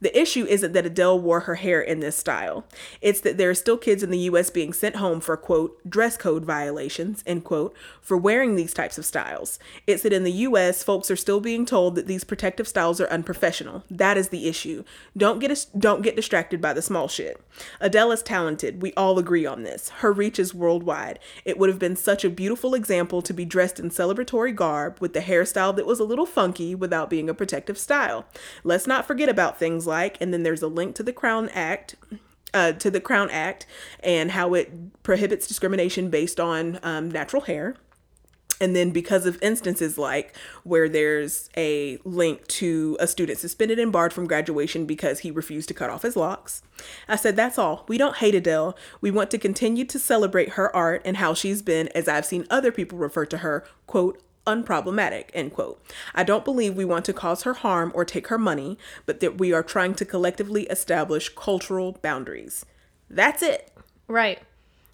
The 0.00 0.16
issue 0.18 0.44
isn't 0.44 0.72
that 0.72 0.86
Adele 0.86 1.18
wore 1.18 1.40
her 1.40 1.56
hair 1.56 1.80
in 1.80 2.00
this 2.00 2.16
style. 2.16 2.64
It's 3.00 3.20
that 3.22 3.36
there 3.36 3.50
are 3.50 3.54
still 3.54 3.76
kids 3.76 4.02
in 4.02 4.10
the 4.10 4.18
US 4.30 4.50
being 4.50 4.72
sent 4.72 4.96
home 4.96 5.20
for 5.20 5.36
quote 5.36 5.78
dress 5.88 6.16
code 6.16 6.44
violations, 6.44 7.24
end 7.26 7.44
quote, 7.44 7.74
for 8.00 8.16
wearing 8.16 8.54
these 8.54 8.72
types 8.72 8.98
of 8.98 9.04
styles. 9.04 9.58
It's 9.86 10.02
that 10.04 10.12
in 10.12 10.24
the 10.24 10.32
US 10.32 10.82
folks 10.82 11.10
are 11.10 11.16
still 11.16 11.40
being 11.40 11.66
told 11.66 11.94
that 11.96 12.06
these 12.06 12.24
protective 12.24 12.68
styles 12.68 13.00
are 13.00 13.08
unprofessional. 13.08 13.82
That 13.90 14.16
is 14.16 14.28
the 14.28 14.48
issue. 14.48 14.84
Don't 15.16 15.40
get 15.40 15.50
us 15.50 15.64
don't 15.64 16.02
get 16.02 16.16
distracted 16.16 16.60
by 16.60 16.72
the 16.72 16.82
small 16.82 17.08
shit. 17.08 17.40
Adele 17.80 18.12
is 18.12 18.22
talented. 18.22 18.82
We 18.82 18.92
all 18.94 19.18
agree 19.18 19.46
on 19.46 19.64
this. 19.64 19.88
Her 19.88 20.12
reach 20.12 20.38
is 20.38 20.54
worldwide. 20.54 21.18
It 21.44 21.58
would 21.58 21.68
have 21.68 21.78
been 21.78 21.96
such 21.96 22.24
a 22.24 22.30
beautiful 22.30 22.74
example 22.74 23.20
to 23.22 23.34
be 23.34 23.44
dressed 23.44 23.80
in 23.80 23.90
celebratory 23.90 24.54
garb 24.54 24.98
with 25.00 25.12
the 25.12 25.20
hairstyle 25.20 25.74
that 25.74 25.86
was 25.86 25.98
a 25.98 26.04
little 26.04 26.26
funky 26.26 26.74
without 26.74 27.10
being 27.10 27.28
a 27.28 27.34
protective 27.34 27.78
style. 27.78 28.26
Let's 28.62 28.86
not 28.86 29.06
forget 29.06 29.28
about 29.28 29.58
things 29.58 29.87
like, 29.88 30.16
and 30.20 30.32
then 30.32 30.44
there's 30.44 30.62
a 30.62 30.68
link 30.68 30.94
to 30.96 31.02
the 31.02 31.12
Crown 31.12 31.48
Act. 31.50 31.96
Uh, 32.54 32.72
to 32.72 32.90
the 32.90 32.98
Crown 32.98 33.28
Act 33.30 33.66
and 34.02 34.30
how 34.30 34.54
it 34.54 35.02
prohibits 35.02 35.46
discrimination 35.46 36.08
based 36.08 36.40
on 36.40 36.78
um, 36.82 37.10
natural 37.10 37.42
hair. 37.42 37.76
And 38.60 38.74
then, 38.74 38.90
because 38.90 39.26
of 39.26 39.40
instances 39.42 39.98
like 39.98 40.34
where 40.64 40.88
there's 40.88 41.48
a 41.56 41.98
link 42.04 42.46
to 42.48 42.96
a 42.98 43.06
student 43.06 43.38
suspended 43.38 43.78
and 43.78 43.92
barred 43.92 44.12
from 44.12 44.26
graduation 44.26 44.84
because 44.86 45.20
he 45.20 45.30
refused 45.30 45.68
to 45.68 45.74
cut 45.74 45.90
off 45.90 46.02
his 46.02 46.16
locks, 46.16 46.62
I 47.06 47.16
said, 47.16 47.36
That's 47.36 47.58
all. 47.58 47.84
We 47.86 47.98
don't 47.98 48.16
hate 48.16 48.34
Adele. 48.34 48.76
We 49.00 49.10
want 49.10 49.30
to 49.32 49.38
continue 49.38 49.84
to 49.84 49.98
celebrate 49.98 50.50
her 50.50 50.74
art 50.74 51.02
and 51.04 51.18
how 51.18 51.34
she's 51.34 51.62
been, 51.62 51.88
as 51.94 52.08
I've 52.08 52.26
seen 52.26 52.46
other 52.50 52.72
people 52.72 52.98
refer 52.98 53.26
to 53.26 53.38
her, 53.38 53.64
quote, 53.86 54.20
unproblematic, 54.48 55.26
end 55.34 55.52
quote. 55.52 55.80
I 56.14 56.24
don't 56.24 56.44
believe 56.44 56.74
we 56.74 56.84
want 56.84 57.04
to 57.04 57.12
cause 57.12 57.42
her 57.42 57.54
harm 57.54 57.92
or 57.94 58.04
take 58.04 58.28
her 58.28 58.38
money, 58.38 58.78
but 59.06 59.20
that 59.20 59.38
we 59.38 59.52
are 59.52 59.62
trying 59.62 59.94
to 59.96 60.04
collectively 60.04 60.64
establish 60.64 61.28
cultural 61.28 61.92
boundaries. 62.02 62.64
That's 63.10 63.42
it. 63.42 63.70
Right. 64.08 64.40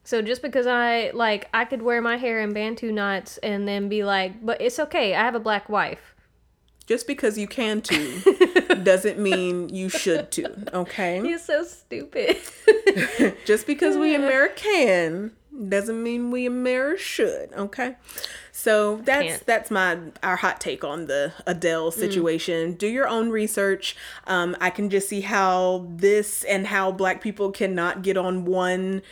So 0.03 0.21
just 0.21 0.43
because 0.43 0.67
I 0.67 1.11
like 1.15 1.49
I 1.55 1.65
could 1.65 1.81
wear 1.81 2.03
my 2.03 2.19
hair 2.19 2.41
in 2.43 2.53
bantu 2.53 2.93
knots 2.93 3.39
and 3.39 3.67
then 3.67 3.89
be 3.89 4.05
like, 4.05 4.45
but 4.45 4.61
it's 4.61 4.79
okay. 4.79 5.15
I 5.15 5.25
have 5.25 5.35
a 5.35 5.41
black 5.41 5.69
wife. 5.69 6.15
Just 6.87 7.07
because 7.07 7.39
you 7.39 7.47
can 7.47 7.81
to 7.83 8.75
doesn't 8.83 9.19
mean 9.19 9.71
you 9.71 9.89
should 9.89 10.31
to, 10.33 10.77
okay? 10.77 11.27
You're 11.27 11.39
so 11.39 11.65
stupid. 11.65 12.37
Just 13.47 13.67
because 13.67 13.97
we 13.97 14.15
American 14.15 15.33
doesn't 15.69 16.03
mean 16.03 16.31
we 16.31 16.45
Amer 16.47 16.99
should, 16.99 17.53
okay? 17.55 17.97
So 18.57 18.99
that's 18.99 19.27
Can't. 19.27 19.47
that's 19.47 19.71
my 19.73 19.99
our 20.23 20.37
hot 20.37 20.61
take 20.61 20.85
on 20.85 21.07
the 21.07 21.33
Adele 21.45 21.91
situation. 21.91 22.75
Do 22.75 22.87
your 22.87 23.09
own 23.09 23.31
research. 23.31 23.97
Um, 24.29 24.57
I 24.61 24.71
can 24.71 24.91
just 24.91 25.09
see 25.09 25.23
how 25.23 25.89
this 25.91 26.45
and 26.45 26.69
how 26.69 26.93
Black 26.93 27.21
people 27.21 27.51
cannot 27.51 28.03
get 28.03 28.17
on 28.17 28.45
one 28.45 29.03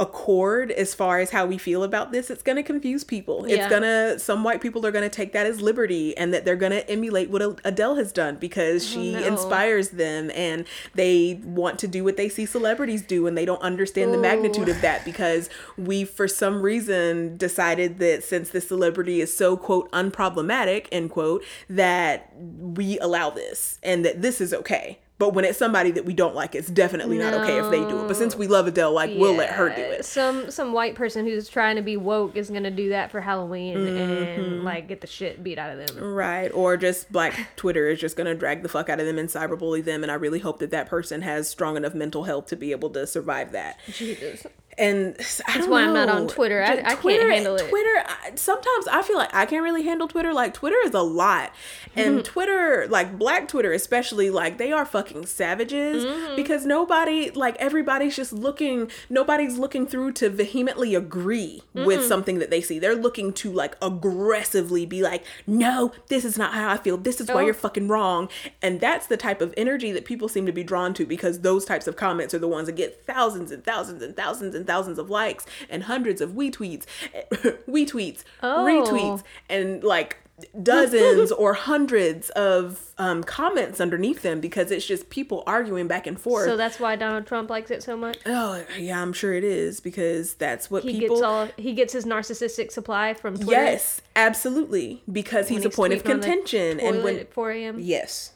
accord 0.00 0.70
as 0.70 0.94
far 0.94 1.18
as 1.18 1.30
how 1.30 1.44
we 1.44 1.58
feel 1.58 1.82
about 1.82 2.12
this 2.12 2.30
it's 2.30 2.42
going 2.42 2.56
to 2.56 2.62
confuse 2.62 3.02
people. 3.02 3.44
It's 3.46 3.68
going 3.68 3.82
to 3.82 4.18
some 4.18 4.44
white 4.44 4.60
people 4.60 4.86
are 4.86 4.92
going 4.92 5.08
to 5.08 5.14
take 5.14 5.32
that 5.32 5.44
as 5.44 5.60
liberty 5.60 6.16
and 6.16 6.32
that 6.32 6.44
they're 6.44 6.56
going 6.56 6.72
to 6.72 6.88
emulate 6.88 7.30
what 7.30 7.42
adele 7.64 7.96
has 7.96 8.12
done 8.12 8.36
because 8.36 8.84
oh, 8.84 8.94
she 8.94 9.12
no. 9.14 9.26
inspires 9.26 9.90
them 9.90 10.30
and 10.34 10.66
they 10.94 11.40
want 11.42 11.80
to 11.80 11.88
do 11.88 12.04
what 12.04 12.16
they 12.16 12.28
see 12.28 12.46
celebrities 12.46 13.02
do 13.02 13.26
and 13.26 13.36
they 13.36 13.44
don't 13.44 13.62
understand 13.62 14.14
the 14.14 14.18
magnitude 14.18 14.68
of 14.68 14.80
that 14.82 15.04
because 15.04 15.50
we 15.76 16.04
for 16.04 16.28
some 16.28 16.62
reason 16.62 17.36
decided 17.36 17.98
that 17.98 18.22
since 18.22 18.50
this 18.50 18.68
celebrity 18.68 19.20
is 19.20 19.36
so 19.36 19.56
quote 19.56 19.90
unproblematic 19.90 20.86
end 20.92 21.10
quote 21.10 21.42
that 21.68 22.32
we 22.36 22.98
allow 23.00 23.30
this 23.30 23.80
and 23.82 24.04
that 24.04 24.22
this 24.22 24.40
is 24.40 24.54
okay 24.54 24.98
but 25.18 25.34
when 25.34 25.44
it's 25.44 25.58
somebody 25.58 25.90
that 25.90 26.04
we 26.04 26.14
don't 26.14 26.34
like 26.34 26.54
it's 26.54 26.68
definitely 26.68 27.18
not 27.18 27.34
okay 27.34 27.58
if 27.58 27.70
they 27.70 27.80
do 27.80 28.00
it 28.04 28.08
but 28.08 28.16
since 28.16 28.36
we 28.36 28.46
love 28.46 28.66
adele 28.66 28.92
like 28.92 29.10
we'll 29.16 29.34
let 29.34 29.50
her 29.50 29.68
do 29.68 29.82
it 29.82 30.04
Some 30.04 30.50
some 30.50 30.72
white 30.72 30.94
person 30.94 31.24
who's 31.26 31.48
trying 31.48 31.76
to 31.76 31.82
be 31.82 31.96
woke 31.96 32.36
is 32.36 32.50
gonna 32.50 32.70
do 32.70 32.90
that 32.90 33.10
for 33.10 33.20
Halloween 33.20 33.76
Mm-hmm. 33.78 34.40
and 34.40 34.64
like 34.64 34.88
get 34.88 35.00
the 35.00 35.06
shit 35.06 35.42
beat 35.42 35.58
out 35.58 35.76
of 35.76 35.86
them. 35.86 36.02
Right. 36.02 36.48
Or 36.54 36.76
just 36.76 37.10
black 37.12 37.48
Twitter 37.56 37.88
is 37.88 38.00
just 38.00 38.16
going 38.16 38.26
to 38.26 38.34
drag 38.34 38.62
the 38.62 38.68
fuck 38.68 38.88
out 38.88 39.00
of 39.00 39.06
them 39.06 39.18
and 39.18 39.28
cyberbully 39.28 39.84
them. 39.84 40.02
And 40.02 40.10
I 40.10 40.14
really 40.14 40.38
hope 40.38 40.58
that 40.60 40.70
that 40.70 40.88
person 40.88 41.22
has 41.22 41.48
strong 41.48 41.76
enough 41.76 41.94
mental 41.94 42.24
health 42.24 42.46
to 42.46 42.56
be 42.56 42.70
able 42.72 42.90
to 42.90 43.06
survive 43.06 43.52
that. 43.52 43.78
Jesus. 43.90 44.46
And 44.78 45.16
That's 45.16 45.66
why 45.66 45.82
I'm 45.82 45.92
not 45.92 46.08
on 46.08 46.28
Twitter. 46.28 46.62
I- 46.62 46.82
I 46.84 46.94
can't 46.94 47.30
handle 47.32 47.56
it. 47.56 47.68
Twitter, 47.68 48.04
I, 48.06 48.32
sometimes 48.36 48.86
I 48.88 49.02
feel 49.02 49.16
like 49.18 49.34
I 49.34 49.44
can't 49.44 49.62
really 49.64 49.82
handle 49.82 50.06
Twitter. 50.08 50.32
Like, 50.32 50.54
Twitter 50.54 50.76
is 50.84 50.94
a 50.94 51.02
lot. 51.02 51.52
And 51.96 52.24
Twitter, 52.24 52.86
like 52.88 53.18
black 53.18 53.48
Twitter 53.48 53.72
especially, 53.72 54.30
like 54.30 54.56
they 54.58 54.70
are 54.72 54.84
fucking 54.86 55.26
savages 55.26 56.04
Mm-hmm. 56.04 56.36
because 56.36 56.64
nobody, 56.64 57.30
like 57.30 57.56
everybody's 57.56 58.14
just 58.14 58.32
looking, 58.32 58.88
nobody's 59.10 59.58
looking 59.58 59.86
through 59.86 60.12
to 60.12 60.30
vehemently 60.30 60.94
agree 60.94 61.62
with 61.74 62.04
something 62.06 62.38
that 62.38 62.50
they 62.50 62.60
see. 62.60 62.78
They're 62.78 62.94
looking 62.94 63.32
to 63.34 63.50
like 63.52 63.76
aggressively 63.82 64.86
be 64.86 65.02
like, 65.02 65.24
no, 65.46 65.92
this 66.08 66.24
is 66.24 66.38
not 66.38 66.54
how 66.54 66.70
I 66.70 66.76
feel. 66.76 66.96
This 66.96 67.20
is 67.20 67.28
why 67.28 67.42
Oh. 67.42 67.44
you're 67.46 67.54
fucking 67.54 67.88
wrong. 67.88 68.28
And 68.62 68.80
that's 68.80 69.06
the 69.06 69.16
type 69.16 69.40
of 69.40 69.52
energy 69.56 69.90
that 69.92 70.04
people 70.04 70.28
seem 70.28 70.46
to 70.46 70.52
be 70.52 70.62
drawn 70.62 70.94
to 70.94 71.04
because 71.06 71.40
those 71.40 71.64
types 71.64 71.86
of 71.86 71.96
comments 71.96 72.32
are 72.34 72.38
the 72.38 72.48
ones 72.48 72.66
that 72.66 72.76
get 72.76 73.04
thousands 73.04 73.50
and 73.50 73.64
thousands 73.64 74.02
and 74.02 74.14
thousands 74.16 74.54
and 74.54 74.66
thousands 74.68 74.98
of 75.00 75.10
likes 75.10 75.44
and 75.68 75.82
hundreds 75.84 76.20
of 76.20 76.36
we 76.36 76.50
tweets, 76.52 76.84
we 77.66 77.84
tweets, 77.84 78.22
Oh. 78.42 78.64
retweets, 78.64 79.22
and 79.50 79.82
like 79.82 80.18
dozens 80.62 81.32
or 81.42 81.52
hundreds 81.54 82.30
of 82.30 82.94
um, 82.96 83.24
comments 83.24 83.80
underneath 83.80 84.22
them 84.22 84.38
because 84.40 84.70
it's 84.70 84.86
just 84.86 85.10
people 85.10 85.42
arguing 85.48 85.88
back 85.88 86.06
and 86.06 86.20
forth. 86.20 86.44
So 86.46 86.56
that's 86.56 86.78
why 86.78 86.94
Donald 86.94 87.26
Trump 87.26 87.50
likes 87.50 87.72
it 87.72 87.82
so 87.82 87.96
much. 87.96 88.18
oh 88.24 88.64
yeah, 88.78 89.02
I'm 89.02 89.12
sure 89.12 89.34
it 89.34 89.42
is 89.42 89.80
because 89.80 90.34
that's 90.34 90.70
what 90.70 90.84
He 90.84 91.00
people. 91.00 91.16
gets 91.16 91.24
all 91.24 91.48
he 91.56 91.72
gets 91.72 91.92
his 91.92 92.04
narcissistic 92.04 92.70
supply 92.70 93.14
from 93.14 93.34
Twitter. 93.36 93.50
yes, 93.50 94.00
absolutely, 94.14 95.02
because 95.10 95.48
he's 95.48 95.58
when 95.64 95.66
a 95.66 95.70
point 95.70 95.92
of 95.94 96.04
tweeting 96.04 96.10
on 96.14 96.20
the 96.20 96.26
contention, 96.28 96.80
and 96.80 97.02
when 97.02 97.18
at 97.18 97.32
4 97.34 97.50
a.m. 97.50 97.76
yes, 97.80 98.32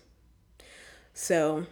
so 1.14 1.66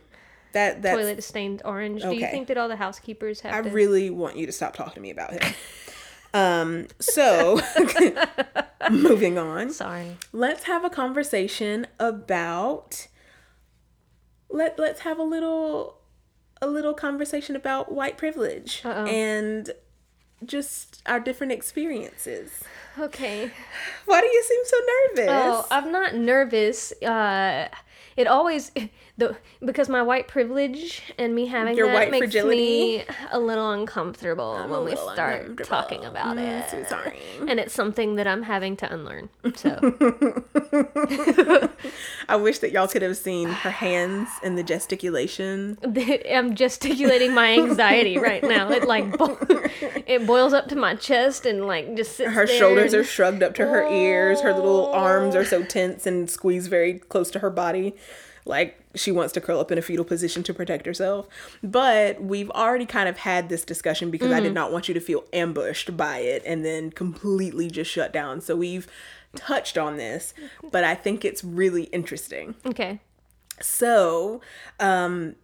that 0.52 0.82
that's 0.82 0.96
Toilet 0.96 1.18
is 1.18 1.26
stained 1.26 1.62
orange. 1.64 2.02
Do 2.02 2.12
you 2.14 2.20
think 2.26 2.48
that 2.48 2.56
all 2.58 2.68
the 2.68 2.76
housekeepers 2.76 3.40
have 3.40 3.54
I 3.54 3.62
to? 3.62 3.70
really 3.70 4.10
want 4.10 4.36
you 4.36 4.46
to 4.46 4.52
stop 4.52 4.74
talking 4.74 4.94
to 4.94 5.00
me 5.00 5.10
about 5.10 5.32
him. 5.32 5.54
Um, 6.32 6.86
so 7.00 7.60
moving 8.90 9.36
on, 9.36 9.72
Sorry. 9.72 10.16
let's 10.32 10.62
have 10.62 10.84
a 10.84 10.88
conversation 10.90 11.88
about 11.98 13.08
let 14.48 14.78
let's 14.78 15.00
have 15.00 15.18
a 15.18 15.24
little 15.24 15.96
a 16.62 16.68
little 16.68 16.94
conversation 16.94 17.56
about 17.56 17.90
white 17.90 18.16
privilege 18.16 18.82
Uh-oh. 18.84 19.06
and 19.06 19.70
just 20.44 21.02
our 21.06 21.18
different 21.18 21.52
experiences. 21.52 22.62
Okay. 22.98 23.50
Why 24.06 24.20
do 24.20 24.26
you 24.26 24.42
seem 24.44 24.60
so 24.64 24.76
nervous? 24.86 25.30
Oh, 25.32 25.66
I'm 25.70 25.90
not 25.90 26.14
nervous. 26.14 26.92
Uh, 27.02 27.68
it 28.16 28.26
always 28.26 28.70
the 29.20 29.36
because 29.64 29.88
my 29.88 30.02
white 30.02 30.26
privilege 30.26 31.02
and 31.18 31.34
me 31.34 31.46
having 31.46 31.76
Your 31.76 31.86
that 31.92 32.10
makes 32.10 32.24
fragility? 32.32 32.98
me 32.98 33.04
a 33.30 33.38
little 33.38 33.70
uncomfortable 33.70 34.56
a 34.56 34.66
when 34.66 34.84
we 34.84 34.96
start 34.96 35.62
talking 35.64 36.04
about 36.04 36.36
Mm, 36.36 36.62
it. 36.64 36.70
so 36.70 36.82
sorry. 36.84 37.18
And 37.46 37.60
it's 37.60 37.72
something 37.74 38.16
that 38.16 38.26
I'm 38.26 38.42
having 38.42 38.76
to 38.78 38.92
unlearn. 38.92 39.28
So 39.54 39.70
I 42.28 42.36
wish 42.36 42.58
that 42.60 42.70
y'all 42.72 42.88
could 42.88 43.02
have 43.02 43.16
seen 43.16 43.48
her 43.48 43.70
hands 43.70 44.28
and 44.42 44.56
the 44.56 44.62
gesticulation. 44.62 45.78
I'm 46.30 46.54
gesticulating 46.54 47.34
my 47.34 47.52
anxiety 47.52 48.18
right 48.18 48.42
now. 48.42 48.70
It 48.70 48.86
like 48.86 49.16
bo- 49.16 49.38
it 50.06 50.26
boils 50.26 50.52
up 50.52 50.68
to 50.68 50.76
my 50.76 50.94
chest 50.94 51.46
and 51.46 51.66
like 51.66 51.94
just 51.96 52.16
sits 52.16 52.32
Her 52.32 52.46
shoulders 52.46 52.92
and- 52.92 53.00
are 53.02 53.04
shrugged 53.04 53.42
up 53.42 53.54
to 53.56 53.66
her 53.66 53.88
ears. 53.88 54.40
Her 54.40 54.52
little 54.54 54.86
arms 54.92 55.34
are 55.34 55.44
so 55.44 55.62
tense 55.62 56.06
and 56.06 56.30
squeezed 56.30 56.70
very 56.70 56.94
close 56.98 57.30
to 57.32 57.40
her 57.40 57.50
body. 57.50 57.94
Like 58.46 58.79
she 58.94 59.12
wants 59.12 59.32
to 59.34 59.40
curl 59.40 59.60
up 59.60 59.70
in 59.70 59.78
a 59.78 59.82
fetal 59.82 60.04
position 60.04 60.42
to 60.42 60.54
protect 60.54 60.86
herself. 60.86 61.28
But 61.62 62.20
we've 62.22 62.50
already 62.50 62.86
kind 62.86 63.08
of 63.08 63.18
had 63.18 63.48
this 63.48 63.64
discussion 63.64 64.10
because 64.10 64.32
I 64.32 64.40
did 64.40 64.54
not 64.54 64.72
want 64.72 64.88
you 64.88 64.94
to 64.94 65.00
feel 65.00 65.24
ambushed 65.32 65.96
by 65.96 66.18
it 66.18 66.42
and 66.44 66.64
then 66.64 66.90
completely 66.90 67.70
just 67.70 67.90
shut 67.90 68.12
down. 68.12 68.40
So 68.40 68.56
we've 68.56 68.88
touched 69.36 69.78
on 69.78 69.96
this, 69.96 70.34
but 70.72 70.82
I 70.82 70.94
think 70.94 71.24
it's 71.24 71.44
really 71.44 71.84
interesting. 71.84 72.56
Okay. 72.66 73.00
So, 73.60 74.40
um, 74.80 75.36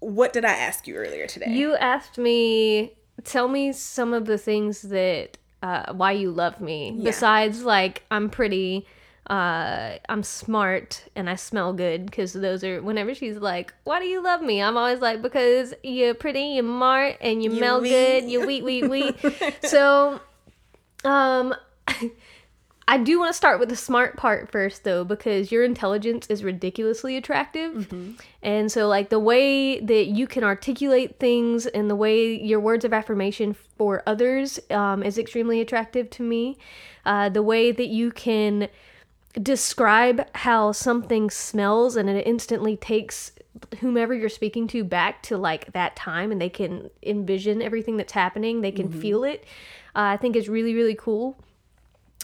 what 0.00 0.32
did 0.32 0.44
I 0.44 0.52
ask 0.52 0.86
you 0.86 0.96
earlier 0.96 1.26
today? 1.26 1.50
You 1.50 1.76
asked 1.76 2.18
me, 2.18 2.94
tell 3.24 3.48
me 3.48 3.72
some 3.72 4.12
of 4.12 4.24
the 4.24 4.38
things 4.38 4.82
that, 4.82 5.38
uh, 5.62 5.92
why 5.92 6.12
you 6.12 6.30
love 6.30 6.60
me. 6.60 6.98
Besides, 7.02 7.62
like, 7.62 8.04
I'm 8.10 8.28
pretty, 8.30 8.86
uh, 9.28 9.98
I'm 10.08 10.22
smart 10.22 11.04
and 11.14 11.28
I 11.28 11.34
smell 11.34 11.72
good. 11.72 12.06
Because 12.06 12.32
those 12.32 12.62
are, 12.64 12.80
whenever 12.82 13.14
she's 13.14 13.36
like, 13.38 13.74
why 13.84 14.00
do 14.00 14.06
you 14.06 14.22
love 14.22 14.42
me? 14.42 14.62
I'm 14.62 14.76
always 14.76 15.00
like, 15.00 15.22
because 15.22 15.74
you're 15.82 16.14
pretty, 16.14 16.40
you're 16.40 16.64
smart, 16.64 17.16
and 17.20 17.42
you, 17.42 17.50
You 17.50 17.56
smell 17.58 17.80
wee. 17.80 17.88
good, 17.90 18.24
you 18.24 18.46
wheat, 18.46 18.64
wheat, 18.64 18.88
wheat. 18.88 19.16
so, 19.64 20.20
um, 21.04 21.54
I 22.88 22.98
do 22.98 23.18
want 23.18 23.30
to 23.30 23.36
start 23.36 23.58
with 23.58 23.68
the 23.68 23.74
smart 23.74 24.16
part 24.16 24.52
first, 24.52 24.84
though, 24.84 25.02
because 25.02 25.50
your 25.50 25.64
intelligence 25.64 26.28
is 26.28 26.44
ridiculously 26.44 27.16
attractive. 27.16 27.92
And 28.44 28.70
so, 28.70 28.86
like, 28.86 29.08
the 29.08 29.18
way 29.18 29.80
that 29.80 30.06
you 30.06 30.28
can 30.28 30.44
articulate 30.44 31.18
things 31.18 31.66
and 31.66 31.90
the 31.90 31.96
way 31.96 32.40
your 32.40 32.60
words 32.60 32.84
of 32.84 32.92
affirmation 32.92 33.56
for 33.76 34.04
others 34.06 34.60
um, 34.70 35.02
is 35.02 35.18
extremely 35.18 35.60
attractive 35.60 36.10
to 36.10 36.22
me. 36.22 36.58
Uh, 37.04 37.28
the 37.28 37.42
way 37.42 37.72
that 37.72 37.88
you 37.88 38.12
can 38.12 38.68
describe 39.42 40.26
how 40.34 40.72
something 40.72 41.30
smells 41.30 41.96
and 41.96 42.08
it 42.08 42.26
instantly 42.26 42.76
takes 42.76 43.32
whomever 43.80 44.14
you're 44.14 44.28
speaking 44.28 44.66
to 44.68 44.84
back 44.84 45.22
to 45.22 45.36
like 45.36 45.72
that 45.72 45.96
time 45.96 46.30
and 46.32 46.40
they 46.40 46.48
can 46.48 46.90
envision 47.02 47.62
everything 47.62 47.96
that's 47.96 48.12
happening. 48.12 48.60
They 48.60 48.72
can 48.72 48.90
feel 48.90 49.24
it. 49.24 49.44
Uh, 49.94 50.12
i 50.12 50.16
think 50.16 50.36
it's 50.36 50.48
really 50.48 50.74
really 50.74 50.94
cool. 50.94 51.36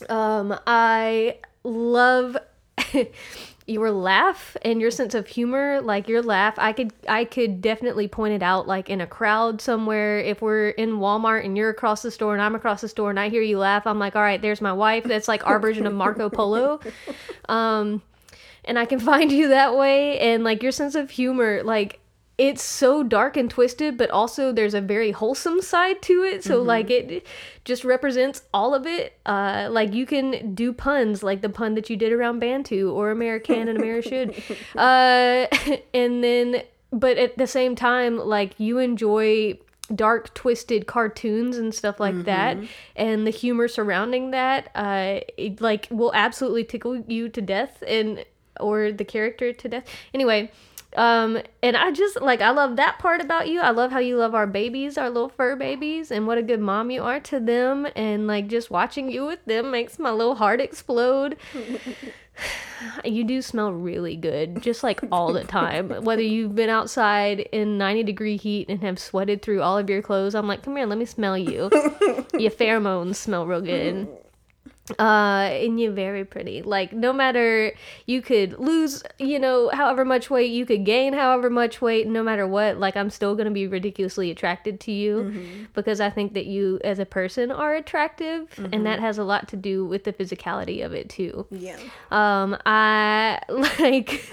Um, 0.09 0.59
I 0.67 1.39
love 1.65 2.37
your 3.67 3.91
laugh 3.91 4.57
and 4.63 4.81
your 4.81 4.91
sense 4.91 5.15
of 5.15 5.27
humor. 5.27 5.81
Like 5.81 6.09
your 6.09 6.23
laugh, 6.23 6.55
I 6.59 6.73
could 6.73 6.93
I 7.09 7.25
could 7.25 7.61
definitely 7.61 8.09
point 8.09 8.35
it 8.35 8.43
out 8.43 8.67
like 8.67 8.91
in 8.91 9.01
a 9.01 9.07
crowd 9.07 9.61
somewhere. 9.61 10.19
If 10.19 10.43
we're 10.43 10.71
in 10.71 10.99
Walmart 10.99 11.45
and 11.45 11.57
you're 11.57 11.71
across 11.71 12.03
the 12.03 12.11
store 12.11 12.33
and 12.35 12.43
I'm 12.43 12.55
across 12.55 12.81
the 12.81 12.89
store 12.89 13.11
and 13.11 13.21
I 13.21 13.29
hear 13.29 13.43
you 13.43 13.59
laugh, 13.59 13.87
I'm 13.87 13.99
like, 13.99 14.17
all 14.17 14.23
right, 14.23 14.41
there's 14.41 14.61
my 14.61 14.73
wife. 14.73 15.05
That's 15.05 15.29
like 15.29 15.47
our 15.47 15.59
version 15.59 15.87
of 15.87 15.95
Marco 15.95 16.29
Polo. 16.29 16.81
Um, 17.49 18.03
and 18.65 18.79
I 18.79 18.85
can 18.85 19.01
find 19.11 19.31
you 19.31 19.49
that 19.49 19.77
way. 19.77 20.19
And 20.21 20.45
like 20.45 20.63
your 20.63 20.73
sense 20.73 20.95
of 20.95 21.11
humor, 21.11 21.63
like 21.63 21.99
it's 22.39 22.63
so 22.63 23.03
dark 23.03 23.37
and 23.37 23.51
twisted, 23.51 23.99
but 23.99 24.11
also 24.11 24.53
there's 24.53 24.75
a 24.75 24.81
very 24.81 25.13
wholesome 25.13 25.61
side 25.61 26.01
to 26.03 26.23
it. 26.23 26.43
So 26.43 26.63
like 26.63 26.91
it 26.91 27.27
just 27.65 27.85
represents 27.85 28.43
all 28.55 28.75
of 28.75 28.87
it. 28.87 29.19
Uh, 29.27 29.69
like 29.71 29.93
you 29.93 30.07
can 30.07 30.55
do 30.55 30.73
puns, 30.73 31.23
like 31.23 31.43
the 31.43 31.51
pun 31.51 31.75
that 31.75 31.91
you 31.91 31.97
did 31.97 32.13
around 32.13 32.41
Bantu 32.41 32.91
or 32.91 33.11
American 33.11 33.69
and 33.69 33.79
Amerishould. 33.79 34.35
Uh, 34.77 35.47
and 35.95 36.25
then, 36.25 36.63
but 36.93 37.19
at 37.19 37.37
the 37.37 37.47
same 37.47 37.75
time, 37.75 38.17
like 38.17 38.59
you 38.59 38.79
enjoy 38.79 39.59
dark 39.95 40.33
twisted 40.35 40.87
cartoons 40.87 41.59
and 41.59 41.75
stuff 41.75 42.01
like 42.01 42.25
that 42.25 42.57
and 42.97 43.27
the 43.27 43.31
humor 43.31 43.69
surrounding 43.69 44.31
that 44.31 44.71
uh 44.75 45.21
it, 45.37 45.61
like 45.61 45.87
will 45.91 46.13
absolutely 46.15 46.65
tickle 46.65 46.97
you 47.09 47.29
to 47.29 47.43
death 47.43 47.83
and 47.87 48.25
or 48.59 48.91
the 48.91 49.05
character 49.05 49.53
to 49.53 49.69
death 49.69 49.85
anyway 50.15 50.51
um 50.97 51.39
and 51.63 51.77
i 51.77 51.91
just 51.91 52.21
like 52.21 52.41
i 52.41 52.51
love 52.51 52.77
that 52.77 52.99
part 52.99 53.21
about 53.21 53.49
you. 53.49 53.61
I 53.61 53.71
love 53.71 53.93
how 53.93 53.99
you 53.99 54.17
love 54.17 54.35
our 54.35 54.47
babies 54.47 54.99
our 54.99 55.09
little 55.09 55.29
fur 55.29 55.57
babies 55.57 56.11
and 56.11 56.27
what 56.27 56.39
a 56.39 56.43
good 56.43 56.61
mom 56.61 56.91
you 56.91 57.03
are 57.03 57.21
to 57.21 57.41
them. 57.41 57.87
And 57.97 58.27
like 58.27 58.49
just 58.49 58.71
watching 58.71 59.11
you 59.11 59.27
with 59.27 59.45
them 59.45 59.71
makes 59.71 59.99
my 59.99 60.11
little 60.11 60.35
heart 60.35 60.61
explode. 60.61 61.37
You 63.05 63.23
do 63.23 63.43
smell 63.43 63.73
really 63.73 64.17
good 64.17 64.61
just 64.61 64.83
like 64.83 65.01
all 65.13 65.33
the 65.33 65.45
time. 65.45 65.91
Whether 66.03 66.23
you've 66.23 66.57
been 66.57 66.71
outside 66.71 67.39
in 67.53 67.79
90 67.79 68.03
degree 68.03 68.37
heat 68.37 68.69
and 68.69 68.83
have 68.83 68.99
sweated 68.99 69.41
through 69.41 69.63
all 69.63 69.79
of 69.79 69.89
your 69.89 70.03
clothes 70.03 70.35
i'm 70.35 70.49
like 70.49 70.65
come 70.65 70.77
here 70.77 70.87
let 70.87 70.99
me 70.99 71.05
smell 71.05 71.39
you. 71.39 71.71
Your 72.39 72.51
pheromones 72.51 73.17
smell 73.17 73.47
real 73.47 73.61
good 73.61 74.09
uh 74.99 75.49
and 75.53 75.79
you're 75.79 75.93
very 75.93 76.25
pretty 76.25 76.61
like 76.61 76.93
no 76.93 77.13
matter 77.13 77.73
you 78.07 78.21
could 78.21 78.59
lose 78.59 79.05
you 79.19 79.39
know 79.39 79.71
however 79.73 80.05
much 80.05 80.29
weight 80.29 80.51
you 80.51 80.67
could 80.67 80.85
gain 80.85 81.13
however 81.13 81.49
much 81.49 81.81
weight 81.81 82.09
no 82.09 82.21
matter 82.21 82.49
what 82.49 82.79
like 82.79 82.97
i'm 82.97 83.09
still 83.09 83.37
gonna 83.37 83.51
be 83.51 83.69
ridiculously 83.69 84.29
attracted 84.29 84.81
to 84.81 84.91
you 84.91 85.67
because 85.73 86.01
i 86.01 86.11
think 86.11 86.35
that 86.35 86.47
you 86.47 86.81
as 86.83 86.99
a 86.99 87.07
person 87.07 87.53
are 87.53 87.75
attractive 87.75 88.49
and 88.73 88.85
that 88.85 88.99
has 88.99 89.19
a 89.19 89.25
lot 89.25 89.47
to 89.47 89.57
do 89.57 89.85
with 89.85 90.03
the 90.03 90.13
physicality 90.13 90.85
of 90.85 90.93
it 90.93 91.09
too 91.09 91.47
yeah. 91.53 91.77
um, 92.11 92.57
I 92.67 93.41
like. 93.49 94.33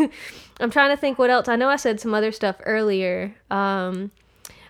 I'm 0.59 0.71
trying 0.71 0.89
to 0.89 0.97
think 0.97 1.17
what 1.17 1.29
else. 1.29 1.47
I 1.47 1.55
know 1.55 1.69
I 1.69 1.77
said 1.77 1.99
some 1.99 2.13
other 2.13 2.31
stuff 2.31 2.57
earlier. 2.65 3.33
Um, 3.49 4.11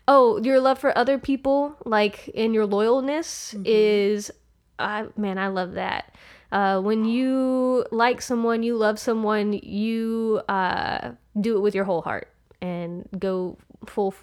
oh, 0.07 0.39
your 0.41 0.59
love 0.59 0.79
for 0.79 0.95
other 0.97 1.17
people, 1.17 1.75
like, 1.85 2.29
and 2.35 2.53
your 2.53 2.67
loyalness 2.67 3.55
is. 3.65 4.31
I 4.79 5.07
man, 5.17 5.37
I 5.37 5.47
love 5.47 5.73
that. 5.73 6.15
Uh, 6.51 6.81
when 6.81 7.05
you 7.05 7.85
like 7.91 8.21
someone, 8.21 8.63
you 8.63 8.75
love 8.75 8.97
someone, 8.97 9.53
you 9.53 10.41
uh, 10.49 11.11
do 11.39 11.57
it 11.57 11.59
with 11.59 11.75
your 11.75 11.85
whole 11.85 12.01
heart 12.01 12.27
and 12.61 13.07
go 13.17 13.57
full 13.85 14.13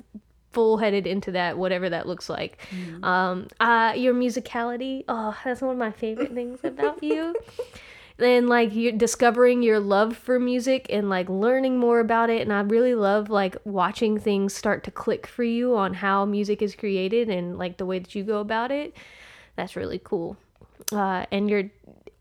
full 0.52 0.78
headed 0.78 1.06
into 1.06 1.32
that, 1.32 1.58
whatever 1.58 1.90
that 1.90 2.06
looks 2.06 2.28
like. 2.28 2.58
Um, 3.04 3.48
uh, 3.60 3.92
your 3.94 4.14
musicality, 4.14 5.04
oh, 5.06 5.36
that's 5.44 5.60
one 5.60 5.72
of 5.72 5.78
my 5.78 5.90
favorite 5.92 6.32
things 6.32 6.60
about 6.64 7.02
you. 7.02 7.34
And 8.18 8.48
like 8.48 8.74
you're 8.74 8.92
discovering 8.92 9.62
your 9.62 9.78
love 9.78 10.16
for 10.16 10.40
music 10.40 10.86
and 10.88 11.10
like 11.10 11.28
learning 11.28 11.78
more 11.78 12.00
about 12.00 12.30
it. 12.30 12.40
And 12.40 12.50
i 12.50 12.60
really 12.60 12.94
love 12.94 13.28
like 13.28 13.56
watching 13.64 14.18
things 14.18 14.54
start 14.54 14.82
to 14.84 14.90
click 14.90 15.26
for 15.26 15.44
you 15.44 15.76
on 15.76 15.92
how 15.92 16.24
music 16.24 16.62
is 16.62 16.74
created 16.74 17.28
and 17.28 17.58
like 17.58 17.76
the 17.76 17.84
way 17.84 17.98
that 17.98 18.14
you 18.14 18.24
go 18.24 18.40
about 18.40 18.70
it. 18.70 18.96
That's 19.56 19.76
really 19.76 20.00
cool 20.02 20.38
uh, 20.92 21.26
and 21.30 21.50
your 21.50 21.64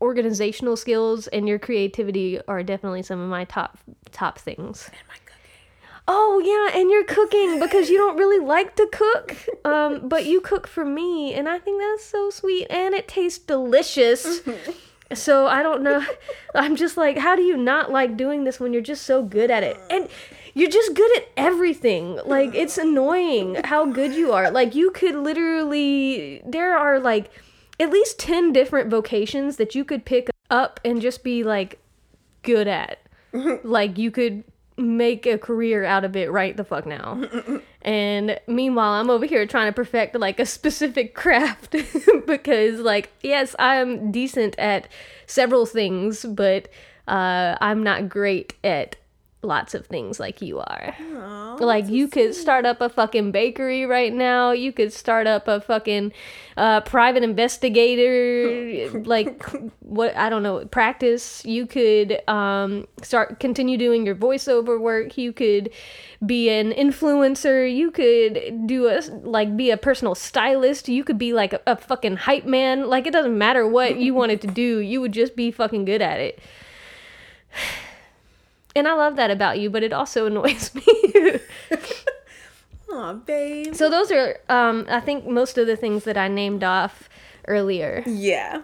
organizational 0.00 0.76
skills 0.76 1.26
and 1.28 1.48
your 1.48 1.58
creativity 1.58 2.40
are 2.46 2.62
definitely 2.62 3.02
some 3.02 3.20
of 3.20 3.28
my 3.28 3.44
top 3.44 3.78
top 4.12 4.38
things 4.38 4.90
Oh 6.08 6.40
yeah, 6.44 6.78
and 6.78 6.88
you're 6.88 7.04
cooking 7.04 7.58
because 7.58 7.90
you 7.90 7.98
don't 7.98 8.16
really 8.16 8.44
like 8.44 8.76
to 8.76 8.88
cook, 8.92 9.36
um, 9.64 10.08
but 10.08 10.24
you 10.24 10.40
cook 10.40 10.68
for 10.68 10.84
me, 10.84 11.34
and 11.34 11.48
I 11.48 11.58
think 11.58 11.80
that's 11.80 12.04
so 12.04 12.30
sweet, 12.30 12.68
and 12.70 12.94
it 12.94 13.08
tastes 13.08 13.38
delicious. 13.38 14.40
So 15.14 15.46
I 15.46 15.62
don't 15.62 15.82
know. 15.82 16.04
I'm 16.56 16.74
just 16.74 16.96
like, 16.96 17.16
how 17.16 17.36
do 17.36 17.42
you 17.42 17.56
not 17.56 17.92
like 17.92 18.16
doing 18.16 18.42
this 18.42 18.58
when 18.58 18.72
you're 18.72 18.82
just 18.82 19.04
so 19.04 19.22
good 19.22 19.52
at 19.52 19.62
it? 19.62 19.78
And 19.88 20.08
you're 20.52 20.68
just 20.68 20.94
good 20.94 21.16
at 21.18 21.28
everything. 21.36 22.18
Like 22.24 22.56
it's 22.56 22.76
annoying 22.76 23.56
how 23.62 23.86
good 23.86 24.14
you 24.14 24.32
are. 24.32 24.50
Like 24.50 24.74
you 24.74 24.90
could 24.90 25.14
literally 25.14 26.42
there 26.44 26.76
are 26.76 26.98
like 26.98 27.30
at 27.78 27.90
least 27.90 28.18
10 28.18 28.52
different 28.52 28.90
vocations 28.90 29.56
that 29.56 29.74
you 29.74 29.84
could 29.84 30.04
pick 30.04 30.30
up 30.50 30.80
and 30.84 31.00
just 31.00 31.22
be 31.22 31.42
like 31.42 31.78
good 32.42 32.68
at. 32.68 32.98
like 33.64 33.98
you 33.98 34.10
could 34.10 34.44
make 34.78 35.26
a 35.26 35.38
career 35.38 35.84
out 35.84 36.04
of 36.04 36.16
it 36.16 36.30
right 36.30 36.56
the 36.56 36.64
fuck 36.64 36.86
now. 36.86 37.22
and 37.82 38.38
meanwhile, 38.46 38.92
I'm 38.92 39.10
over 39.10 39.26
here 39.26 39.46
trying 39.46 39.68
to 39.68 39.72
perfect 39.72 40.14
like 40.14 40.38
a 40.38 40.46
specific 40.46 41.14
craft 41.14 41.74
because 42.26 42.80
like 42.80 43.10
yes, 43.22 43.54
I'm 43.58 44.10
decent 44.12 44.58
at 44.58 44.88
several 45.26 45.66
things, 45.66 46.24
but 46.24 46.68
uh 47.08 47.56
I'm 47.60 47.82
not 47.82 48.08
great 48.08 48.54
at 48.64 48.96
lots 49.46 49.74
of 49.74 49.86
things 49.86 50.20
like 50.20 50.42
you 50.42 50.58
are. 50.58 50.94
Aw, 51.00 51.56
Like 51.56 51.88
you 51.88 52.08
could 52.08 52.34
start 52.34 52.66
up 52.66 52.80
a 52.80 52.88
fucking 52.88 53.32
bakery 53.32 53.86
right 53.86 54.12
now. 54.12 54.50
You 54.50 54.72
could 54.72 54.92
start 54.92 55.26
up 55.26 55.48
a 55.48 55.60
fucking 55.60 56.12
uh, 56.56 56.80
private 56.82 57.22
investigator, 57.22 58.90
like 59.04 59.42
what 59.80 60.16
I 60.16 60.28
don't 60.28 60.42
know, 60.42 60.64
practice. 60.66 61.44
You 61.44 61.66
could 61.66 62.20
um, 62.28 62.86
start 63.02 63.40
continue 63.40 63.78
doing 63.78 64.04
your 64.04 64.14
voiceover 64.14 64.80
work. 64.80 65.16
You 65.16 65.32
could 65.32 65.70
be 66.24 66.48
an 66.50 66.72
influencer. 66.72 67.74
You 67.74 67.90
could 67.90 68.66
do 68.66 68.88
a 68.88 69.00
like 69.22 69.56
be 69.56 69.70
a 69.70 69.76
personal 69.76 70.14
stylist. 70.14 70.88
You 70.88 71.04
could 71.04 71.18
be 71.18 71.32
like 71.32 71.52
a, 71.52 71.60
a 71.66 71.76
fucking 71.76 72.16
hype 72.16 72.46
man. 72.46 72.88
Like 72.88 73.06
it 73.06 73.12
doesn't 73.12 73.36
matter 73.36 73.66
what 73.66 73.96
you 73.98 74.14
wanted 74.14 74.40
to 74.42 74.46
do. 74.46 74.78
You 74.78 75.00
would 75.00 75.12
just 75.12 75.36
be 75.36 75.50
fucking 75.50 75.84
good 75.84 76.02
at 76.02 76.20
it. 76.20 76.40
And 78.76 78.86
I 78.86 78.94
love 78.94 79.16
that 79.16 79.30
about 79.30 79.58
you, 79.58 79.70
but 79.70 79.82
it 79.82 79.92
also 79.92 80.26
annoys 80.30 80.74
me. 80.74 80.84
Aw, 82.92 83.12
babe. 83.14 83.74
So 83.74 83.90
those 83.90 84.12
are, 84.12 84.38
um, 84.48 84.86
I 84.88 85.00
think, 85.00 85.26
most 85.26 85.58
of 85.58 85.66
the 85.66 85.76
things 85.76 86.04
that 86.04 86.16
I 86.16 86.28
named 86.28 86.62
off 86.62 87.08
earlier. 87.48 88.02
Yeah. 88.06 88.62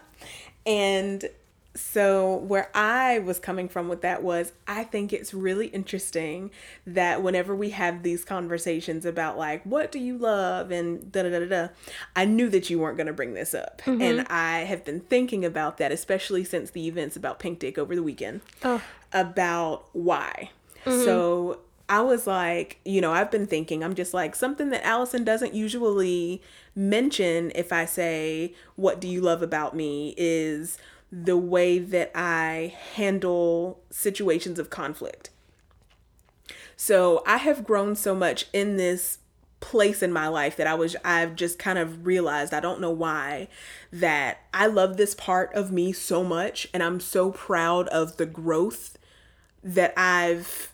And 0.64 1.28
so 1.74 2.36
where 2.36 2.70
I 2.74 3.20
was 3.20 3.38
coming 3.38 3.68
from 3.68 3.88
with 3.88 4.02
that 4.02 4.22
was 4.22 4.52
I 4.66 4.84
think 4.84 5.12
it's 5.12 5.32
really 5.32 5.68
interesting 5.68 6.50
that 6.86 7.22
whenever 7.22 7.56
we 7.56 7.70
have 7.70 8.02
these 8.02 8.24
conversations 8.24 9.06
about 9.06 9.38
like 9.38 9.64
what 9.64 9.90
do 9.90 9.98
you 9.98 10.18
love 10.18 10.70
and 10.70 11.10
da 11.10 11.22
da 11.22 11.30
da 11.30 11.38
da, 11.40 11.46
da 11.46 11.68
I 12.14 12.26
knew 12.26 12.50
that 12.50 12.68
you 12.68 12.78
weren't 12.78 12.98
going 12.98 13.06
to 13.06 13.12
bring 13.12 13.32
this 13.34 13.54
up. 13.54 13.80
And 13.86 14.26
I 14.28 14.60
have 14.60 14.84
been 14.84 15.00
thinking 15.00 15.44
about 15.44 15.78
that 15.78 15.92
especially 15.92 16.44
since 16.44 16.70
the 16.70 16.86
events 16.86 17.16
about 17.16 17.38
Pink 17.38 17.58
Dick 17.58 17.78
over 17.78 17.94
the 17.96 18.02
weekend 18.02 18.42
Oh, 18.62 18.82
about 19.12 19.88
why. 19.92 20.50
Mm-hmm. 20.84 21.04
So 21.04 21.60
I 21.88 22.00
was 22.00 22.26
like, 22.26 22.78
you 22.84 23.00
know, 23.00 23.12
I've 23.12 23.30
been 23.30 23.46
thinking, 23.46 23.84
I'm 23.84 23.94
just 23.94 24.14
like, 24.14 24.34
something 24.34 24.70
that 24.70 24.84
Allison 24.84 25.24
doesn't 25.24 25.54
usually 25.54 26.42
mention 26.74 27.52
if 27.54 27.72
I 27.72 27.84
say, 27.84 28.54
What 28.76 29.00
do 29.00 29.08
you 29.08 29.20
love 29.20 29.42
about 29.42 29.76
me? 29.76 30.14
is 30.16 30.78
the 31.12 31.36
way 31.36 31.78
that 31.78 32.10
I 32.14 32.74
handle 32.94 33.80
situations 33.90 34.58
of 34.58 34.70
conflict. 34.70 35.28
So 36.74 37.22
I 37.26 37.36
have 37.36 37.64
grown 37.64 37.94
so 37.94 38.14
much 38.14 38.46
in 38.54 38.78
this 38.78 39.18
place 39.60 40.02
in 40.02 40.12
my 40.12 40.26
life 40.26 40.56
that 40.56 40.66
I 40.66 40.74
was 40.74 40.96
I've 41.04 41.36
just 41.36 41.58
kind 41.58 41.78
of 41.78 42.04
realized 42.04 42.52
I 42.52 42.60
don't 42.60 42.80
know 42.80 42.90
why 42.90 43.46
that 43.92 44.38
I 44.52 44.66
love 44.66 44.96
this 44.96 45.14
part 45.14 45.54
of 45.54 45.70
me 45.70 45.92
so 45.92 46.24
much 46.24 46.66
and 46.74 46.82
I'm 46.82 46.98
so 46.98 47.30
proud 47.30 47.86
of 47.88 48.16
the 48.16 48.26
growth 48.26 48.98
that 49.62 49.92
I've 49.96 50.72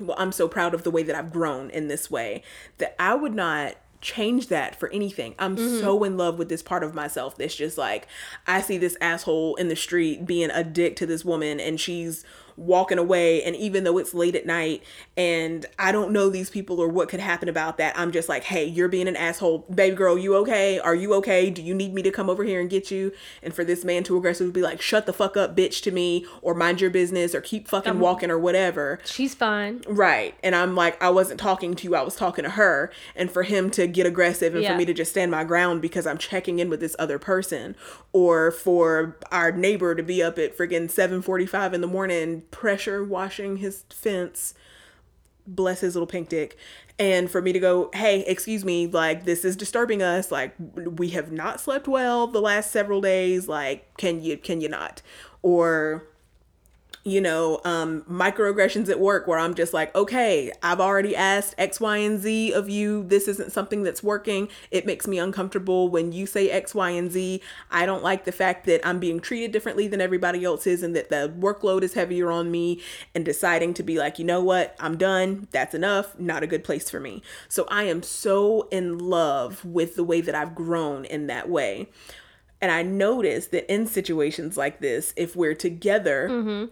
well 0.00 0.16
I'm 0.18 0.32
so 0.32 0.48
proud 0.48 0.74
of 0.74 0.82
the 0.82 0.90
way 0.90 1.02
that 1.02 1.14
I've 1.14 1.32
grown 1.32 1.70
in 1.70 1.88
this 1.88 2.10
way 2.10 2.42
that 2.78 2.96
I 2.98 3.14
would 3.14 3.34
not 3.34 3.76
change 4.00 4.46
that 4.46 4.76
for 4.76 4.90
anything. 4.92 5.34
I'm 5.38 5.56
mm-hmm. 5.56 5.80
so 5.80 6.04
in 6.04 6.16
love 6.16 6.38
with 6.38 6.48
this 6.48 6.62
part 6.62 6.84
of 6.84 6.94
myself 6.94 7.36
that's 7.36 7.56
just 7.56 7.76
like 7.76 8.06
I 8.46 8.60
see 8.60 8.78
this 8.78 8.96
asshole 9.00 9.56
in 9.56 9.68
the 9.68 9.76
street 9.76 10.24
being 10.24 10.50
a 10.50 10.62
dick 10.62 10.96
to 10.96 11.06
this 11.06 11.24
woman 11.24 11.58
and 11.60 11.80
she's 11.80 12.24
walking 12.58 12.98
away 12.98 13.42
and 13.44 13.54
even 13.56 13.84
though 13.84 13.98
it's 13.98 14.12
late 14.12 14.34
at 14.34 14.44
night 14.44 14.82
and 15.16 15.64
I 15.78 15.92
don't 15.92 16.12
know 16.12 16.28
these 16.28 16.50
people 16.50 16.80
or 16.80 16.88
what 16.88 17.08
could 17.08 17.20
happen 17.20 17.48
about 17.48 17.78
that, 17.78 17.98
I'm 17.98 18.10
just 18.12 18.28
like, 18.28 18.44
"Hey, 18.44 18.64
you're 18.64 18.88
being 18.88 19.08
an 19.08 19.16
asshole. 19.16 19.58
Baby 19.72 19.96
girl, 19.96 20.18
you 20.18 20.34
okay? 20.36 20.78
Are 20.78 20.94
you 20.94 21.14
okay? 21.14 21.50
Do 21.50 21.62
you 21.62 21.74
need 21.74 21.94
me 21.94 22.02
to 22.02 22.10
come 22.10 22.28
over 22.28 22.44
here 22.44 22.60
and 22.60 22.68
get 22.68 22.90
you?" 22.90 23.12
And 23.42 23.54
for 23.54 23.64
this 23.64 23.84
man 23.84 24.02
to 24.04 24.16
aggressively 24.16 24.52
be 24.52 24.62
like, 24.62 24.80
"Shut 24.82 25.06
the 25.06 25.12
fuck 25.12 25.36
up, 25.36 25.56
bitch," 25.56 25.82
to 25.82 25.90
me 25.92 26.26
or 26.42 26.52
mind 26.54 26.80
your 26.80 26.90
business 26.90 27.34
or 27.34 27.40
keep 27.40 27.68
fucking 27.68 27.92
um, 27.92 28.00
walking 28.00 28.30
or 28.30 28.38
whatever. 28.38 28.98
she's 29.04 29.34
fine. 29.34 29.82
Right. 29.86 30.34
And 30.42 30.54
I'm 30.54 30.74
like, 30.74 31.00
I 31.02 31.10
wasn't 31.10 31.38
talking 31.40 31.74
to 31.76 31.84
you, 31.84 31.94
I 31.94 32.02
was 32.02 32.16
talking 32.16 32.42
to 32.44 32.50
her. 32.50 32.90
And 33.14 33.30
for 33.30 33.44
him 33.44 33.70
to 33.70 33.86
get 33.86 34.06
aggressive 34.06 34.54
and 34.54 34.62
Yeah. 34.62 34.72
for 34.72 34.78
me 34.78 34.84
to 34.84 34.94
just 34.94 35.10
stand 35.12 35.30
my 35.30 35.44
ground 35.44 35.80
because 35.82 36.06
I'm 36.06 36.18
checking 36.18 36.58
in 36.58 36.68
with 36.68 36.80
this 36.80 36.96
other 36.98 37.18
person. 37.18 37.76
Or 38.12 38.50
for 38.50 39.16
our 39.30 39.52
neighbor 39.52 39.94
to 39.94 40.02
be 40.02 40.22
up 40.22 40.38
at 40.38 40.56
friggin' 40.56 40.90
745 40.90 41.74
in 41.74 41.80
the 41.80 41.86
morning, 41.86 42.42
pressure 42.50 43.04
washing 43.04 43.58
his 43.58 43.84
fence. 43.90 44.54
Bless 45.46 45.80
his 45.80 45.94
little 45.94 46.06
pink 46.06 46.28
dick. 46.28 46.56
And 46.98 47.30
for 47.30 47.40
me 47.40 47.52
to 47.52 47.60
go, 47.60 47.90
hey, 47.94 48.20
excuse 48.26 48.64
me, 48.64 48.86
like 48.86 49.24
this 49.24 49.44
is 49.44 49.56
disturbing 49.56 50.02
us. 50.02 50.32
Like 50.32 50.54
we 50.58 51.10
have 51.10 51.30
not 51.30 51.60
slept 51.60 51.86
well 51.88 52.26
the 52.26 52.40
last 52.40 52.70
several 52.70 53.00
days. 53.00 53.48
Like, 53.48 53.96
can 53.96 54.22
you 54.22 54.36
can 54.36 54.60
you 54.60 54.68
not? 54.68 55.00
Or 55.42 56.08
you 57.10 57.20
know, 57.20 57.60
um, 57.64 58.02
microaggressions 58.02 58.88
at 58.88 59.00
work 59.00 59.26
where 59.26 59.38
I'm 59.38 59.54
just 59.54 59.72
like, 59.72 59.94
okay, 59.94 60.52
I've 60.62 60.80
already 60.80 61.16
asked 61.16 61.54
X, 61.58 61.80
Y, 61.80 61.96
and 61.98 62.20
Z 62.20 62.52
of 62.52 62.68
you. 62.68 63.04
This 63.04 63.28
isn't 63.28 63.52
something 63.52 63.82
that's 63.82 64.02
working. 64.02 64.48
It 64.70 64.86
makes 64.86 65.06
me 65.06 65.18
uncomfortable 65.18 65.88
when 65.88 66.12
you 66.12 66.26
say 66.26 66.50
X, 66.50 66.74
Y, 66.74 66.90
and 66.90 67.10
Z. 67.10 67.40
I 67.70 67.86
don't 67.86 68.02
like 68.02 68.24
the 68.24 68.32
fact 68.32 68.66
that 68.66 68.86
I'm 68.86 68.98
being 68.98 69.20
treated 69.20 69.52
differently 69.52 69.88
than 69.88 70.00
everybody 70.00 70.44
else 70.44 70.66
is 70.66 70.82
and 70.82 70.94
that 70.96 71.08
the 71.08 71.32
workload 71.38 71.82
is 71.82 71.94
heavier 71.94 72.30
on 72.30 72.50
me 72.50 72.80
and 73.14 73.24
deciding 73.24 73.74
to 73.74 73.82
be 73.82 73.98
like, 73.98 74.18
you 74.18 74.24
know 74.24 74.42
what, 74.42 74.76
I'm 74.78 74.96
done. 74.96 75.48
That's 75.50 75.74
enough. 75.74 76.18
Not 76.18 76.42
a 76.42 76.46
good 76.46 76.64
place 76.64 76.90
for 76.90 77.00
me. 77.00 77.22
So 77.48 77.66
I 77.70 77.84
am 77.84 78.02
so 78.02 78.68
in 78.70 78.98
love 78.98 79.64
with 79.64 79.96
the 79.96 80.04
way 80.04 80.20
that 80.20 80.34
I've 80.34 80.54
grown 80.54 81.04
in 81.04 81.26
that 81.28 81.48
way. 81.48 81.88
And 82.60 82.72
I 82.72 82.82
notice 82.82 83.46
that 83.48 83.72
in 83.72 83.86
situations 83.86 84.56
like 84.56 84.80
this, 84.80 85.14
if 85.16 85.36
we're 85.36 85.54
together, 85.54 86.68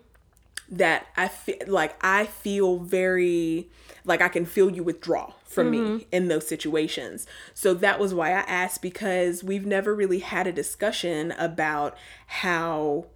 that 0.68 1.06
I 1.16 1.28
feel 1.28 1.56
like 1.66 1.96
I 2.04 2.26
feel 2.26 2.78
very 2.78 3.68
like 4.04 4.20
I 4.20 4.28
can 4.28 4.46
feel 4.46 4.70
you 4.70 4.82
withdraw 4.82 5.32
from 5.44 5.70
me 5.70 5.78
mm-hmm. 5.78 5.98
in 6.12 6.28
those 6.28 6.46
situations. 6.46 7.26
So 7.54 7.74
that 7.74 7.98
was 7.98 8.14
why 8.14 8.30
I 8.30 8.40
asked 8.40 8.82
because 8.82 9.42
we've 9.42 9.66
never 9.66 9.94
really 9.94 10.20
had 10.20 10.46
a 10.46 10.52
discussion 10.52 11.32
about 11.32 11.96
how 12.26 13.06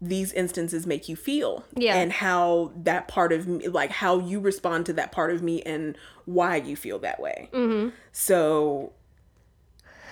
these 0.00 0.32
instances 0.32 0.86
make 0.86 1.08
you 1.08 1.16
feel 1.16 1.64
Yeah. 1.74 1.96
and 1.96 2.12
how 2.12 2.72
that 2.76 3.08
part 3.08 3.32
of 3.32 3.48
me 3.48 3.68
like 3.68 3.90
how 3.90 4.18
you 4.18 4.40
respond 4.40 4.84
to 4.86 4.92
that 4.94 5.10
part 5.10 5.30
of 5.30 5.42
me 5.42 5.62
and 5.62 5.96
why 6.26 6.56
you 6.56 6.76
feel 6.76 6.98
that 6.98 7.18
way. 7.18 7.48
Mm-hmm. 7.52 7.90
So 8.12 8.92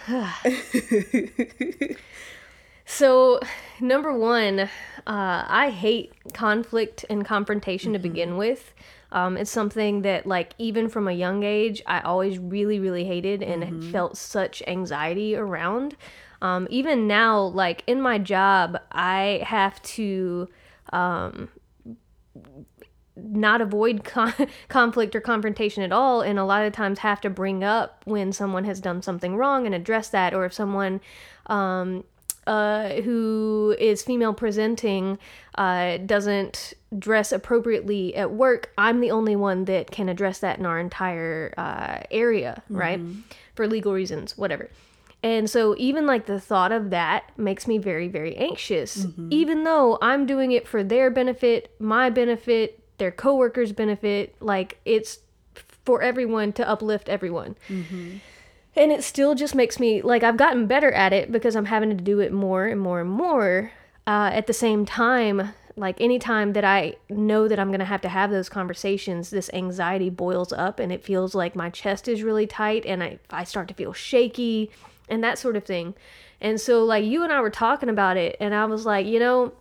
So, 2.85 3.41
number 3.81 4.17
one, 4.17 4.61
uh, 4.61 4.69
I 5.07 5.71
hate 5.71 6.13
conflict 6.33 7.05
and 7.11 7.25
confrontation 7.25 7.93
to 7.93 7.99
begin 7.99 8.37
with. 8.37 8.75
Um, 9.13 9.37
it's 9.37 9.51
something 9.51 10.03
that, 10.03 10.27
like, 10.27 10.55
even 10.59 10.89
from 10.89 11.07
a 11.07 11.13
young 11.13 11.45
age, 11.45 11.83
I 11.87 12.01
always 12.01 12.39
really, 12.39 12.81
really 12.81 13.05
hated 13.05 13.43
and 13.43 13.93
felt 13.93 14.17
such 14.17 14.61
anxiety 14.67 15.37
around. 15.37 15.97
Um, 16.43 16.67
even 16.69 17.07
now, 17.07 17.41
like, 17.41 17.85
in 17.87 18.01
my 18.01 18.19
job, 18.19 18.77
I 18.91 19.45
have 19.47 19.81
to 19.83 20.49
not 23.17 23.61
avoid 23.61 24.05
con- 24.05 24.35
conflict 24.69 25.15
or 25.15 25.21
confrontation 25.21 25.83
at 25.83 25.93
all 25.93 26.21
and 26.21 26.39
a 26.39 26.45
lot 26.45 26.65
of 26.65 26.73
times 26.73 26.99
have 27.01 27.21
to 27.21 27.31
bring 27.31 27.63
up 27.63 28.03
when 28.05 28.33
someone 28.33 28.65
has 28.65 28.81
done 28.81 29.03
something 29.03 29.37
wrong 29.37 29.67
and 29.67 29.75
address 29.75 30.09
that 30.09 30.35
or 30.35 30.45
if 30.45 30.53
someone 30.53 31.01
um, 31.47 32.05
uh, 32.47 32.89
who 33.03 33.75
is 33.79 34.03
female 34.03 34.35
presenting 34.35 35.19
uh, 35.57 35.97
doesn't 35.99 36.75
dress 36.99 37.33
appropriately 37.33 38.15
at 38.15 38.31
work 38.31 38.73
i'm 38.79 39.01
the 39.01 39.11
only 39.11 39.35
one 39.37 39.65
that 39.65 39.91
can 39.91 40.09
address 40.09 40.39
that 40.41 40.59
in 40.59 40.67
our 40.67 40.79
entire 40.79 41.53
uh, 41.57 41.99
area 42.11 42.63
right? 42.69 43.01
For 43.55 43.67
legal 43.67 43.93
reasons 43.93 44.37
whatever. 44.37 44.69
And 45.23 45.49
so 45.49 45.75
even 45.79 46.07
like 46.07 46.27
the 46.27 46.39
thought 46.39 46.71
of 46.71 46.91
that 46.91 47.31
makes 47.39 47.67
me 47.67 47.79
very 47.79 48.09
very 48.09 48.37
anxious. 48.37 49.07
Even 49.31 49.65
though 49.65 49.97
I'm 50.03 50.27
doing 50.27 50.53
it 50.53 50.69
for 50.69 50.83
their 50.85 51.11
benefit, 51.11 51.75
my 51.79 52.11
benefit, 52.11 52.81
their 52.99 53.11
coworkers 53.11 53.73
benefit, 53.73 54.37
like 54.41 54.79
it's 54.85 55.21
for 55.85 56.03
everyone 56.03 56.53
to 56.55 56.69
uplift 56.69 57.09
everyone. 57.09 57.57
And 58.77 58.91
it 58.91 59.05
still 59.05 59.35
just 59.35 59.55
makes 59.55 59.79
me 59.79 60.03
like 60.03 60.23
I've 60.23 60.37
gotten 60.37 60.67
better 60.67 60.91
at 60.93 61.13
it 61.13 61.31
because 61.31 61.55
I'm 61.55 61.67
having 61.67 61.91
to 61.91 62.03
do 62.03 62.21
it 62.21 62.33
more 62.33 62.67
and 62.67 62.81
more 62.81 63.01
and 63.01 63.11
more. 63.11 63.73
Uh, 64.07 64.31
at 64.33 64.47
the 64.47 64.53
same 64.53 64.85
time, 64.85 65.55
like 65.77 66.01
anytime 66.01 66.53
that 66.53 66.65
I 66.65 66.97
know 67.09 67.49
that 67.49 67.59
I'm 67.59 67.71
gonna 67.71 67.85
have 67.85 68.03
to 68.03 68.09
have 68.09 68.31
those 68.31 68.49
conversations, 68.49 69.31
this 69.31 69.51
anxiety 69.53 70.11
boils 70.11 70.53
up 70.53 70.79
and 70.79 70.93
it 70.93 71.05
feels 71.05 71.35
like 71.35 71.57
my 71.57 71.71
chest 71.71 72.09
is 72.09 72.23
really 72.23 72.47
tight 72.47 72.85
and 72.85 73.03
I, 73.03 73.19
I 73.31 73.45
start 73.45 73.69
to 73.69 73.75
feel 73.75 73.93
shaky 73.93 74.71
and 75.09 75.23
that 75.25 75.39
sort 75.39 75.57
of 75.57 75.65
thing. 75.65 75.95
And 76.41 76.61
so, 76.61 76.85
like, 76.85 77.05
you 77.05 77.23
and 77.23 77.33
I 77.33 77.41
were 77.41 77.51
talking 77.51 77.89
about 77.89 78.17
it, 78.17 78.37
and 78.41 78.55
I 78.55 78.65
was 78.67 78.85
like, 78.85 79.07
you 79.07 79.19
know, 79.19 79.53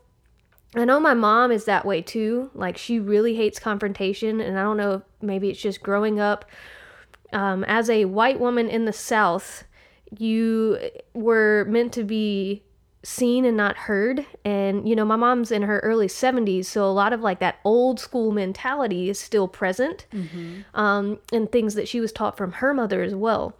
I 0.75 0.85
know 0.85 0.99
my 0.99 1.13
mom 1.13 1.51
is 1.51 1.65
that 1.65 1.85
way 1.85 2.01
too. 2.01 2.49
Like, 2.53 2.77
she 2.77 2.99
really 2.99 3.35
hates 3.35 3.59
confrontation, 3.59 4.41
and 4.41 4.57
I 4.57 4.63
don't 4.63 4.77
know 4.77 5.03
maybe 5.21 5.49
it's 5.49 5.61
just 5.61 5.81
growing 5.81 6.19
up 6.19 6.45
um, 7.33 7.63
as 7.65 7.89
a 7.89 8.05
white 8.05 8.39
woman 8.39 8.69
in 8.69 8.85
the 8.85 8.93
South, 8.93 9.63
you 10.17 10.77
were 11.13 11.65
meant 11.67 11.91
to 11.93 12.03
be 12.03 12.63
seen 13.03 13.43
and 13.43 13.57
not 13.57 13.75
heard. 13.75 14.25
And, 14.45 14.87
you 14.87 14.95
know, 14.95 15.03
my 15.03 15.15
mom's 15.17 15.51
in 15.51 15.63
her 15.63 15.79
early 15.79 16.07
70s, 16.07 16.65
so 16.65 16.85
a 16.85 16.93
lot 16.93 17.11
of 17.11 17.19
like 17.21 17.39
that 17.39 17.59
old 17.65 17.99
school 17.99 18.31
mentality 18.31 19.09
is 19.09 19.19
still 19.19 19.47
present. 19.47 20.05
Um, 20.73 21.19
and 21.33 21.51
things 21.51 21.73
that 21.75 21.87
she 21.87 21.99
was 21.99 22.11
taught 22.13 22.37
from 22.37 22.53
her 22.53 22.73
mother 22.73 23.01
as 23.01 23.13
well, 23.15 23.55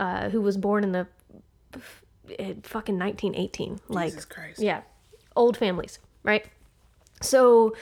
uh, 0.00 0.30
who 0.30 0.40
was 0.40 0.56
born 0.56 0.82
in 0.82 0.92
the 0.92 1.06
in 2.38 2.62
fucking 2.62 2.98
1918. 2.98 3.80
Like, 3.88 4.10
Jesus 4.10 4.24
Christ. 4.24 4.60
yeah, 4.60 4.82
old 5.36 5.56
families, 5.56 5.98
right? 6.22 6.44
So, 7.20 7.74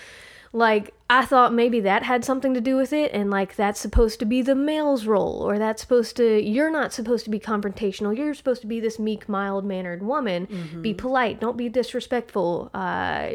like, 0.53 0.95
I 1.09 1.25
thought 1.25 1.53
maybe 1.55 1.81
that 1.81 2.03
had 2.03 2.25
something 2.25 2.55
to 2.55 2.61
do 2.61 2.77
with 2.77 2.93
it, 2.93 3.13
and 3.13 3.31
like, 3.31 3.57
that's 3.57 3.81
supposed 3.81 4.19
to 4.21 4.25
be 4.25 4.43
the 4.43 4.55
male's 4.55 5.07
role, 5.07 5.43
or 5.43 5.59
that's 5.59 5.83
supposed 5.83 6.17
to, 6.17 6.43
you're 6.43 6.71
not 6.71 6.93
supposed 6.93 7.25
to 7.25 7.31
be 7.31 7.39
confrontational. 7.39 8.17
You're 8.17 8.35
supposed 8.35 8.61
to 8.63 8.67
be 8.67 8.81
this 8.81 8.99
meek, 8.99 9.29
mild 9.29 9.65
mannered 9.65 10.03
woman. 10.03 10.47
Be 10.47 10.55
mm-hmm. 10.55 10.97
polite, 10.97 11.41
don't 11.41 11.57
be 11.57 11.69
disrespectful, 11.69 12.71
uh, 12.75 13.31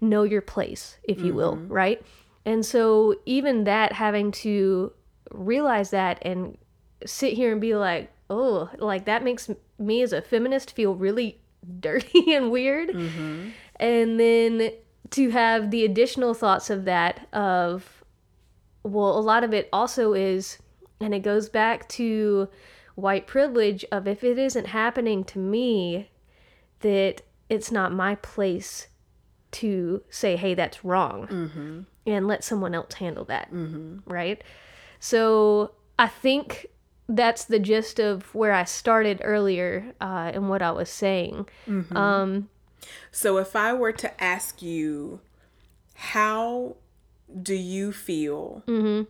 know 0.00 0.22
your 0.24 0.42
place, 0.42 0.96
if 1.04 1.20
you 1.20 1.34
will, 1.34 1.56
mm-hmm. 1.56 1.72
right? 1.72 2.02
And 2.44 2.64
so, 2.64 3.16
even 3.26 3.64
that 3.64 3.92
having 3.92 4.32
to 4.32 4.92
realize 5.30 5.90
that 5.90 6.18
and 6.22 6.56
sit 7.06 7.34
here 7.34 7.52
and 7.52 7.60
be 7.60 7.74
like, 7.74 8.10
oh, 8.28 8.70
like 8.78 9.04
that 9.06 9.24
makes 9.24 9.50
me 9.78 10.02
as 10.02 10.12
a 10.12 10.22
feminist 10.22 10.74
feel 10.74 10.94
really 10.94 11.40
dirty 11.80 12.34
and 12.34 12.50
weird. 12.50 12.90
Mm-hmm. 12.90 13.50
And 13.76 14.20
then 14.20 14.72
to 15.10 15.30
have 15.30 15.70
the 15.70 15.84
additional 15.84 16.34
thoughts 16.34 16.70
of 16.70 16.84
that, 16.84 17.26
of, 17.32 18.04
well, 18.82 19.18
a 19.18 19.20
lot 19.20 19.44
of 19.44 19.52
it 19.52 19.68
also 19.72 20.12
is, 20.14 20.58
and 21.00 21.14
it 21.14 21.20
goes 21.20 21.48
back 21.48 21.88
to 21.90 22.48
white 22.94 23.26
privilege 23.26 23.84
of 23.90 24.06
if 24.06 24.22
it 24.22 24.38
isn't 24.38 24.66
happening 24.68 25.24
to 25.24 25.38
me, 25.38 26.10
that 26.80 27.22
it's 27.48 27.72
not 27.72 27.92
my 27.92 28.14
place 28.16 28.88
to 29.52 30.02
say, 30.10 30.36
hey, 30.36 30.54
that's 30.54 30.84
wrong, 30.84 31.26
and 32.06 32.26
let 32.28 32.44
someone 32.44 32.74
else 32.74 32.94
handle 32.94 33.24
that, 33.24 33.48
right? 34.06 34.42
So 35.00 35.72
I 35.98 36.06
think 36.06 36.66
that's 37.08 37.44
the 37.46 37.58
gist 37.58 37.98
of 37.98 38.32
where 38.34 38.52
I 38.52 38.62
started 38.64 39.20
earlier 39.24 39.92
uh, 40.00 40.30
and 40.32 40.48
what 40.48 40.62
I 40.62 40.70
was 40.70 40.88
saying. 40.88 41.48
Um, 41.96 42.48
So 43.10 43.38
if 43.38 43.54
I 43.56 43.72
were 43.72 43.92
to 43.92 44.22
ask 44.22 44.62
you, 44.62 45.20
how 45.94 46.76
do 47.42 47.54
you 47.54 47.92
feel? 47.92 48.62
Mm-hmm. 48.66 49.04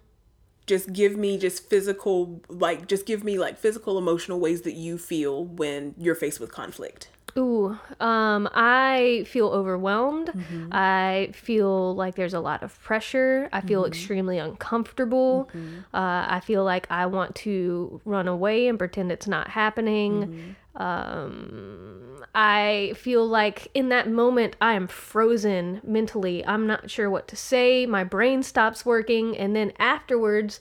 Just 0.67 0.93
give 0.93 1.17
me 1.17 1.39
just 1.39 1.69
physical, 1.69 2.43
like, 2.49 2.87
just 2.87 3.07
give 3.07 3.25
me 3.25 3.39
like 3.39 3.59
physical, 3.59 3.99
emotional 3.99 4.39
ways 4.39 4.63
that 4.63 4.75
you 4.75 4.99
feel 4.99 5.45
when 5.45 5.95
you're 5.99 6.15
faced 6.15 6.39
with 6.41 6.53
conflict. 6.53 7.09
Ooh, 7.39 7.79
um, 8.01 8.49
I 8.53 9.25
feel 9.27 9.49
overwhelmed. 9.49 10.29
Mm-hmm. 10.29 10.69
I 10.73 11.31
feel 11.33 11.95
like 11.95 12.15
there's 12.17 12.35
a 12.35 12.41
lot 12.41 12.63
of 12.63 12.81
pressure. 12.83 13.49
I 13.53 13.61
feel 13.61 13.85
extremely 13.85 14.39
uncomfortable. 14.39 15.49
Mm-hmm. 15.55 15.79
Uh, 15.95 16.27
I 16.29 16.41
feel 16.41 16.65
like 16.65 16.87
I 16.91 17.07
want 17.07 17.35
to 17.37 18.01
run 18.05 18.29
away 18.29 18.69
and 18.69 18.79
pretend 18.79 19.13
it's 19.13 19.29
not 19.29 19.49
happening. 19.49 20.57
Mm-hmm. 20.77 20.83
Um, 20.83 22.25
I 22.35 22.95
feel 22.97 23.27
like 23.27 23.69
in 23.75 23.89
that 23.91 24.09
moment 24.09 24.57
I 24.61 24.75
am 24.75 24.87
frozen 24.87 25.81
mentally. 25.85 26.45
I'm 26.47 26.67
not 26.67 26.91
sure 26.91 27.11
what 27.11 27.29
to 27.29 27.37
say. 27.37 27.87
My 27.87 28.05
brain 28.05 28.43
stops 28.43 28.87
working, 28.87 29.37
and 29.37 29.55
then 29.55 29.73
afterwards. 29.79 30.61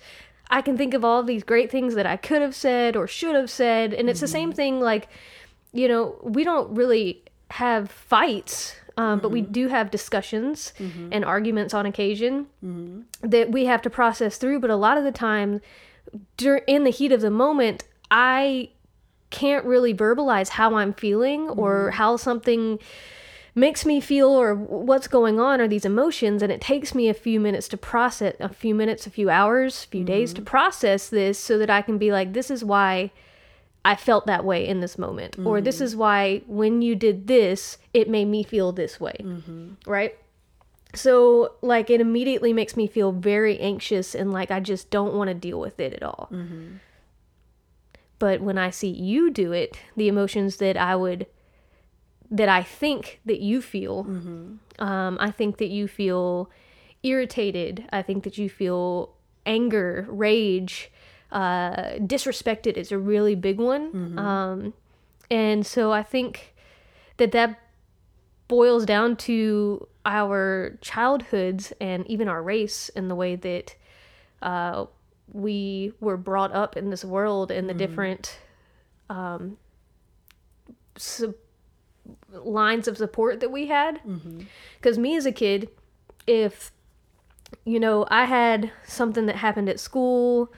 I 0.52 0.64
can 0.64 0.78
think 0.78 0.96
of 0.96 1.06
all 1.06 1.22
these 1.22 1.44
great 1.44 1.70
things 1.70 1.94
that 1.94 2.08
I 2.08 2.18
could 2.18 2.42
have 2.42 2.56
said 2.56 2.96
or 2.96 3.06
should 3.06 3.36
have 3.36 3.52
said. 3.52 3.94
And 3.94 4.10
it's 4.10 4.20
the 4.20 4.28
same 4.28 4.52
thing 4.52 4.80
like, 4.80 5.08
you 5.72 5.88
know, 5.88 6.20
we 6.24 6.44
don't 6.44 6.74
really 6.76 7.24
have 7.52 7.90
fights, 7.90 8.76
um, 8.98 9.20
but 9.20 9.30
we 9.30 9.42
mm-hmm. 9.42 9.52
do 9.52 9.68
have 9.68 9.92
discussions 9.92 10.74
mm-hmm. 10.78 11.10
and 11.12 11.24
arguments 11.24 11.74
on 11.74 11.86
occasion 11.86 12.48
mm-hmm. 12.64 13.02
that 13.22 13.52
we 13.52 13.66
have 13.66 13.82
to 13.84 13.90
process 13.90 14.38
through. 14.38 14.60
But 14.60 14.70
a 14.70 14.76
lot 14.76 14.98
of 14.98 15.04
the 15.04 15.12
time, 15.12 15.62
dur- 16.38 16.64
in 16.68 16.84
the 16.84 16.90
heat 16.90 17.12
of 17.12 17.22
the 17.22 17.30
moment, 17.30 17.84
I 18.12 18.70
can't 19.30 19.66
really 19.66 19.94
verbalize 19.94 20.50
how 20.50 20.76
I'm 20.76 20.94
feeling 20.94 21.50
or 21.50 21.92
how 21.92 22.18
something 22.18 22.80
makes 23.56 23.86
me 23.86 24.00
feel 24.00 24.30
or 24.30 24.56
what's 24.56 25.08
going 25.08 25.40
on 25.40 25.60
or 25.60 25.68
these 25.68 25.86
emotions 25.86 26.42
and 26.42 26.52
it 26.52 26.62
takes 26.62 26.96
me 26.96 27.10
a 27.10 27.14
few 27.14 27.40
minutes 27.40 27.68
to 27.68 27.78
process 27.78 28.36
a 28.40 28.50
few 28.50 28.74
minutes 28.74 29.06
a 29.06 29.10
few 29.10 29.30
hours 29.30 29.84
a 29.84 29.88
few 29.88 30.04
days 30.04 30.34
to 30.34 30.42
process 30.42 31.10
this 31.10 31.38
so 31.38 31.58
that 31.58 31.70
I 31.70 31.82
can 31.82 31.98
be 31.98 32.12
like 32.12 32.34
this 32.34 32.50
is 32.50 32.64
why 32.64 33.12
I 33.86 33.96
felt 33.96 34.26
that 34.28 34.44
way 34.44 34.68
in 34.68 34.82
this 34.82 34.98
moment. 34.98 35.38
Or 35.40 35.62
this 35.62 35.78
mm-hmm. 35.78 35.84
is 35.86 35.96
why 35.96 36.42
when 36.48 36.82
you 36.82 36.96
did 36.96 37.28
this 37.28 37.78
it 37.94 38.10
made 38.10 38.26
me 38.26 38.44
feel 38.44 38.72
this 38.72 39.00
way 39.00 39.16
mm-hmm. 39.20 39.70
right? 39.86 40.16
So 40.96 41.54
like 41.62 41.90
it 41.90 42.02
immediately 42.02 42.52
makes 42.52 42.76
me 42.76 42.88
feel 42.88 43.12
very 43.12 43.60
anxious 43.60 44.16
and 44.16 44.32
like 44.32 44.52
I 44.52 44.60
just 44.60 44.90
don't 44.90 45.14
want 45.14 45.30
to 45.30 45.34
deal 45.34 45.60
with 45.60 45.80
it 45.80 45.94
at 45.94 46.04
all. 46.04 46.30
Mm-hmm. 46.32 46.76
But 48.18 48.42
when 48.42 48.58
I 48.58 48.70
see 48.70 48.90
you 48.90 49.30
do 49.30 49.52
it 49.52 49.80
the 49.96 50.08
emotions 50.08 50.58
that 50.58 50.78
I 50.78 50.96
would 50.96 51.28
that 52.32 52.50
I 52.50 52.64
think 52.64 53.22
that 53.26 53.40
you 53.40 53.62
feel. 53.62 54.06
Um, 54.78 55.18
I 55.20 55.32
think 55.32 55.58
that 55.58 55.70
you 55.70 55.88
feel 55.88 56.50
irritated. 57.04 57.86
I 57.92 58.02
think 58.02 58.24
that 58.24 58.38
you 58.38 58.50
feel 58.50 59.16
anger, 59.46 60.06
rage, 60.10 60.92
uh, 61.32 61.94
disrespected 62.00 62.78
is 62.78 62.92
a 62.92 62.98
really 62.98 63.36
big 63.36 63.58
one. 63.60 63.92
Um, 64.20 64.74
and 65.32 65.66
so 65.66 65.92
I 65.92 66.04
think 66.04 66.56
that 67.18 67.32
that 67.34 67.60
boils 68.48 68.86
down 68.86 69.16
to 69.16 69.88
our 70.06 70.78
childhoods 70.82 71.72
and 71.80 72.08
even 72.08 72.28
our 72.28 72.42
race 72.42 72.90
and 72.96 73.10
the 73.12 73.16
way 73.16 73.36
that 73.36 73.76
uh, 74.42 74.86
we 75.32 75.94
were 76.00 76.18
brought 76.18 76.52
up 76.52 76.76
in 76.76 76.90
this 76.90 77.06
world 77.06 77.52
and 77.52 77.70
the 77.70 77.74
different 77.76 78.40
um, 79.10 79.58
su- 80.96 81.36
lines 82.32 82.88
of 82.88 82.98
support 82.98 83.40
that 83.40 83.52
we 83.52 83.68
had. 83.68 84.00
Because 84.78 84.98
me 84.98 85.16
as 85.16 85.28
a 85.28 85.32
kid, 85.32 85.70
if 86.26 86.72
you 87.66 87.80
know 87.80 88.06
I 88.10 88.26
had 88.26 88.72
something 88.88 89.28
that 89.28 89.36
happened 89.36 89.70
at 89.70 89.80
school, 89.80 90.52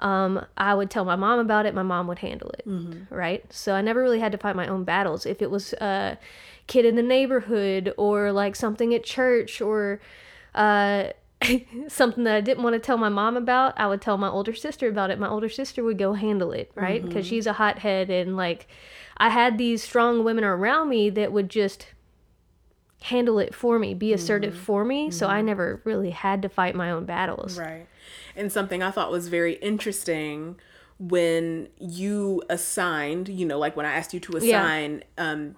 um, 0.00 0.44
I 0.56 0.74
would 0.74 0.90
tell 0.90 1.04
my 1.04 1.16
mom 1.16 1.38
about 1.40 1.66
it. 1.66 1.74
My 1.74 1.82
mom 1.82 2.06
would 2.06 2.20
handle 2.20 2.50
it, 2.50 2.64
right? 3.10 3.44
So 3.52 3.74
I 3.74 3.80
never 3.80 4.00
really 4.00 4.20
had 4.20 4.32
to 4.32 4.38
fight 4.38 4.54
my 4.56 4.66
own 4.68 4.84
battles. 4.84 5.26
If 5.26 5.42
it 5.42 5.50
was 5.50 5.72
a 5.74 6.18
kid 6.66 6.84
in 6.84 6.94
the 6.96 7.02
neighborhood 7.02 7.92
or 7.96 8.30
like 8.30 8.54
something 8.54 8.94
at 8.94 9.02
church 9.04 9.60
or 9.60 10.00
uh, 10.54 11.08
something 11.88 12.24
that 12.24 12.34
I 12.34 12.40
didn't 12.40 12.62
want 12.62 12.74
to 12.74 12.80
tell 12.80 12.96
my 12.98 13.08
mom 13.08 13.36
about, 13.36 13.78
I 13.78 13.86
would 13.86 14.00
tell 14.00 14.18
my 14.18 14.28
older 14.28 14.54
sister 14.54 14.88
about 14.88 15.10
it. 15.10 15.18
My 15.18 15.28
older 15.28 15.48
sister 15.48 15.82
would 15.82 15.98
go 15.98 16.12
handle 16.14 16.52
it, 16.52 16.70
right? 16.74 17.02
Because 17.02 17.26
she's 17.26 17.46
a 17.46 17.54
hothead 17.54 18.10
and 18.10 18.36
like 18.36 18.68
I 19.16 19.30
had 19.30 19.58
these 19.58 19.82
strong 19.82 20.22
women 20.24 20.44
around 20.44 20.88
me 20.88 21.10
that 21.10 21.32
would 21.32 21.48
just 21.48 21.86
handle 23.02 23.38
it 23.38 23.54
for 23.54 23.78
me, 23.78 23.94
be 23.94 24.12
assertive 24.12 24.56
for 24.56 24.84
me. 24.84 25.10
So 25.10 25.26
I 25.28 25.40
never 25.40 25.80
really 25.84 26.10
had 26.10 26.42
to 26.42 26.48
fight 26.48 26.74
my 26.74 26.90
own 26.90 27.04
battles. 27.04 27.58
Right. 27.58 27.86
And 28.38 28.50
something 28.50 28.82
I 28.82 28.90
thought 28.90 29.10
was 29.10 29.28
very 29.28 29.54
interesting 29.54 30.56
when 30.98 31.68
you 31.78 32.42
assigned, 32.48 33.28
you 33.28 33.44
know, 33.46 33.58
like 33.58 33.76
when 33.76 33.84
I 33.86 33.92
asked 33.92 34.14
you 34.14 34.20
to 34.20 34.32
Yeah. 34.32 34.38
assign 34.60 35.04
um, 35.18 35.56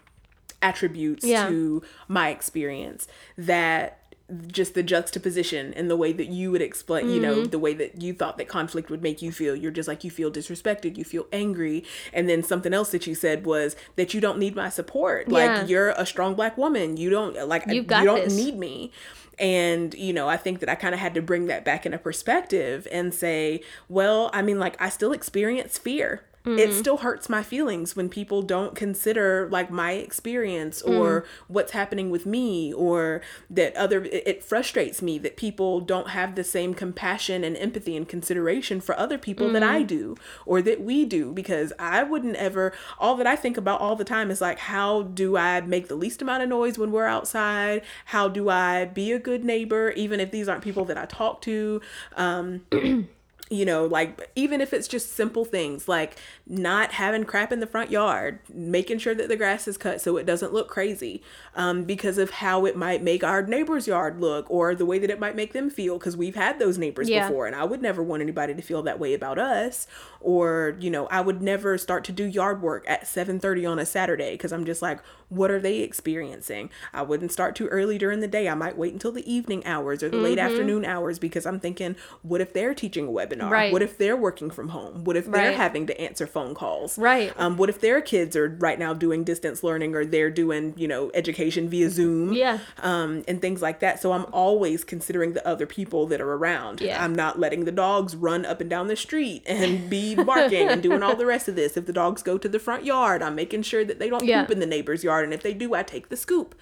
attributes 0.63 1.25
Yeah. 1.25 1.49
to 1.49 1.83
my 2.09 2.31
experience, 2.31 3.07
that 3.39 4.00
just 4.47 4.75
the 4.75 4.83
juxtaposition 4.83 5.75
and 5.75 5.91
the 5.91 5.97
way 5.97 6.13
that 6.13 6.29
you 6.29 6.51
would 6.51 6.63
explain, 6.63 7.11
you 7.11 7.21
know, 7.21 7.31
Mm-hmm. 7.31 7.51
the 7.51 7.59
way 7.59 7.75
that 7.75 8.03
you 8.03 8.13
thought 8.13 8.39
that 8.39 8.49
conflict 8.49 8.91
would 8.91 9.03
make 9.03 9.23
you 9.23 9.33
feel. 9.33 9.55
You're 9.55 9.71
just 9.71 9.89
like, 9.89 10.05
you 10.05 10.11
feel 10.11 10.31
disrespected, 10.31 10.97
you 10.97 11.05
feel 11.05 11.27
angry. 11.33 11.85
And 12.13 12.29
then 12.29 12.43
something 12.43 12.75
else 12.75 12.91
that 12.91 13.07
you 13.07 13.15
said 13.15 13.47
was 13.47 13.77
that 13.97 14.15
you 14.15 14.21
don't 14.21 14.39
need 14.39 14.55
my 14.57 14.69
support. 14.69 15.29
Yeah. 15.29 15.35
Like, 15.35 15.69
you're 15.69 15.91
a 15.91 16.05
strong 16.05 16.35
black 16.35 16.59
woman. 16.59 16.97
You 16.97 17.11
don't, 17.11 17.49
like, 17.49 17.67
got 17.67 17.75
you 17.75 17.83
don't 17.85 18.25
this. 18.25 18.37
need 18.37 18.57
me. 18.57 18.93
And, 19.39 19.95
you 19.95 20.13
know, 20.13 20.29
I 20.29 20.37
think 20.37 20.61
that 20.61 20.69
I 20.69 20.75
kind 20.75 20.93
of 20.95 21.01
had 21.01 21.15
to 21.15 21.23
bring 21.23 21.47
that 21.47 21.65
back 21.65 21.87
into 21.87 21.97
perspective 21.99 22.87
and 22.93 23.15
say, 23.15 23.63
well, 23.89 24.31
I 24.35 24.43
mean, 24.43 24.59
like, 24.59 24.81
I 24.81 24.91
still 24.91 25.13
experience 25.13 25.79
fear. 25.79 26.25
It 26.43 26.49
mm-hmm. 26.49 26.79
still 26.79 26.97
hurts 26.99 27.29
my 27.29 27.43
feelings 27.43 27.95
when 27.95 28.09
people 28.09 28.41
don't 28.41 28.75
consider 28.75 29.47
like 29.51 29.71
my 29.71 29.93
experience 29.93 30.83
mm. 30.83 30.99
or 30.99 31.27
what's 31.49 31.73
happening 31.73 32.09
with 32.09 32.25
me 32.25 32.73
or 32.73 33.21
that 33.51 33.77
other 33.77 34.05
it, 34.05 34.23
it 34.27 34.43
frustrates 34.43 35.03
me 35.03 35.19
that 35.19 35.37
people 35.37 35.83
don't 35.83 36.09
have 36.09 36.37
the 36.37 36.45
same 36.45 36.73
compassion 36.73 37.45
and 37.45 37.59
empathy 37.59 37.95
and 37.95 38.09
consideration 38.09 38.81
for 38.81 38.99
other 38.99 39.19
people 39.19 39.53
that 39.53 39.63
I 39.63 39.81
mm-hmm. 39.81 39.87
do 39.87 40.17
or 40.47 40.63
that 40.63 40.81
we 40.81 41.05
do 41.05 41.31
because 41.31 41.75
I 41.79 42.05
wouldn't 42.05 42.37
ever 42.37 42.73
all 42.99 43.17
that 43.17 43.27
I 43.27 43.37
think 43.37 43.59
about 43.59 43.83
all 43.83 43.95
the 43.95 44.03
time 44.03 44.31
is 44.31 44.41
like 44.41 44.61
how 44.61 45.03
do 45.03 45.37
I 45.37 45.61
make 45.61 45.89
the 45.89 45.95
least 45.95 46.23
amount 46.23 46.43
of 46.43 46.49
noise 46.49 46.79
when 46.79 46.91
we're 46.91 47.07
outside? 47.07 47.83
How 48.07 48.29
do 48.29 48.49
I 48.49 48.87
be 48.87 49.13
a 49.13 49.19
good 49.19 49.45
neighbor 49.45 49.91
even 49.91 50.21
if 50.21 50.31
these 50.31 50.49
aren't 50.49 50.65
people 50.65 50.87
that 50.87 50.97
I 50.97 51.05
talk 51.05 51.43
to? 51.43 51.83
Um 52.17 52.63
you 53.51 53.65
know, 53.65 53.85
like 53.85 54.31
even 54.37 54.61
if 54.61 54.73
it's 54.73 54.87
just 54.89 55.13
simple 55.13 55.45
things 55.45 55.89
like 55.89 56.17
not 56.47 56.93
having 56.93 57.25
crap 57.25 57.51
in 57.51 57.59
the 57.59 57.67
front 57.67 57.91
yard, 57.91 58.39
making 58.49 58.99
sure 58.99 59.15
that 59.15 59.29
the 59.29 59.37
grass 59.37 59.67
is 59.67 59.77
cut 59.77 60.01
so 60.01 60.17
it 60.17 60.25
doesn't 60.25 60.53
look 60.53 60.69
crazy 60.69 61.21
um, 61.57 61.83
because 61.83 62.17
of 62.17 62.31
how 62.31 62.65
it 62.65 62.77
might 62.77 63.03
make 63.03 63.25
our 63.25 63.43
neighbor's 63.43 63.89
yard 63.89 64.21
look 64.21 64.49
or 64.49 64.75
the 64.77 64.87
way 64.87 65.01
that 65.01 65.11
it 65.11 65.19
might 65.19 65.35
make 65.35 65.53
them 65.53 65.69
feel 65.69 65.99
because 65.99 66.17
we've 66.17 66.37
had 66.37 66.59
those 66.61 66.79
neighbors 66.79 67.09
Yeah. 67.09 67.27
before 67.27 67.47
and 67.49 67.57
I 67.57 67.65
would 67.65 67.83
never 67.83 68.03
want 68.05 68.23
anybody 68.23 68.55
to 68.55 68.63
feel 68.63 68.83
that 68.85 69.01
way 69.01 69.15
about 69.15 69.39
us 69.39 69.89
or 70.21 70.77
you 70.79 70.91
know 70.91 71.07
I 71.09 71.21
would 71.21 71.43
never 71.43 71.77
start 71.77 72.05
to 72.05 72.13
do 72.13 72.25
yard 72.25 72.63
work 72.63 72.85
at 72.89 73.05
7:30 73.07 73.67
on 73.69 73.79
a 73.81 73.87
Saturday 73.87 74.33
because 74.33 74.53
I'm 74.53 74.65
just 74.65 74.81
like 74.81 75.01
what 75.29 75.51
are 75.51 75.59
they 75.61 75.79
experiencing 75.81 76.71
I 76.93 77.03
wouldn't 77.03 77.33
start 77.33 77.57
too 77.57 77.67
early 77.69 77.99
during 77.99 78.21
the 78.21 78.29
day 78.29 78.49
I 78.49 78.55
might 78.55 78.77
wait 78.79 78.93
until 78.93 79.13
the 79.13 79.29
evening 79.33 79.67
hours 79.67 80.03
or 80.03 80.09
the 80.09 80.17
late 80.19 80.39
Mm-hmm. 80.39 80.47
afternoon 80.47 80.85
hours 80.85 81.19
because 81.19 81.47
I'm 81.47 81.59
thinking 81.59 81.97
what 82.23 82.41
if 82.41 82.53
they're 82.53 82.75
teaching 82.75 83.09
a 83.09 83.11
webinar 83.11 83.40
Right. 83.49 83.73
what 83.73 83.83
if 83.83 83.97
they're 83.97 84.17
working 84.17 84.51
from 84.51 84.69
home 84.69 85.05
what 85.05 85.17
if 85.17 85.27
they're 85.31 85.53
having 85.57 85.87
to 85.87 86.01
answer 86.01 86.27
phone 86.27 86.55
calls 86.55 86.99
Right. 86.99 87.33
um, 87.39 87.57
what 87.57 87.69
if 87.69 87.81
their 87.81 88.01
kids 88.01 88.37
are 88.37 88.49
right 88.61 88.79
now 88.79 88.93
doing 88.93 89.25
distance 89.25 89.63
learning 89.63 89.95
or 89.95 90.05
they're 90.05 90.31
doing 90.31 90.75
you 90.77 90.87
know 90.89 91.11
education 91.15 91.69
via 91.69 91.89
Zoom 91.91 92.33
Yeah. 92.33 92.59
um, 92.83 93.25
and 93.29 93.41
things 93.41 93.63
like 93.63 93.81
that. 93.81 94.01
So 94.03 94.13
I'm 94.13 94.27
always 94.33 94.85
considering 94.85 95.33
the 95.33 95.47
other 95.47 95.67
people 95.67 96.07
that 96.09 96.21
are 96.21 96.33
around. 96.33 96.81
Yeah. 96.81 97.03
I'm 97.03 97.15
not 97.15 97.39
letting 97.39 97.65
the 97.65 97.73
dogs 97.73 98.15
run 98.17 98.45
up 98.45 98.61
and 98.61 98.69
down 98.69 98.89
the 98.89 98.97
street 98.97 99.43
and 99.47 99.89
be 99.89 100.15
barking 100.15 100.69
and 100.69 100.83
doing 100.83 101.03
all 101.03 101.17
the 101.17 101.27
rest 101.27 101.49
of 101.49 101.57
this. 101.57 101.77
If 101.77 101.87
the 101.87 101.93
dogs 101.93 102.23
go 102.23 102.39
to 102.39 102.49
the 102.49 102.59
front 102.59 102.85
yard, 102.85 103.23
I'm 103.23 103.35
making 103.35 103.63
sure 103.63 103.85
that 103.85 103.99
they 103.99 104.09
don't 104.11 104.25
Yeah. 104.25 104.43
poop 104.43 104.51
in 104.53 104.59
the 104.61 104.67
neighbor's 104.67 105.03
yard. 105.05 105.25
And 105.25 105.33
if 105.35 105.43
they 105.43 105.55
do, 105.55 105.75
I 105.75 105.83
take 105.83 106.09
the 106.09 106.17
scoop. 106.17 106.55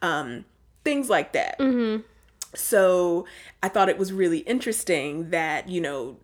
Um, 0.00 0.44
things 0.84 1.08
like 1.10 1.32
that. 1.32 1.58
Mm-hmm. 1.58 2.02
So 2.54 3.26
I 3.62 3.68
thought 3.68 3.88
it 3.88 3.98
was 3.98 4.12
really 4.12 4.38
interesting 4.40 5.30
that, 5.30 5.68
you 5.68 5.80
know, 5.80 6.16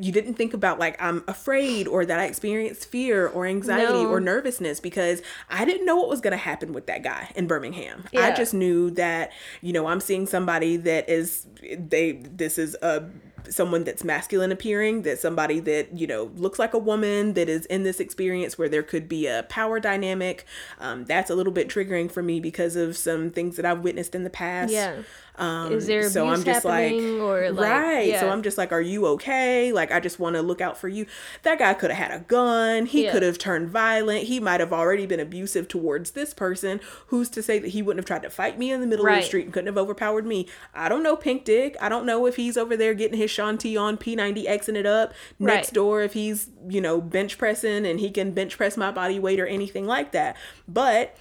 you 0.00 0.12
didn't 0.12 0.34
think 0.34 0.54
about 0.54 0.78
like 0.78 1.00
I'm 1.02 1.22
afraid 1.28 1.86
or 1.88 2.04
that 2.06 2.18
I 2.18 2.24
experienced 2.24 2.86
fear 2.88 3.26
or 3.28 3.46
anxiety 3.46 4.04
No. 4.04 4.08
or 4.10 4.20
nervousness 4.20 4.80
because 4.80 5.22
I 5.48 5.64
didn't 5.64 5.86
know 5.86 5.96
what 5.96 6.08
was 6.08 6.20
going 6.20 6.32
to 6.32 6.36
happen 6.36 6.72
with 6.72 6.86
that 6.86 7.02
guy 7.02 7.30
in 7.34 7.46
Birmingham. 7.46 8.04
I 8.16 8.32
just 8.34 8.54
knew 8.54 8.90
that 8.92 9.32
you 9.60 9.72
know 9.72 9.86
I'm 9.86 10.00
seeing 10.00 10.26
somebody 10.26 10.76
that 10.78 11.08
is 11.08 11.46
they 11.78 12.12
this 12.12 12.58
is 12.58 12.76
a 12.82 13.08
someone 13.48 13.84
that's 13.84 14.04
masculine 14.04 14.52
appearing 14.52 15.00
that 15.02 15.18
somebody 15.18 15.60
that 15.60 15.96
you 15.98 16.06
know 16.06 16.30
looks 16.36 16.58
like 16.58 16.74
a 16.74 16.78
woman 16.78 17.32
that 17.32 17.48
is 17.48 17.64
in 17.66 17.82
this 17.84 17.98
experience 17.98 18.58
where 18.58 18.68
there 18.68 18.82
could 18.82 19.08
be 19.08 19.26
a 19.26 19.44
power 19.48 19.80
dynamic 19.80 20.44
um, 20.78 21.04
that's 21.06 21.30
a 21.30 21.34
little 21.34 21.52
bit 21.52 21.66
triggering 21.66 22.12
for 22.12 22.22
me 22.22 22.38
because 22.38 22.76
of 22.76 22.96
some 22.98 23.30
things 23.30 23.56
that 23.56 23.64
i've 23.64 23.80
witnessed 23.80 24.14
in 24.14 24.24
the 24.24 24.30
past 24.30 24.70
Yeah. 24.70 25.02
Um, 25.40 25.72
Is 25.72 25.86
there 25.86 26.08
so 26.08 26.28
i'm 26.28 26.44
just 26.44 26.64
like 26.64 26.92
or, 26.92 27.50
like- 27.50 27.70
right 27.70 28.20
so 28.20 28.28
i'm 28.28 28.42
just 28.42 28.58
like 28.58 28.72
are 28.72 28.80
you 28.80 29.06
okay? 29.06 29.72
Like 29.72 29.90
i 29.90 29.98
just 29.98 30.18
want 30.20 30.36
to 30.36 30.42
look 30.42 30.60
out 30.60 30.76
for 30.76 30.88
you. 30.88 31.06
That 31.42 31.58
guy 31.58 31.72
could 31.74 31.90
have 31.90 32.10
had 32.10 32.20
a 32.20 32.22
gun. 32.24 32.86
He 32.86 33.04
Yeah. 33.04 33.12
could 33.12 33.22
have 33.22 33.38
turned 33.38 33.68
violent. 33.70 34.24
He 34.24 34.38
might 34.38 34.60
have 34.60 34.72
already 34.72 35.06
been 35.06 35.18
abusive 35.20 35.66
towards 35.66 36.10
this 36.12 36.34
person. 36.34 36.80
Who's 37.08 37.28
to 37.30 37.42
say 37.42 37.58
that 37.58 37.68
he 37.68 37.80
wouldn't 37.82 38.00
have 38.00 38.06
tried 38.06 38.22
to 38.28 38.30
fight 38.30 38.58
me 38.58 38.70
in 38.70 38.80
the 38.80 38.86
middle 38.86 39.06
of 39.06 39.14
the 39.16 39.22
street 39.22 39.44
and 39.46 39.52
couldn't 39.52 39.66
have 39.68 39.78
overpowered 39.78 40.26
me? 40.26 40.46
I 40.74 40.88
don't 40.88 41.02
know 41.02 41.16
pink 41.16 41.44
dick. 41.44 41.76
I 41.80 41.88
don't 41.88 42.04
know 42.06 42.26
if 42.26 42.36
he's 42.36 42.56
over 42.56 42.76
there 42.76 42.92
getting 42.94 43.18
his 43.18 43.30
shanty 43.30 43.76
on 43.76 43.96
p90 43.96 44.46
xing 44.46 44.76
it 44.76 44.86
up 44.86 45.12
next 45.38 45.72
door 45.72 46.02
if 46.02 46.12
he's 46.12 46.50
you 46.68 46.80
know 46.80 47.00
bench 47.00 47.38
pressing 47.38 47.86
and 47.86 47.98
he 48.00 48.10
can 48.10 48.32
bench 48.32 48.56
press 48.56 48.76
my 48.76 48.90
body 48.90 49.18
weight 49.18 49.40
or 49.40 49.46
anything 49.46 49.86
like 49.86 50.12
that. 50.12 50.36
But 50.68 51.16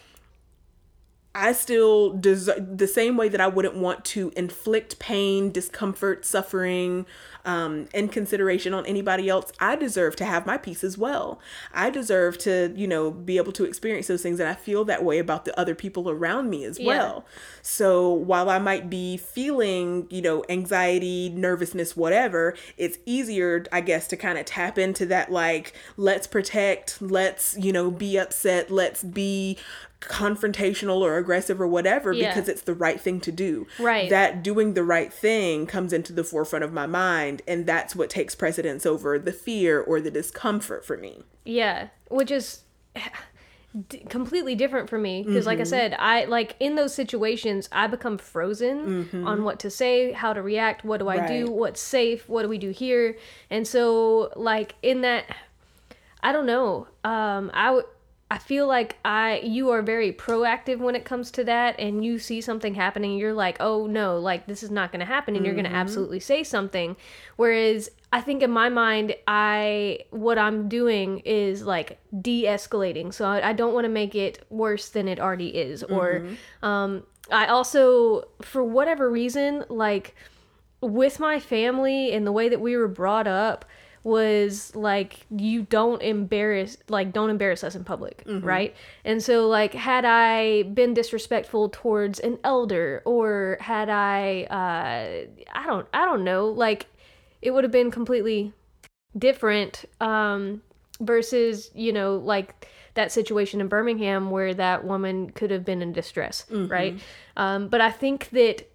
I 1.36 1.52
still 1.54 2.18
deserve 2.18 2.78
the 2.80 2.88
same 2.88 3.16
way 3.16 3.30
that 3.30 3.40
I 3.40 3.48
wouldn't 3.48 3.76
want 3.76 4.04
to 4.06 4.32
inflict 4.36 4.98
pain, 4.98 5.52
discomfort, 5.52 6.26
suffering, 6.26 7.06
um, 7.46 7.88
and 7.94 8.12
consideration 8.12 8.74
on 8.74 8.86
anybody 8.88 9.30
else. 9.30 9.52
I 9.60 9.76
deserve 9.76 10.16
to 10.18 10.26
have 10.26 10.48
my 10.48 10.58
peace 10.58 10.84
as 10.84 10.98
well. 10.98 11.40
I 11.72 11.92
deserve 11.92 12.40
to, 12.40 12.74
you 12.76 12.88
know, 12.88 13.12
be 13.12 13.38
able 13.38 13.52
to 13.54 13.64
experience 13.64 14.08
those 14.08 14.24
things, 14.24 14.40
and 14.40 14.50
I 14.50 14.56
feel 14.56 14.84
that 14.86 15.04
way 15.04 15.20
about 15.20 15.46
the 15.46 15.58
other 15.58 15.76
people 15.76 16.10
around 16.10 16.50
me 16.50 16.64
as 16.66 16.80
Yeah. 16.80 16.88
well. 16.88 17.26
So 17.62 18.12
while 18.12 18.50
I 18.50 18.58
might 18.58 18.90
be 18.90 19.16
feeling, 19.16 20.08
you 20.10 20.24
know, 20.24 20.44
anxiety, 20.50 21.30
nervousness, 21.30 21.96
whatever, 21.96 22.56
it's 22.76 22.98
easier, 23.06 23.66
I 23.72 23.82
guess, 23.82 24.08
to 24.08 24.18
kind 24.18 24.40
of 24.40 24.46
tap 24.46 24.80
into 24.80 25.06
that, 25.06 25.32
like, 25.32 25.74
let's 25.96 26.26
protect, 26.26 27.02
let's, 27.02 27.56
you 27.58 27.72
know, 27.72 27.92
be 27.92 28.18
upset, 28.18 28.72
let's 28.72 29.04
be 29.04 29.58
confrontational 30.02 31.02
or 31.02 31.18
aggressive 31.18 31.60
or 31.60 31.68
whatever 31.68 32.14
Yeah. 32.14 32.30
because 32.34 32.48
it's 32.50 32.62
the 32.62 32.74
right 32.74 33.00
thing 33.00 33.20
to 33.22 33.32
do. 33.32 33.68
Right. 33.80 34.10
That 34.10 34.42
doing 34.44 34.74
the 34.74 34.84
right 34.84 35.12
thing 35.12 35.66
comes 35.68 35.92
into 35.94 36.14
the 36.14 36.24
forefront 36.24 36.64
of 36.64 36.72
my 36.72 36.86
mind 36.88 37.42
and 37.48 37.66
that's 37.66 37.96
what 37.96 38.10
takes 38.10 38.34
precedence 38.36 38.86
over 38.86 39.20
the 39.20 39.34
fear 39.34 39.80
or 39.82 40.00
the 40.00 40.12
discomfort 40.12 40.86
for 40.86 40.98
me. 40.98 41.24
Yeah, 41.44 41.90
which 42.10 42.32
is 42.32 42.62
d- 43.90 44.00
completely 44.10 44.56
different 44.56 44.90
for 44.90 44.98
me 44.98 45.24
because 45.24 45.46
like 45.46 45.60
I 45.60 45.62
Mm-hmm. 45.64 45.70
said, 45.70 45.96
I 46.00 46.26
like 46.26 46.56
in 46.60 46.76
those 46.76 46.94
situations 46.94 47.68
I 47.72 47.88
become 47.88 48.18
frozen 48.18 49.10
on 49.26 49.44
what 49.44 49.60
to 49.60 49.70
say, 49.70 50.12
how 50.14 50.34
to 50.34 50.42
react, 50.42 50.84
what 50.86 51.00
do 51.00 51.10
I 51.10 51.28
do, 51.28 51.46
Mm-hmm. 51.46 51.54
What's 51.54 51.82
safe, 51.82 52.28
what 52.30 52.44
do 52.44 52.48
we 52.50 52.58
do 52.58 52.70
here? 52.72 53.18
And 53.50 53.68
so 53.68 54.32
like 54.36 54.76
in 54.82 55.02
that 55.02 55.26
I 56.24 56.32
don't 56.32 56.46
know. 56.46 56.88
Um 57.04 57.52
I 57.54 57.72
would 57.72 57.86
I 58.32 58.38
feel 58.38 58.68
like 58.68 58.98
I 59.04 59.40
you 59.44 59.72
are 59.72 59.82
very 59.82 60.14
proactive 60.14 60.78
when 60.78 60.96
it 60.96 61.04
comes 61.04 61.32
to 61.32 61.44
that 61.46 61.80
and 61.80 62.06
you 62.06 62.20
see 62.20 62.42
something 62.42 62.76
happening 62.76 63.18
you're 63.18 63.34
like, 63.34 63.58
"Oh 63.60 63.88
no, 63.88 64.20
like 64.20 64.46
this 64.46 64.62
is 64.62 64.70
not 64.70 64.92
going 64.92 65.00
to 65.00 65.06
happen." 65.06 65.36
And 65.36 65.44
you're 65.46 65.56
going 65.56 65.66
to 65.66 65.72
absolutely 65.72 66.20
say 66.20 66.44
something. 66.44 66.96
Whereas 67.38 67.90
I 68.14 68.22
think 68.22 68.44
in 68.44 68.52
my 68.52 68.70
mind 68.70 69.16
I 69.28 70.00
what 70.12 70.38
I'm 70.38 70.70
doing 70.70 71.20
is 71.20 71.64
like 71.64 72.00
de-escalating. 72.22 73.14
So 73.14 73.26
I, 73.26 73.50
I 73.50 73.54
don't 73.54 73.74
want 73.74 73.86
to 73.86 73.90
make 73.90 74.14
it 74.14 74.46
worse 74.50 74.90
than 74.90 75.08
it 75.08 75.20
already 75.20 75.50
is 75.50 75.84
or 75.84 76.28
um 76.62 77.04
I 77.32 77.48
also 77.48 78.28
for 78.42 78.64
whatever 78.64 79.10
reason 79.10 79.64
like 79.70 80.16
with 80.82 81.20
my 81.20 81.40
family 81.40 82.12
and 82.14 82.26
the 82.26 82.32
way 82.32 82.50
that 82.50 82.62
we 82.62 82.78
were 82.78 82.88
brought 82.88 83.28
up 83.28 83.66
was 84.04 84.74
like 84.76 85.26
you 85.30 85.64
don't 85.64 86.02
embarrass 86.02 86.78
like 86.88 87.12
don't 87.12 87.30
embarrass 87.30 87.64
us 87.64 87.76
in 87.76 87.84
public 87.84 88.24
right? 88.46 88.76
And 89.04 89.22
so 89.22 89.48
like 89.48 89.74
had 89.74 90.06
i 90.06 90.64
been 90.64 90.94
disrespectful 90.94 91.70
towards 91.70 92.20
an 92.20 92.40
elder 92.44 93.02
or 93.06 93.58
had 93.60 93.90
i 93.90 94.44
uh 94.44 95.28
i 95.54 95.66
don't 95.66 95.88
i 95.94 96.06
don't 96.06 96.24
know 96.24 96.48
like 96.48 96.86
it 97.42 97.52
would 97.52 97.64
have 97.64 97.72
been 97.74 97.92
completely 97.92 98.54
different 99.18 99.86
um 100.00 100.62
versus 101.02 101.72
you 101.74 101.92
know 101.92 102.16
like 102.18 102.68
that 102.94 103.12
situation 103.12 103.62
in 103.62 103.68
birmingham 103.68 104.32
where 104.32 104.54
that 104.54 104.84
woman 104.86 105.30
could 105.32 105.52
have 105.52 105.64
been 105.66 105.82
in 105.82 105.92
distress 105.94 106.46
right? 106.70 106.94
Um 107.38 107.68
but 107.68 107.82
i 107.82 107.92
think 107.92 108.30
that 108.32 108.66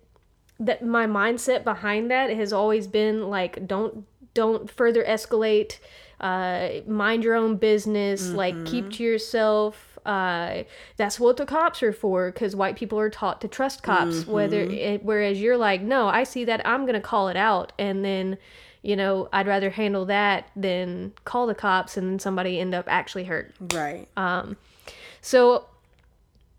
that 0.61 0.85
my 0.85 1.07
mindset 1.07 1.64
behind 1.64 2.11
that 2.11 2.31
has 2.31 2.53
always 2.53 2.87
been 2.87 3.29
like 3.29 3.66
don't 3.66 4.07
don't 4.35 4.70
further 4.70 5.03
escalate 5.05 5.78
uh 6.20 6.68
mind 6.87 7.24
your 7.24 7.35
own 7.35 7.57
business 7.57 8.30
like 8.30 8.55
keep 8.66 8.93
to 8.93 9.03
yourself. 9.03 9.99
Uh 10.07 10.62
that's 10.97 11.18
what 11.18 11.37
the 11.39 11.47
cops 11.47 11.82
are 11.82 11.93
for 11.93 12.30
because 12.30 12.55
white 12.55 12.76
people 12.76 12.99
are 12.99 13.11
taught 13.11 13.41
to 13.41 13.49
trust 13.49 13.82
cops 13.82 14.26
whether 14.26 14.61
it, 14.61 15.03
whereas 15.03 15.41
you're 15.41 15.57
like 15.57 15.80
no 15.80 16.07
i 16.09 16.22
see 16.22 16.45
that 16.45 16.64
i'm 16.66 16.85
gonna 16.87 17.01
call 17.01 17.28
it 17.28 17.37
out. 17.37 17.72
And 17.78 18.05
then 18.05 18.37
you 18.82 18.97
know 18.97 19.28
i'd 19.32 19.47
rather 19.47 19.70
handle 19.70 20.05
that 20.07 20.51
than 20.55 21.14
call 21.24 21.47
the 21.47 21.55
cops 21.55 21.97
and 21.97 22.07
then 22.09 22.18
somebody 22.18 22.61
end 22.61 22.74
up 22.74 22.85
actually 22.87 23.24
hurt. 23.24 23.55
Right. 23.72 24.07
um 24.16 24.57
so 25.22 25.64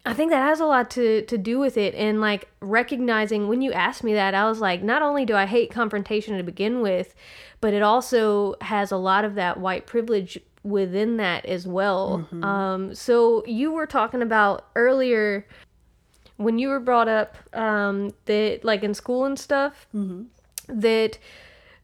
I 0.05 0.13
think 0.13 0.31
that 0.31 0.41
has 0.43 0.59
a 0.59 0.65
lot 0.65 0.89
to 0.91 1.23
to 1.23 1.37
do 1.37 1.59
with 1.59 1.77
it. 1.77 1.95
And 1.95 2.21
like 2.21 2.47
recognizing 2.61 3.47
when 3.47 3.61
you 3.61 3.71
asked 3.73 4.03
me 4.03 4.13
that 4.13 4.33
I 4.35 4.47
was 4.47 4.59
like 4.59 4.83
not 4.83 5.01
only 5.01 5.25
do 5.25 5.35
I 5.35 5.45
hate 5.45 5.71
confrontation 5.71 6.37
to 6.37 6.43
begin 6.43 6.81
with 6.81 7.15
but 7.61 7.73
it 7.73 7.81
also 7.81 8.55
has 8.61 8.91
a 8.91 8.97
lot 8.97 9.25
of 9.25 9.35
that 9.35 9.59
white 9.59 9.87
privilege 9.87 10.39
within 10.63 11.17
that 11.17 11.45
as 11.45 11.65
well. 11.67 12.27
Um 12.43 12.93
so 12.95 13.43
you 13.45 13.71
were 13.71 13.87
talking 13.87 14.21
about 14.21 14.67
earlier 14.75 15.47
when 16.37 16.59
you 16.59 16.67
were 16.69 16.79
brought 16.79 17.07
up 17.07 17.37
um 17.53 18.13
that 18.25 18.59
like 18.63 18.83
in 18.83 18.93
school 18.93 19.25
and 19.25 19.39
stuff 19.39 19.87
that 20.67 21.17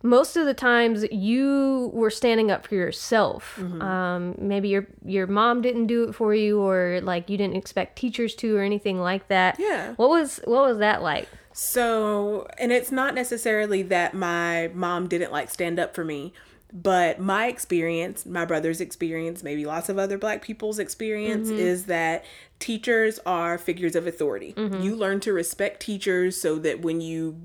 most 0.03 0.35
of 0.35 0.45
the 0.45 0.53
times 0.53 1.05
you 1.11 1.91
were 1.93 2.09
standing 2.09 2.51
up 2.51 2.65
for 2.65 2.75
yourself. 2.75 3.59
Um, 3.59 4.35
maybe 4.37 4.69
your 4.69 4.87
your 5.05 5.27
mom 5.27 5.61
didn't 5.61 5.87
do 5.87 6.03
it 6.09 6.13
for 6.13 6.33
you, 6.33 6.59
or 6.59 6.99
like 7.01 7.29
you 7.29 7.37
didn't 7.37 7.55
expect 7.55 7.97
teachers 7.97 8.35
to, 8.35 8.55
or 8.55 8.61
anything 8.61 8.99
like 8.99 9.27
that. 9.27 9.59
Yeah. 9.59 9.93
What 9.95 10.09
was 10.09 10.39
what 10.45 10.67
was 10.67 10.77
that 10.79 11.01
like? 11.01 11.27
So, 11.53 12.47
and 12.57 12.71
it's 12.71 12.91
not 12.91 13.13
necessarily 13.13 13.83
that 13.83 14.13
my 14.13 14.69
mom 14.73 15.07
didn't 15.07 15.31
like 15.31 15.49
stand 15.49 15.79
up 15.79 15.93
for 15.93 16.03
me. 16.05 16.33
But 16.73 17.19
my 17.19 17.47
experience, 17.47 18.25
my 18.25 18.45
brother's 18.45 18.79
experience, 18.81 19.43
maybe 19.43 19.65
lots 19.65 19.89
of 19.89 19.97
other 19.99 20.17
black 20.17 20.41
people's 20.41 20.79
experience 20.79 21.49
Mm-hmm. 21.49 21.59
is 21.59 21.85
that 21.85 22.23
teachers 22.59 23.19
are 23.25 23.57
figures 23.57 23.95
of 23.95 24.05
authority. 24.07 24.53
Mm-hmm. 24.53 24.81
You 24.81 24.95
learn 24.95 25.19
to 25.21 25.33
respect 25.33 25.81
teachers 25.81 26.39
so 26.39 26.57
that 26.59 26.81
when 26.81 27.01
you 27.01 27.35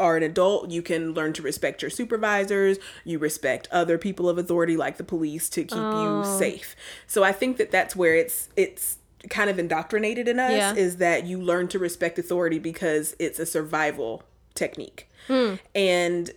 are 0.00 0.16
an 0.16 0.22
adult, 0.22 0.70
you 0.70 0.80
can 0.82 1.12
learn 1.12 1.32
to 1.34 1.42
respect 1.42 1.82
your 1.82 1.90
supervisors, 1.90 2.78
you 3.04 3.18
respect 3.18 3.68
other 3.70 3.98
people 3.98 4.28
of 4.28 4.38
authority 4.38 4.76
like 4.76 4.96
the 4.96 5.04
police 5.04 5.48
to 5.50 5.62
keep 5.64 5.78
Oh. 5.78 6.22
you 6.22 6.38
safe. 6.38 6.74
So 7.06 7.22
I 7.22 7.32
think 7.32 7.58
that 7.58 7.70
that's 7.70 7.94
where 7.94 8.14
it's 8.16 8.48
it's 8.56 8.96
kind 9.28 9.50
of 9.50 9.58
indoctrinated 9.58 10.28
in 10.28 10.38
us 10.38 10.52
Yeah. 10.52 10.74
is 10.74 10.96
that 10.96 11.26
you 11.26 11.40
learn 11.40 11.68
to 11.68 11.78
respect 11.78 12.18
authority 12.18 12.58
because 12.58 13.14
it's 13.18 13.38
a 13.38 13.46
survival 13.46 14.22
technique. 14.54 15.08
Hmm. 15.26 15.54
And 15.74 16.30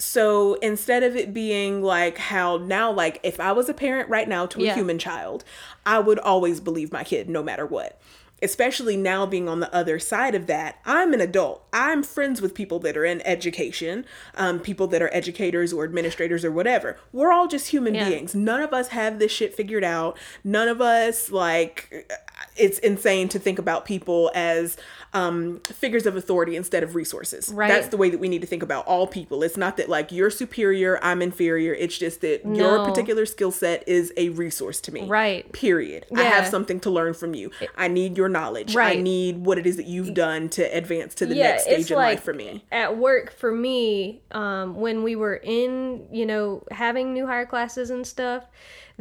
so 0.00 0.54
instead 0.54 1.02
of 1.02 1.14
it 1.14 1.32
being 1.34 1.82
like 1.82 2.18
how 2.18 2.56
now, 2.56 2.90
like 2.90 3.20
if 3.22 3.38
I 3.38 3.52
was 3.52 3.68
a 3.68 3.74
parent 3.74 4.08
right 4.08 4.28
now 4.28 4.46
to 4.46 4.60
a 4.60 4.64
Yeah. 4.64 4.74
human 4.74 4.98
child, 4.98 5.44
I 5.84 5.98
would 5.98 6.18
always 6.18 6.58
believe 6.60 6.90
my 6.92 7.04
kid 7.04 7.28
no 7.28 7.42
matter 7.42 7.66
what. 7.66 8.00
Especially 8.42 8.96
now 8.96 9.26
being 9.26 9.50
on 9.50 9.60
the 9.60 9.70
other 9.74 9.98
side 9.98 10.34
of 10.34 10.46
that, 10.46 10.76
I'm 10.86 11.12
an 11.12 11.20
adult. 11.20 11.62
I'm 11.74 12.02
friends 12.02 12.40
with 12.40 12.54
people 12.54 12.78
that 12.78 12.96
are 12.96 13.04
in 13.04 13.20
education, 13.26 14.06
um, 14.34 14.60
people 14.60 14.86
that 14.86 15.02
are 15.02 15.10
educators 15.12 15.74
or 15.74 15.84
administrators 15.84 16.42
or 16.42 16.50
whatever. 16.50 16.96
We're 17.12 17.32
all 17.32 17.48
just 17.48 17.66
human 17.68 17.94
Yeah. 17.94 18.08
beings. 18.08 18.34
None 18.34 18.62
of 18.62 18.72
us 18.72 18.88
have 18.88 19.18
this 19.18 19.30
shit 19.30 19.54
figured 19.54 19.84
out. 19.84 20.16
None 20.42 20.68
of 20.68 20.80
us, 20.80 21.30
like, 21.30 22.10
it's 22.56 22.78
insane 22.78 23.28
to 23.28 23.38
think 23.38 23.58
about 23.58 23.84
people 23.84 24.30
as 24.34 24.76
um, 25.12 25.60
figures 25.64 26.06
of 26.06 26.16
authority 26.16 26.54
instead 26.56 26.82
of 26.82 26.94
resources. 26.94 27.50
Right. 27.52 27.68
That's 27.68 27.88
the 27.88 27.96
way 27.96 28.10
that 28.10 28.18
we 28.20 28.28
need 28.28 28.40
to 28.42 28.46
think 28.46 28.62
about 28.62 28.86
all 28.86 29.06
people. 29.06 29.42
It's 29.42 29.56
not 29.56 29.76
that 29.78 29.88
like 29.88 30.12
you're 30.12 30.30
superior, 30.30 30.98
I'm 31.02 31.20
inferior. 31.22 31.74
It's 31.74 31.98
just 31.98 32.20
that 32.20 32.42
your 32.46 32.84
particular 32.86 33.26
skill 33.26 33.50
set 33.50 33.86
is 33.88 34.12
a 34.16 34.28
resource 34.30 34.80
to 34.82 34.92
me. 34.92 35.06
Right. 35.06 35.50
Period. 35.52 36.06
I 36.16 36.22
have 36.22 36.46
something 36.46 36.78
to 36.80 36.90
learn 36.90 37.14
from 37.14 37.34
you. 37.34 37.50
I 37.76 37.88
need 37.88 38.16
your 38.16 38.28
knowledge. 38.28 38.74
Right. 38.74 38.98
I 38.98 39.00
need 39.00 39.44
what 39.44 39.58
it 39.58 39.66
is 39.66 39.76
that 39.76 39.86
you've 39.86 40.14
done 40.14 40.48
to 40.50 40.62
advance 40.62 41.14
to 41.16 41.26
the 41.26 41.34
Yeah, 41.34 41.50
next 41.50 41.64
stage 41.64 41.90
in 41.90 41.96
like- 41.96 42.16
life 42.16 42.22
for 42.22 42.32
me. 42.34 42.64
at 42.70 42.96
work 42.96 43.32
for 43.32 43.50
me 43.52 44.22
um, 44.30 44.74
when 44.76 45.02
we 45.02 45.16
were 45.16 45.36
in 45.36 46.06
you 46.12 46.26
know 46.26 46.62
having 46.70 47.12
new 47.12 47.26
hire 47.26 47.46
classes 47.46 47.90
and 47.90 48.06
stuff 48.06 48.44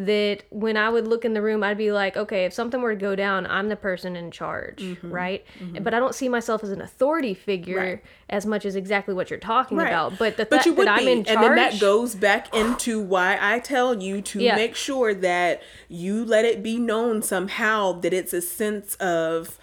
that 0.06 0.44
when 0.50 0.78
i 0.78 0.88
would 0.90 1.06
look 1.08 1.26
in 1.26 1.34
the 1.34 1.42
room 1.42 1.62
i'd 1.62 1.78
be 1.78 1.92
like 1.92 2.16
okay 2.16 2.46
if 2.46 2.54
something 2.54 2.82
were 2.82 2.94
to 2.96 3.00
go 3.00 3.16
down 3.16 3.46
i'm 3.48 3.68
the 3.68 3.76
person 3.76 4.16
in 4.16 4.32
charge 4.32 4.80
Mm-hmm. 4.82 5.12
right 5.12 5.46
but 5.82 5.94
i 5.94 6.00
don't 6.00 6.16
see 6.16 6.30
myself 6.30 6.64
as 6.64 6.72
an 6.72 6.80
authority 6.82 7.34
figure 7.34 7.78
Right. 7.78 8.04
as 8.30 8.46
much 8.46 8.66
as 8.66 8.76
exactly 8.78 9.14
what 9.14 9.30
you're 9.30 9.40
talking 9.40 9.78
Right. 9.78 9.88
about 9.88 10.18
but 10.18 10.38
the 10.38 10.46
fact 10.46 10.64
that 10.76 10.88
i'm 10.88 11.00
be, 11.06 11.12
in 11.12 11.24
charge 11.26 11.36
and 11.36 11.44
then 11.44 11.56
that 11.56 11.80
goes 11.82 12.16
back 12.16 12.56
into 12.56 13.02
why 13.02 13.38
I 13.42 13.60
tell 13.60 14.02
you 14.02 14.22
to 14.22 14.40
Yeah. 14.42 14.56
make 14.56 14.76
sure 14.76 15.14
that 15.14 15.62
you 15.90 16.24
let 16.24 16.46
it 16.46 16.64
be 16.64 16.78
known 16.78 17.22
somehow 17.22 17.92
that 18.00 18.14
it's 18.14 18.32
a 18.34 18.42
sense 18.42 18.96
of 18.96 19.60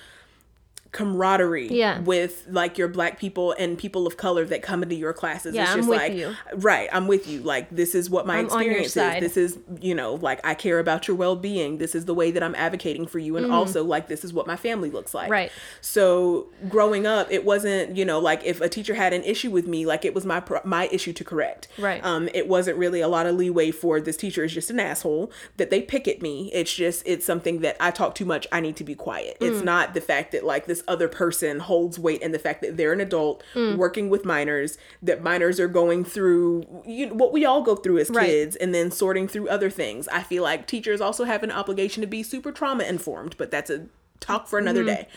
camaraderie 0.97 1.69
Yeah. 1.71 2.01
with 2.01 2.47
like 2.49 2.79
your 2.79 2.89
black 2.89 3.19
people 3.21 3.55
and 3.59 3.77
people 3.77 4.07
of 4.07 4.17
color 4.17 4.47
that 4.47 4.63
come 4.63 4.83
into 4.83 4.95
your 4.95 5.13
classes. 5.13 5.55
Yeah, 5.55 5.63
it's 5.65 5.73
I'm 5.73 5.79
just 5.81 5.89
with 5.91 5.99
like 5.99 6.15
you. 6.15 6.35
right, 6.55 6.89
I'm 6.91 7.07
with 7.07 7.29
you. 7.29 7.41
Like 7.41 7.69
this 7.71 7.95
is 7.95 8.09
what 8.09 8.27
my 8.27 8.39
I'm 8.39 8.47
experience 8.47 8.97
is. 8.97 9.21
This 9.21 9.37
is, 9.37 9.59
you 9.81 9.95
know, 9.95 10.15
like 10.15 10.41
I 10.45 10.55
care 10.55 10.79
about 10.79 11.07
your 11.07 11.17
well-being. 11.17 11.77
This 11.79 11.95
is 11.95 12.07
the 12.07 12.15
way 12.15 12.31
that 12.31 12.43
I'm 12.43 12.55
advocating 12.55 13.07
for 13.07 13.19
you 13.19 13.37
and 13.37 13.53
also 13.53 13.85
like 13.85 14.09
this 14.09 14.25
is 14.25 14.33
what 14.33 14.47
my 14.47 14.57
family 14.57 14.91
looks 14.91 15.13
like. 15.13 15.25
Mm-hmm. 15.25 15.33
Right. 15.33 15.53
So 15.83 16.47
growing 16.69 17.07
up, 17.07 17.29
it 17.31 17.45
wasn't, 17.45 17.97
you 17.97 18.05
know, 18.05 18.19
like 18.19 18.43
if 18.45 18.61
a 18.61 18.69
teacher 18.69 18.95
had 18.95 19.13
an 19.13 19.23
issue 19.23 19.51
with 19.51 19.67
me, 19.67 19.85
like 19.85 20.05
it 20.05 20.15
was 20.15 20.25
my 20.25 20.41
pro- 20.41 20.61
my 20.65 20.89
issue 20.91 21.13
to 21.13 21.25
correct. 21.25 21.69
Right. 21.79 22.03
Um, 22.05 22.29
it 22.33 22.49
wasn't 22.49 22.79
really 22.79 23.01
a 23.01 23.09
lot 23.09 23.27
of 23.27 23.37
leeway 23.37 23.71
for 23.71 24.01
this 24.01 24.17
teacher 24.17 24.45
is 24.45 24.55
just 24.55 24.71
an 24.71 24.81
asshole 24.81 25.31
that 25.59 25.71
they 25.71 25.83
pick 25.83 26.09
at 26.09 26.23
me. 26.23 26.51
It's 26.55 26.75
just 26.75 27.03
it's 27.07 27.27
something 27.27 27.61
that 27.61 27.77
I 27.81 27.91
talk 27.91 28.15
too 28.15 28.25
much. 28.25 28.47
I 28.51 28.61
need 28.61 28.77
to 28.77 28.85
be 28.85 28.95
quiet. 28.95 29.39
Mm. 29.41 29.51
It's 29.51 29.63
not 29.65 29.95
the 29.95 30.01
fact 30.01 30.33
that 30.33 30.45
like 30.45 30.67
this 30.67 30.83
other 30.89 31.09
person 31.09 31.61
holds 31.61 31.99
weight 31.99 32.23
and 32.23 32.33
the 32.35 32.39
fact 32.39 32.63
that 32.63 32.77
they're 32.77 32.93
an 32.93 33.01
adult 33.01 33.43
Mm. 33.55 33.77
working 33.77 34.09
with 34.11 34.25
minors 34.25 34.79
that 35.03 35.23
minors 35.23 35.59
are 35.61 35.69
going 35.69 36.05
through 36.05 36.65
you 36.87 37.07
know, 37.07 37.15
what 37.15 37.33
we 37.33 37.45
all 37.45 37.63
go 37.63 37.75
through 37.77 37.99
as 37.99 38.11
Right. 38.11 38.27
kids 38.27 38.57
and 38.57 38.75
then 38.75 38.91
sorting 38.91 39.29
through 39.29 39.49
other 39.49 39.71
things. 39.71 40.09
I 40.09 40.23
feel 40.23 40.43
like 40.43 40.67
teachers 40.67 41.01
also 41.01 41.25
have 41.25 41.43
an 41.43 41.51
obligation 41.51 42.01
to 42.03 42.07
be 42.07 42.23
super 42.23 42.53
trauma 42.53 42.85
informed, 42.85 43.37
but 43.39 43.51
that's 43.51 43.71
a 43.71 43.87
talk 44.21 44.47
for 44.49 44.59
another 44.59 44.83
day. 44.85 45.09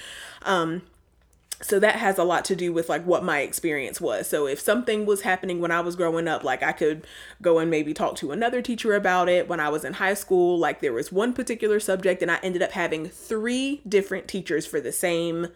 Um 0.43 0.81
so 1.61 1.79
that 1.79 1.95
has 1.95 2.17
a 2.17 2.23
lot 2.23 2.45
to 2.45 2.55
do 2.55 2.71
with 2.71 2.87
like 2.87 3.05
what 3.05 3.23
my 3.23 3.39
experience 3.41 3.99
was. 3.99 4.27
So 4.27 4.47
if 4.47 4.59
something 4.59 5.05
was 5.05 5.21
happening 5.21 5.59
when 5.59 5.71
I 5.71 5.81
was 5.81 5.95
growing 5.95 6.27
up, 6.27 6.43
like 6.43 6.63
I 6.63 6.71
could 6.71 7.05
go 7.41 7.59
and 7.59 7.69
maybe 7.69 7.93
talk 7.93 8.15
to 8.17 8.31
another 8.31 8.61
teacher 8.61 8.95
about 8.95 9.27
it. 9.27 9.49
When 9.49 9.59
I 9.59 9.69
was 9.69 9.83
in 9.83 9.93
high 9.93 10.13
school, 10.13 10.57
like 10.57 10.79
there 10.79 10.93
was 10.93 11.11
one 11.11 11.33
particular 11.33 11.79
subject 11.79 12.21
and 12.21 12.31
I 12.31 12.39
ended 12.41 12.61
up 12.61 12.71
having 12.71 13.07
three 13.07 13.81
different 13.87 14.27
teachers 14.27 14.65
for 14.65 14.79
the 14.79 14.93
same 14.93 15.47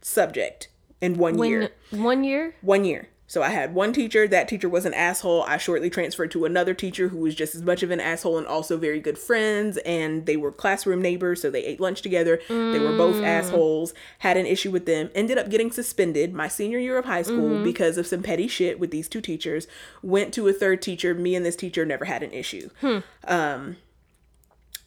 subject 0.00 0.68
in 1.00 1.16
one 1.16 1.36
when 1.36 1.48
year 1.48 1.70
one 1.90 2.24
year 2.24 2.56
one 2.60 2.84
year. 2.84 3.08
So 3.32 3.42
I 3.42 3.48
had 3.48 3.72
one 3.72 3.94
teacher. 3.94 4.28
That 4.28 4.46
teacher 4.46 4.68
was 4.68 4.84
an 4.84 4.92
asshole. 4.92 5.44
I 5.44 5.56
shortly 5.56 5.88
transferred 5.88 6.30
to 6.32 6.44
another 6.44 6.74
teacher 6.74 7.08
who 7.08 7.16
was 7.16 7.34
just 7.34 7.54
as 7.54 7.62
much 7.62 7.82
of 7.82 7.90
an 7.90 7.98
asshole 7.98 8.36
and 8.36 8.46
also 8.46 8.76
very 8.76 9.00
good 9.00 9.16
friends. 9.16 9.78
And 9.86 10.26
they 10.26 10.36
were 10.36 10.52
classroom 10.52 11.00
neighbors, 11.00 11.40
so 11.40 11.50
they 11.50 11.64
ate 11.64 11.80
lunch 11.80 12.02
together. 12.02 12.42
They 12.46 12.78
were 12.78 12.94
both 12.94 13.16
mm. 13.16 13.24
assholes. 13.24 13.94
Had 14.18 14.36
an 14.36 14.44
issue 14.44 14.70
with 14.70 14.84
them. 14.84 15.08
Ended 15.14 15.38
up 15.38 15.48
getting 15.48 15.70
suspended 15.70 16.34
my 16.34 16.46
senior 16.46 16.78
year 16.78 16.98
of 16.98 17.06
high 17.06 17.22
school 17.22 17.52
mm-hmm. 17.52 17.64
because 17.64 17.96
of 17.96 18.06
some 18.06 18.22
petty 18.22 18.48
shit 18.48 18.78
with 18.78 18.90
these 18.90 19.08
two 19.08 19.22
teachers. 19.22 19.66
Went 20.02 20.34
to 20.34 20.46
a 20.46 20.52
third 20.52 20.82
teacher. 20.82 21.14
Me 21.14 21.34
and 21.34 21.46
this 21.46 21.56
teacher 21.56 21.86
never 21.86 22.04
had 22.04 22.22
an 22.22 22.32
issue. 22.32 22.68
Hmm. 22.82 22.98
Um, 23.26 23.76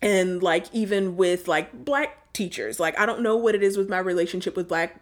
and 0.03 0.43
like 0.43 0.67
even 0.71 1.17
with 1.17 1.47
like 1.47 1.83
black 1.83 2.31
teachers 2.33 2.81
like 2.81 2.99
i 2.99 3.05
don't 3.05 3.21
know 3.21 3.37
what 3.37 3.55
it 3.55 3.63
is 3.63 3.77
with 3.77 3.87
my 3.87 3.97
relationship 3.97 4.57
with 4.57 4.67
black 4.67 4.99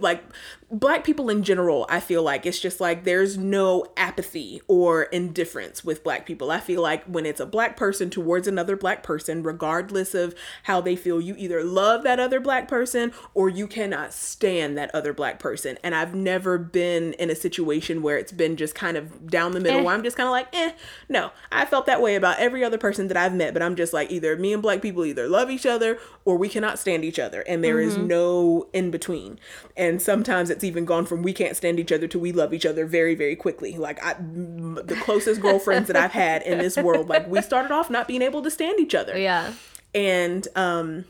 like 0.00 0.24
black 0.70 1.04
people 1.04 1.30
in 1.30 1.42
general 1.42 1.86
i 1.88 2.00
feel 2.00 2.22
like 2.22 2.44
it's 2.44 2.58
just 2.58 2.80
like 2.80 3.04
there's 3.04 3.36
no 3.38 3.84
apathy 3.96 4.60
or 4.68 5.04
indifference 5.04 5.84
with 5.84 6.02
black 6.02 6.26
people. 6.26 6.50
I 6.50 6.60
feel 6.60 6.82
like 6.82 7.04
when 7.04 7.26
it's 7.26 7.40
a 7.40 7.46
black 7.46 7.76
person 7.76 8.10
towards 8.10 8.48
another 8.48 8.76
black 8.76 9.02
person 9.02 9.42
regardless 9.42 10.14
of 10.14 10.34
how 10.64 10.80
they 10.80 10.96
feel 10.96 11.20
you 11.20 11.34
either 11.38 11.62
love 11.62 12.02
that 12.04 12.18
other 12.20 12.40
black 12.40 12.68
person 12.68 13.12
or 13.34 13.48
you 13.48 13.66
cannot 13.66 14.12
stand 14.12 14.76
that 14.78 14.94
other 14.94 15.12
black 15.12 15.38
person. 15.38 15.78
And 15.82 15.94
i've 15.94 16.14
never 16.14 16.58
been 16.58 17.12
in 17.14 17.30
a 17.30 17.34
situation 17.34 18.02
where 18.02 18.16
it's 18.18 18.32
been 18.32 18.56
just 18.56 18.74
kind 18.74 18.96
of 18.96 19.28
down 19.28 19.52
the 19.52 19.60
middle 19.60 19.80
Eh. 19.80 19.82
where 19.82 19.94
i'm 19.94 20.02
just 20.02 20.16
kind 20.16 20.26
of 20.26 20.32
like 20.32 20.48
eh 20.54 20.72
no. 21.08 21.30
I 21.52 21.64
felt 21.64 21.86
that 21.86 22.00
way 22.02 22.14
about 22.14 22.38
every 22.38 22.64
other 22.64 22.78
person 22.78 23.08
that 23.08 23.16
i've 23.16 23.34
met 23.34 23.52
but 23.52 23.62
i'm 23.62 23.76
just 23.76 23.92
like 23.92 24.10
either 24.10 24.36
me 24.36 24.52
and 24.52 24.62
black 24.62 24.82
people 24.82 25.04
either 25.04 25.28
love 25.28 25.50
each 25.50 25.66
other 25.66 25.98
or 26.24 26.36
we 26.36 26.48
cannot 26.48 26.78
stand 26.78 27.04
each 27.04 27.18
other 27.18 27.42
and 27.42 27.62
there 27.62 27.80
is 27.80 27.96
no 27.96 28.68
in 28.72 28.90
between 28.90 29.38
and 29.76 30.00
sometimes 30.00 30.50
it's 30.50 30.64
even 30.64 30.84
gone 30.84 31.04
from 31.06 31.22
we 31.22 31.32
can't 31.32 31.56
stand 31.56 31.78
each 31.78 31.92
other 31.92 32.06
to 32.08 32.18
we 32.18 32.32
love 32.32 32.54
each 32.54 32.66
other 32.66 32.86
very 32.86 33.14
very 33.14 33.36
quickly. 33.36 33.76
Like 33.76 34.02
I, 34.04 34.14
the 34.14 34.98
closest 35.02 35.40
girlfriends 35.40 35.88
that 35.88 35.96
i've 35.96 36.12
had 36.12 36.42
in 36.42 36.58
this 36.58 36.76
world 36.76 37.08
like 37.08 37.28
we 37.28 37.42
started 37.42 37.70
off 37.72 37.90
not 37.90 38.08
being 38.08 38.22
able 38.22 38.42
to 38.42 38.50
stand 38.50 38.80
each 38.80 38.94
other. 38.94 39.16
Yeah. 39.18 39.52
And 39.94 40.46
um 40.56 41.04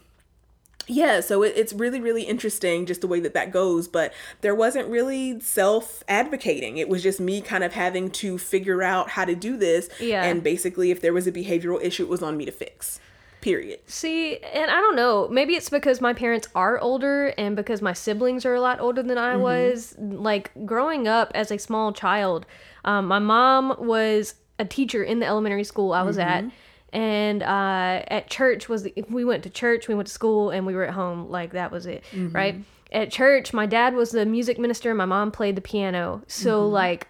yeah 0.88 1.20
so 1.20 1.42
it, 1.42 1.52
it's 1.56 1.72
really 1.72 2.00
really 2.00 2.22
interesting 2.22 2.86
just 2.86 3.00
the 3.00 3.08
way 3.08 3.18
that 3.18 3.34
that 3.34 3.50
goes 3.50 3.88
but 3.88 4.12
there 4.40 4.54
wasn't 4.54 4.86
really 4.88 5.40
self 5.40 6.04
advocating 6.08 6.78
it 6.78 6.88
was 6.88 7.02
just 7.02 7.18
me 7.18 7.40
kind 7.40 7.64
of 7.64 7.72
having 7.72 8.08
to 8.08 8.38
figure 8.38 8.84
out 8.84 9.10
how 9.10 9.24
to 9.24 9.34
do 9.34 9.56
this 9.56 9.88
Yeah. 9.98 10.22
and 10.24 10.44
basically 10.44 10.92
if 10.92 11.00
there 11.00 11.12
was 11.12 11.26
a 11.26 11.32
behavioral 11.32 11.82
issue 11.82 12.04
it 12.04 12.08
was 12.08 12.22
on 12.22 12.36
me 12.36 12.44
to 12.44 12.52
fix 12.52 13.00
period 13.41 13.80
See, 13.87 14.39
and 14.39 14.70
I 14.70 14.76
don't 14.76 14.97
know. 14.97 15.28
Maybe 15.28 15.55
it's 15.55 15.70
because 15.70 16.01
my 16.01 16.12
parents 16.12 16.49
are 16.55 16.78
older 16.80 17.28
and 17.39 17.55
because 17.55 17.80
my 17.80 17.93
siblings 17.93 18.45
are 18.45 18.55
a 18.55 18.61
lot 18.61 18.80
older 18.80 19.03
than 19.03 19.18
I 19.18 19.37
was. 19.37 19.95
Like 19.99 20.51
growing 20.66 21.07
up 21.07 21.30
as 21.34 21.51
a 21.51 21.59
small 21.59 21.93
child, 21.93 22.47
um, 22.84 23.07
my 23.07 23.18
mom 23.18 23.76
was 23.78 24.34
a 24.59 24.64
teacher 24.64 25.03
in 25.03 25.20
the 25.20 25.26
elementary 25.26 25.64
school 25.64 25.93
I 25.93 26.03
was 26.03 26.18
at. 26.18 26.45
And 26.93 27.43
uh, 27.43 28.03
at 28.09 28.28
church 28.30 28.68
was 28.68 28.84
the, 28.84 28.95
we 29.11 29.24
went 29.24 29.43
to 29.43 29.51
church, 29.51 29.87
we 29.87 29.95
went 29.95 30.07
to 30.09 30.12
school, 30.14 30.51
and 30.51 30.64
we 30.66 30.74
were 30.74 30.84
at 30.84 30.95
home. 30.95 31.28
Like 31.30 31.53
that 31.53 31.70
was 31.70 31.84
it, 31.87 32.05
right? 32.32 32.55
At 32.93 33.11
church, 33.11 33.53
my 33.53 33.66
dad 33.66 33.95
was 33.95 34.12
the 34.12 34.24
music 34.24 34.59
minister. 34.59 34.95
My 34.95 35.05
mom 35.05 35.30
played 35.30 35.57
the 35.57 35.61
piano. 35.61 36.22
So 36.26 36.66
like 36.68 37.09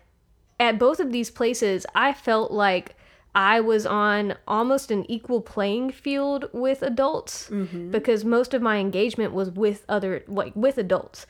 at 0.59 0.79
both 0.79 0.99
of 1.01 1.13
these 1.13 1.31
places, 1.31 1.87
I 1.95 2.13
felt 2.15 2.51
like 2.51 2.96
I 3.39 3.61
was 3.61 3.85
on 3.85 4.35
almost 4.49 4.91
an 4.91 5.05
equal 5.11 5.43
playing 5.43 5.91
field 5.93 6.49
with 6.55 6.81
adults 6.83 7.51
because 7.91 8.25
most 8.25 8.55
of 8.55 8.63
my 8.63 8.79
engagement 8.79 9.35
was 9.35 9.51
with 9.51 9.85
other 9.91 10.25
like 10.27 10.57
with 10.57 10.79
adults. 10.79 11.27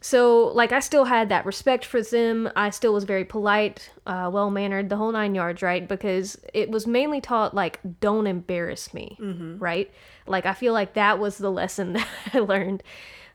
So 0.00 0.48
like 0.48 0.72
I 0.72 0.80
still 0.80 1.04
had 1.04 1.28
that 1.28 1.46
respect 1.46 1.84
for 1.84 2.02
them. 2.02 2.50
I 2.56 2.70
still 2.70 2.92
was 2.92 3.04
very 3.04 3.24
polite, 3.24 3.90
uh, 4.06 4.28
well 4.32 4.50
mannered, 4.50 4.88
the 4.88 4.96
whole 4.96 5.12
nine 5.12 5.36
yards, 5.36 5.62
right? 5.62 5.86
Because 5.86 6.36
it 6.52 6.68
was 6.68 6.84
mainly 6.84 7.20
taught 7.20 7.54
like 7.54 7.78
don't 8.00 8.26
embarrass 8.26 8.92
me, 8.92 9.16
right? 9.60 9.88
Like 10.26 10.46
I 10.46 10.52
feel 10.52 10.72
like 10.72 10.94
that 10.94 11.20
was 11.20 11.38
the 11.38 11.50
lesson 11.52 11.92
that 11.96 12.08
I 12.34 12.40
learned. 12.40 12.82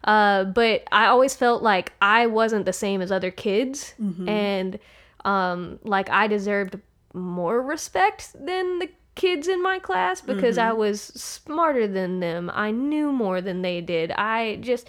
Uh, 0.04 0.44
but 0.46 0.84
I 0.92 1.06
always 1.06 1.34
felt 1.36 1.64
like 1.64 1.94
I 2.02 2.28
wasn't 2.28 2.66
the 2.66 2.74
same 2.74 3.02
as 3.02 3.10
other 3.12 3.32
kids, 3.32 3.94
and 4.28 4.80
um, 5.24 5.80
like 5.84 6.10
I 6.10 6.28
deserved 6.28 6.76
more 7.14 7.62
respect 7.62 8.34
than 8.34 8.80
the 8.80 8.90
kids 9.16 9.48
in 9.48 9.62
my 9.62 9.78
class 9.80 10.22
because 10.22 10.58
I 10.58 10.72
was 10.72 11.02
smarter 11.02 11.88
than 11.88 12.20
them. 12.22 12.50
I 12.54 12.72
knew 12.72 13.12
more 13.12 13.42
than 13.42 13.62
they 13.62 13.82
did. 13.82 14.12
I 14.12 14.58
just 14.62 14.88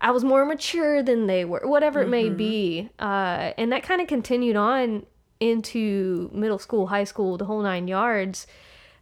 I 0.00 0.10
was 0.10 0.24
more 0.24 0.44
mature 0.44 1.02
than 1.02 1.26
they 1.26 1.44
were, 1.44 1.60
whatever 1.64 2.02
it 2.02 2.08
may 2.08 2.28
be. 2.30 2.88
Uh, 2.98 3.52
and 3.58 3.72
that 3.72 3.82
kind 3.82 4.00
of 4.00 4.06
continued 4.08 4.56
on 4.56 5.04
into 5.40 6.30
middle 6.32 6.58
school, 6.58 6.86
high 6.88 7.04
school, 7.04 7.36
the 7.36 7.44
whole 7.44 7.62
nine 7.62 7.88
yards, 7.88 8.46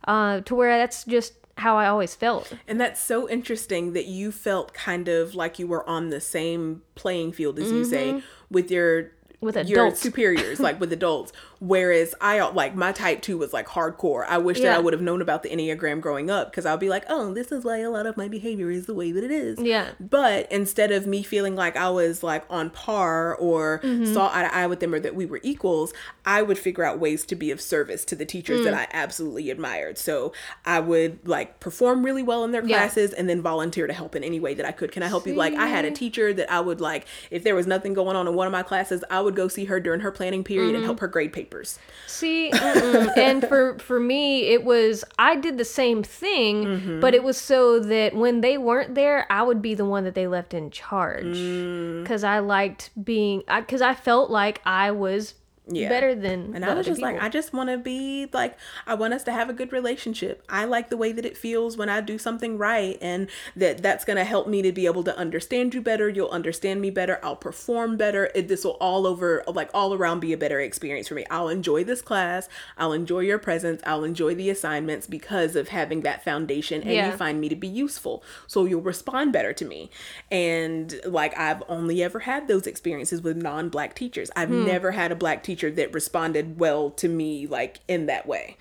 uh, 0.08 0.40
to 0.42 0.54
where 0.54 0.76
that's 0.78 1.04
just 1.04 1.34
how 1.58 1.76
I 1.76 1.86
always 1.86 2.14
felt. 2.14 2.52
And 2.68 2.80
that's 2.80 3.00
so 3.00 3.28
interesting 3.28 3.92
that 3.94 4.06
you 4.06 4.30
felt 4.32 4.74
kind 4.74 5.08
of 5.08 5.34
like 5.34 5.58
you 5.58 5.66
were 5.66 5.88
on 5.88 6.10
the 6.10 6.20
same 6.20 6.82
playing 6.94 7.32
field 7.32 7.58
as 7.58 7.70
you 7.70 7.84
say 7.84 8.22
with 8.50 8.70
your 8.70 9.12
With 9.40 9.56
your 9.68 9.94
superiors, 10.02 10.60
like 10.60 10.80
with 10.80 10.92
adults. 10.92 11.32
Whereas 11.58 12.14
I 12.20 12.40
like 12.50 12.74
my 12.74 12.92
type 12.92 13.22
two 13.22 13.38
was 13.38 13.52
like 13.52 13.66
hardcore. 13.66 14.26
I 14.28 14.38
wish 14.38 14.60
that 14.60 14.72
I 14.76 14.78
would 14.78 14.92
have 14.92 15.02
known 15.02 15.22
about 15.22 15.42
the 15.42 15.48
Enneagram 15.48 16.00
growing 16.00 16.30
up 16.30 16.50
because 16.50 16.66
I'll 16.66 16.76
be 16.76 16.88
like, 16.88 17.04
oh, 17.08 17.32
this 17.32 17.50
is 17.52 17.64
why 17.64 17.78
a 17.78 17.90
lot 17.90 18.06
of 18.06 18.16
my 18.16 18.28
behavior 18.28 18.70
is 18.70 18.86
the 18.86 18.94
way 18.94 19.10
that 19.12 19.24
it 19.24 19.30
is. 19.30 19.58
Yeah. 19.58 19.90
But 19.98 20.50
instead 20.52 20.92
of 20.92 21.06
me 21.06 21.22
feeling 21.22 21.54
like 21.56 21.76
I 21.76 21.88
was 21.90 22.22
like 22.22 22.44
on 22.50 22.70
par 22.70 23.34
or 23.34 23.80
Mm-hmm. 23.82 24.12
saw 24.12 24.30
eye 24.34 24.42
to 24.42 24.54
eye 24.54 24.66
with 24.66 24.80
them 24.80 24.94
or 24.94 25.00
that 25.00 25.14
we 25.14 25.26
were 25.26 25.40
equals, 25.42 25.92
I 26.24 26.42
would 26.42 26.58
figure 26.58 26.84
out 26.84 26.98
ways 26.98 27.24
to 27.26 27.34
be 27.36 27.50
of 27.50 27.60
service 27.60 28.04
to 28.06 28.16
the 28.16 28.24
teachers 28.26 28.60
Mm. 28.60 28.64
that 28.64 28.74
I 28.74 28.86
absolutely 28.92 29.50
admired. 29.50 29.98
So 29.98 30.32
I 30.64 30.80
would 30.80 31.26
like 31.26 31.60
perform 31.60 32.04
really 32.04 32.22
well 32.22 32.44
in 32.44 32.50
their 32.52 32.64
Yeah. 32.64 32.78
classes 32.78 33.12
and 33.12 33.28
then 33.28 33.40
volunteer 33.42 33.86
to 33.86 33.92
help 33.92 34.14
in 34.16 34.22
any 34.24 34.40
way 34.40 34.54
that 34.54 34.66
I 34.66 34.72
could. 34.72 34.92
Can 34.92 35.02
I 35.02 35.08
help 35.08 35.26
you? 35.26 35.34
Like 35.34 35.54
I 35.54 35.66
had 35.68 35.84
a 35.84 35.90
teacher 35.90 36.32
that 36.34 36.50
I 36.50 36.60
would 36.60 36.80
like, 36.80 37.06
if 37.30 37.44
there 37.44 37.54
was 37.54 37.66
nothing 37.66 37.94
going 37.94 38.16
on 38.16 38.26
in 38.28 38.34
one 38.34 38.46
of 38.46 38.52
my 38.52 38.62
classes, 38.62 39.02
I 39.10 39.20
would 39.20 39.36
go 39.36 39.48
see 39.48 39.64
her 39.66 39.80
during 39.80 40.00
her 40.00 40.10
planning 40.10 40.44
period 40.44 40.66
Mm-hmm. 40.68 40.76
and 40.76 40.84
help 40.84 41.00
her 41.00 41.08
grade 41.08 41.32
papers. 41.46 41.78
See, 42.06 42.50
and 43.16 43.46
for 43.46 43.78
for 43.78 44.00
me, 44.00 44.48
it 44.48 44.64
was 44.64 45.04
I 45.18 45.36
did 45.36 45.58
the 45.58 45.64
same 45.64 46.02
thing, 46.02 46.64
Mm-hmm. 46.66 47.00
but 47.00 47.14
it 47.14 47.22
was 47.22 47.36
so 47.36 47.78
that 47.80 48.14
when 48.14 48.40
they 48.40 48.58
weren't 48.58 48.94
there, 48.94 49.26
I 49.30 49.42
would 49.42 49.62
be 49.62 49.74
the 49.74 49.84
one 49.84 50.04
that 50.04 50.14
they 50.14 50.26
left 50.26 50.54
in 50.54 50.70
charge 50.70 51.24
Mm. 51.36 52.02
because 52.02 52.24
I 52.24 52.38
liked 52.40 52.90
being 53.02 53.42
because 53.48 53.82
I, 53.82 53.94
felt 53.94 54.30
like 54.30 54.60
I 54.66 54.90
was 54.90 55.34
Yeah. 55.68 55.88
better 55.88 56.14
than 56.14 56.54
And 56.54 56.64
I 56.64 56.74
was 56.74 56.86
just 56.86 57.00
like. 57.00 57.20
I 57.20 57.28
just 57.28 57.52
want 57.52 57.70
to 57.70 57.78
be 57.78 58.28
like, 58.32 58.56
I 58.86 58.94
want 58.94 59.14
us 59.14 59.24
to 59.24 59.32
have 59.32 59.50
a 59.50 59.52
good 59.52 59.72
relationship. 59.72 60.44
I 60.48 60.64
like 60.64 60.90
the 60.90 60.96
way 60.96 61.10
that 61.10 61.24
it 61.24 61.36
feels 61.36 61.76
when 61.76 61.88
I 61.88 62.00
do 62.00 62.18
something 62.18 62.56
right, 62.56 62.96
and 63.00 63.28
that 63.56 63.82
that's 63.82 64.04
going 64.04 64.16
to 64.16 64.24
help 64.24 64.46
me 64.46 64.62
to 64.62 64.70
be 64.70 64.86
able 64.86 65.02
to 65.04 65.16
understand 65.18 65.74
you 65.74 65.80
better. 65.80 66.08
You'll 66.08 66.28
understand 66.28 66.80
me 66.80 66.90
better. 66.90 67.18
I'll 67.22 67.34
perform 67.34 67.96
better. 67.96 68.30
It, 68.34 68.46
this 68.46 68.64
will 68.64 68.76
all 68.80 69.08
over, 69.08 69.42
like 69.48 69.70
all 69.74 69.92
around, 69.92 70.20
be 70.20 70.32
a 70.32 70.36
better 70.38 70.60
experience 70.60 71.08
for 71.08 71.14
me. 71.14 71.24
I'll 71.30 71.48
enjoy 71.48 71.82
this 71.82 72.00
class. 72.00 72.48
I'll 72.78 72.92
enjoy 72.92 73.20
your 73.20 73.38
presence. 73.38 73.82
I'll 73.84 74.04
enjoy 74.04 74.36
the 74.36 74.50
assignments 74.50 75.08
because 75.08 75.56
of 75.56 75.68
having 75.68 76.02
that 76.02 76.22
foundation, 76.22 76.82
and 76.82 76.92
Yeah. 76.92 77.10
you 77.10 77.16
find 77.16 77.40
me 77.40 77.48
to 77.48 77.56
be 77.56 77.68
useful. 77.68 78.22
So 78.46 78.66
you'll 78.66 78.82
respond 78.82 79.32
better 79.32 79.52
to 79.54 79.64
me. 79.64 79.90
And 80.30 81.00
like, 81.04 81.36
I've 81.36 81.64
only 81.68 82.04
ever 82.04 82.20
had 82.20 82.46
those 82.46 82.68
experiences 82.68 83.20
with 83.20 83.36
non-black 83.36 83.94
teachers. 83.96 84.30
I've 84.36 84.48
hmm. 84.48 84.64
never 84.64 84.92
had 84.92 85.10
a 85.10 85.16
black 85.16 85.42
teacher 85.42 85.55
that 85.62 85.92
responded 85.92 86.58
well 86.58 86.90
to 86.90 87.08
me 87.08 87.46
like 87.46 87.80
in 87.88 88.06
that 88.06 88.26
way. 88.26 88.56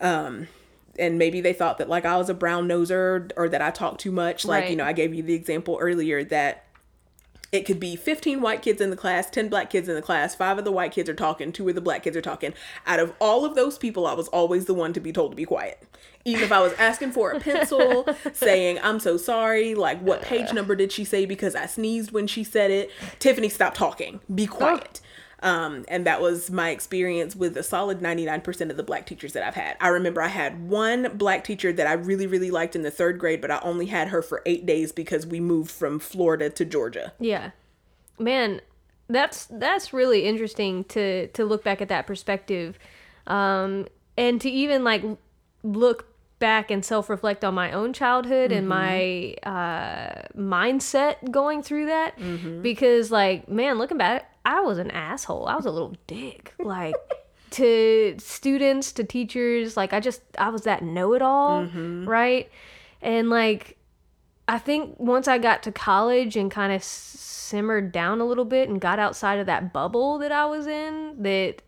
Um 0.00 0.48
and 0.98 1.18
maybe 1.18 1.40
they 1.40 1.52
thought 1.52 1.78
that 1.78 1.88
like 1.88 2.04
I 2.04 2.16
was 2.16 2.28
a 2.28 2.34
brown 2.34 2.68
noser 2.68 3.30
or 3.36 3.48
that 3.48 3.62
I 3.62 3.70
talked 3.70 4.00
too 4.00 4.12
much. 4.12 4.44
Like, 4.44 4.64
you 4.70 4.76
know, 4.76 4.84
I 4.84 4.92
gave 4.92 5.14
you 5.14 5.22
the 5.22 5.34
example 5.34 5.78
earlier 5.80 6.24
that 6.24 6.64
it 7.50 7.64
could 7.64 7.80
be 7.80 7.96
15 7.96 8.40
white 8.40 8.60
kids 8.60 8.80
in 8.80 8.90
the 8.90 8.96
class, 8.96 9.30
10 9.30 9.48
black 9.48 9.70
kids 9.70 9.88
in 9.88 9.94
the 9.94 10.02
class, 10.02 10.34
five 10.34 10.58
of 10.58 10.64
the 10.64 10.72
white 10.72 10.92
kids 10.92 11.08
are 11.08 11.14
talking, 11.14 11.50
two 11.50 11.66
of 11.68 11.74
the 11.74 11.80
black 11.80 12.02
kids 12.02 12.16
are 12.16 12.20
talking. 12.22 12.52
Out 12.86 13.00
of 13.00 13.14
all 13.20 13.44
of 13.44 13.54
those 13.54 13.78
people, 13.78 14.06
I 14.06 14.12
was 14.12 14.28
always 14.28 14.66
the 14.66 14.74
one 14.74 14.92
to 14.92 15.00
be 15.00 15.12
told 15.12 15.32
to 15.32 15.36
be 15.36 15.46
quiet. 15.46 15.82
Even 16.24 16.42
if 16.42 16.52
I 16.52 16.60
was 16.60 16.74
asking 16.74 17.12
for 17.12 17.30
a 17.30 17.40
pencil, 17.40 18.06
saying, 18.34 18.78
I'm 18.82 19.00
so 19.00 19.16
sorry, 19.16 19.74
like, 19.74 19.98
what 20.00 20.20
page 20.20 20.52
number 20.52 20.76
did 20.76 20.92
she 20.92 21.04
say 21.04 21.24
because 21.24 21.54
I 21.54 21.64
sneezed 21.64 22.12
when 22.12 22.26
she 22.26 22.44
said 22.44 22.70
it? 22.70 22.90
Tiffany, 23.18 23.48
stop 23.48 23.72
talking. 23.72 24.20
Be 24.34 24.46
quiet. 24.46 25.00
Um, 25.40 25.84
and 25.88 26.04
that 26.06 26.20
was 26.20 26.50
my 26.50 26.70
experience 26.70 27.36
with 27.36 27.56
a 27.56 27.62
solid 27.62 28.00
99% 28.00 28.70
of 28.70 28.76
the 28.76 28.82
black 28.82 29.06
teachers 29.06 29.32
that 29.34 29.42
I've 29.42 29.54
had. 29.54 29.76
I 29.80 29.88
remember 29.88 30.20
I 30.20 30.28
had 30.28 30.68
one 30.68 31.16
black 31.16 31.44
teacher 31.44 31.72
that 31.72 31.86
I 31.86 31.92
really, 31.92 32.26
really 32.26 32.50
liked 32.50 32.74
in 32.74 32.82
the 32.82 32.90
third 32.90 33.18
grade, 33.18 33.40
but 33.40 33.50
I 33.50 33.60
only 33.62 33.86
had 33.86 34.08
her 34.08 34.20
for 34.20 34.42
eight 34.46 34.66
days 34.66 34.90
because 34.90 35.26
we 35.26 35.38
moved 35.38 35.70
from 35.70 36.00
Florida 36.00 36.50
to 36.50 36.64
Georgia. 36.64 37.12
Yeah. 37.20 37.50
Man, 38.18 38.60
that's 39.08 39.46
that's 39.46 39.92
really 39.92 40.24
interesting 40.24 40.84
to 40.84 41.28
to 41.28 41.44
look 41.44 41.62
back 41.64 41.80
at 41.80 41.88
that 41.88 42.06
perspective. 42.06 42.78
Um 43.26 43.86
and 44.16 44.40
to 44.40 44.50
even 44.50 44.82
like 44.82 45.04
look 45.62 46.06
back 46.40 46.70
and 46.70 46.84
self-reflect 46.84 47.44
on 47.44 47.54
my 47.54 47.72
own 47.72 47.92
childhood 47.92 48.52
and 48.52 48.68
my 48.68 49.34
uh 49.42 50.22
mindset 50.36 51.30
going 51.30 51.62
through 51.62 51.86
that 51.86 52.16
because 52.62 53.10
like 53.10 53.48
man 53.48 53.76
looking 53.76 53.98
back 53.98 54.30
I 54.48 54.60
was 54.60 54.78
an 54.78 54.90
asshole. 54.90 55.46
I 55.46 55.56
was 55.56 55.66
a 55.66 55.70
little 55.70 55.94
dick. 56.06 56.54
Like 56.58 56.94
to 57.50 58.14
students, 58.18 58.92
to 58.92 59.04
teachers, 59.04 59.76
like 59.76 59.92
I 59.92 60.00
just 60.00 60.22
I 60.38 60.48
was 60.48 60.62
that 60.62 60.82
know-it-all, 60.82 61.66
mm-hmm. 61.66 62.08
right? 62.08 62.50
And 63.02 63.28
like 63.28 63.76
I 64.48 64.58
think 64.58 64.98
once 64.98 65.28
I 65.28 65.36
got 65.36 65.62
to 65.64 65.72
college 65.72 66.34
and 66.34 66.50
kind 66.50 66.72
of 66.72 66.82
simmered 66.82 67.92
down 67.92 68.22
a 68.22 68.24
little 68.24 68.46
bit 68.46 68.70
and 68.70 68.80
got 68.80 68.98
outside 68.98 69.38
of 69.38 69.46
that 69.46 69.74
bubble 69.74 70.16
that 70.18 70.32
I 70.32 70.46
was 70.46 70.66
in, 70.66 71.22
that 71.22 71.62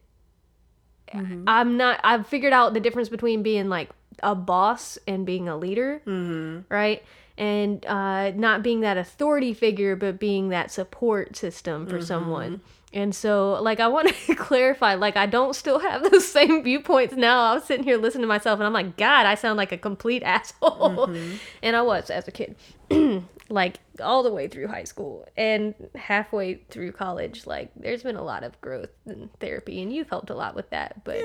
mm-hmm. 1.12 1.44
I'm 1.46 1.76
not, 1.76 2.00
I've 2.02 2.26
figured 2.26 2.54
out 2.54 2.72
the 2.72 2.80
difference 2.80 3.10
between 3.10 3.42
being 3.42 3.68
like 3.68 3.90
a 4.22 4.34
boss 4.34 4.98
and 5.06 5.26
being 5.26 5.46
a 5.46 5.58
leader, 5.58 6.00
mm-hmm. 6.06 6.72
right? 6.72 7.02
And 7.41 7.84
uh, 7.86 8.32
not 8.32 8.62
being 8.62 8.80
that 8.80 8.99
authority 8.99 9.55
figure, 9.55 9.97
but 9.97 10.20
being 10.20 10.51
that 10.51 10.70
support 10.70 11.36
system 11.36 11.86
for 11.86 11.97
someone. 12.03 12.61
And 12.93 13.14
so, 13.14 13.53
like, 13.62 13.78
I 13.78 13.86
want 13.86 14.09
to 14.26 14.34
clarify, 14.36 14.95
like, 14.95 15.16
I 15.16 15.26
don't 15.26 15.55
still 15.55 15.78
have 15.78 16.03
those 16.11 16.26
same 16.26 16.62
viewpoints 16.64 17.14
now. 17.14 17.41
I 17.43 17.55
was 17.55 17.64
sitting 17.64 17.84
here 17.84 17.97
listening 17.97 18.22
to 18.22 18.26
myself, 18.28 18.59
and 18.59 18.66
I'm 18.66 18.72
like, 18.72 18.97
God, 18.97 19.26
I 19.26 19.36
sound 19.36 19.57
like 19.59 19.70
a 19.70 19.78
complete 19.78 20.22
asshole. 20.24 21.07
Mm-hmm. 21.09 21.36
and 21.62 21.76
I 21.76 21.82
was 21.82 22.11
as 22.11 22.26
a 22.26 22.32
kid, 22.32 22.57
like, 23.49 23.78
all 24.03 24.24
the 24.24 24.32
way 24.32 24.49
through 24.49 24.66
high 24.66 24.82
school 24.84 25.28
and 25.36 25.74
halfway 25.95 26.55
through 26.70 26.91
college. 26.93 27.47
Like, 27.47 27.70
there's 27.76 28.03
been 28.03 28.16
a 28.16 28.24
lot 28.24 28.43
of 28.43 28.61
growth 28.61 28.91
and 29.07 29.32
therapy, 29.38 29.80
and 29.82 29.93
you've 29.93 30.11
helped 30.11 30.30
a 30.30 30.34
lot 30.34 30.57
with 30.57 30.68
that. 30.70 31.05
But, 31.05 31.22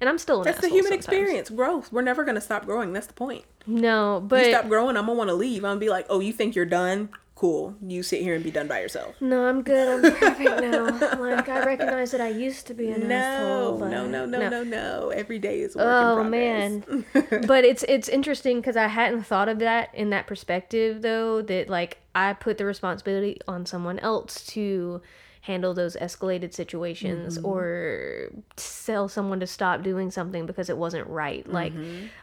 and 0.00 0.08
I'm 0.08 0.18
still 0.18 0.38
an 0.42 0.44
That's 0.44 0.60
the 0.60 0.68
human 0.68 0.84
sometimes. 0.92 1.04
experience, 1.04 1.50
growth. 1.50 1.92
We're 1.92 2.02
never 2.02 2.22
gonna 2.24 2.40
stop 2.40 2.64
growing. 2.64 2.92
That's 2.92 3.08
the 3.08 3.12
point. 3.14 3.44
No, 3.66 4.18
You 4.18 4.28
but 4.28 4.44
stop 4.46 4.68
growing, 4.68 4.96
I'm 4.96 5.06
gonna 5.06 5.18
want 5.18 5.28
to 5.30 5.34
leave. 5.34 5.64
I'm 5.64 5.70
gonna 5.70 5.80
be 5.80 5.90
like, 5.90 6.06
oh, 6.08 6.20
you 6.20 6.32
think 6.32 6.54
you're 6.54 6.64
done? 6.64 7.08
Cool. 7.38 7.76
You 7.86 8.02
sit 8.02 8.20
here 8.20 8.34
and 8.34 8.42
be 8.42 8.50
done 8.50 8.66
by 8.66 8.80
yourself. 8.80 9.14
no, 9.20 9.46
I'm 9.46 9.62
good. 9.62 10.04
I'm 10.04 10.12
perfect 10.16 10.60
now. 10.60 10.86
Like, 11.20 11.48
I 11.48 11.64
recognize 11.64 12.10
that 12.10 12.20
I 12.20 12.30
used 12.30 12.66
to 12.66 12.74
be 12.74 12.90
an 12.90 13.06
No, 13.06 13.14
asshole. 13.14 13.78
but 13.78 13.90
no, 13.90 14.08
no, 14.08 14.26
no, 14.26 14.48
no, 14.48 14.64
no. 14.64 15.10
Every 15.10 15.38
day 15.38 15.60
is 15.60 15.76
a 15.76 15.78
work 15.78 15.86
Oh 15.86 16.24
man. 16.24 17.04
but 17.46 17.64
it's 17.64 17.84
it's 17.84 18.08
interesting 18.08 18.56
because 18.60 18.76
I 18.76 18.88
hadn't 18.88 19.22
thought 19.22 19.48
of 19.48 19.60
that 19.60 19.94
in 19.94 20.10
that 20.10 20.26
perspective 20.26 21.00
though. 21.00 21.40
That 21.40 21.68
like 21.68 21.98
I 22.12 22.32
put 22.32 22.58
the 22.58 22.64
responsibility 22.64 23.38
on 23.46 23.66
someone 23.66 24.00
else 24.00 24.44
to 24.46 25.00
handle 25.42 25.74
those 25.74 25.94
escalated 25.94 26.52
situations 26.52 27.38
or 27.38 28.30
tell 28.56 29.08
someone 29.08 29.38
to 29.38 29.46
stop 29.46 29.84
doing 29.84 30.10
something 30.10 30.44
because 30.44 30.68
it 30.68 30.76
wasn't 30.76 31.06
right. 31.06 31.48
Like, 31.48 31.72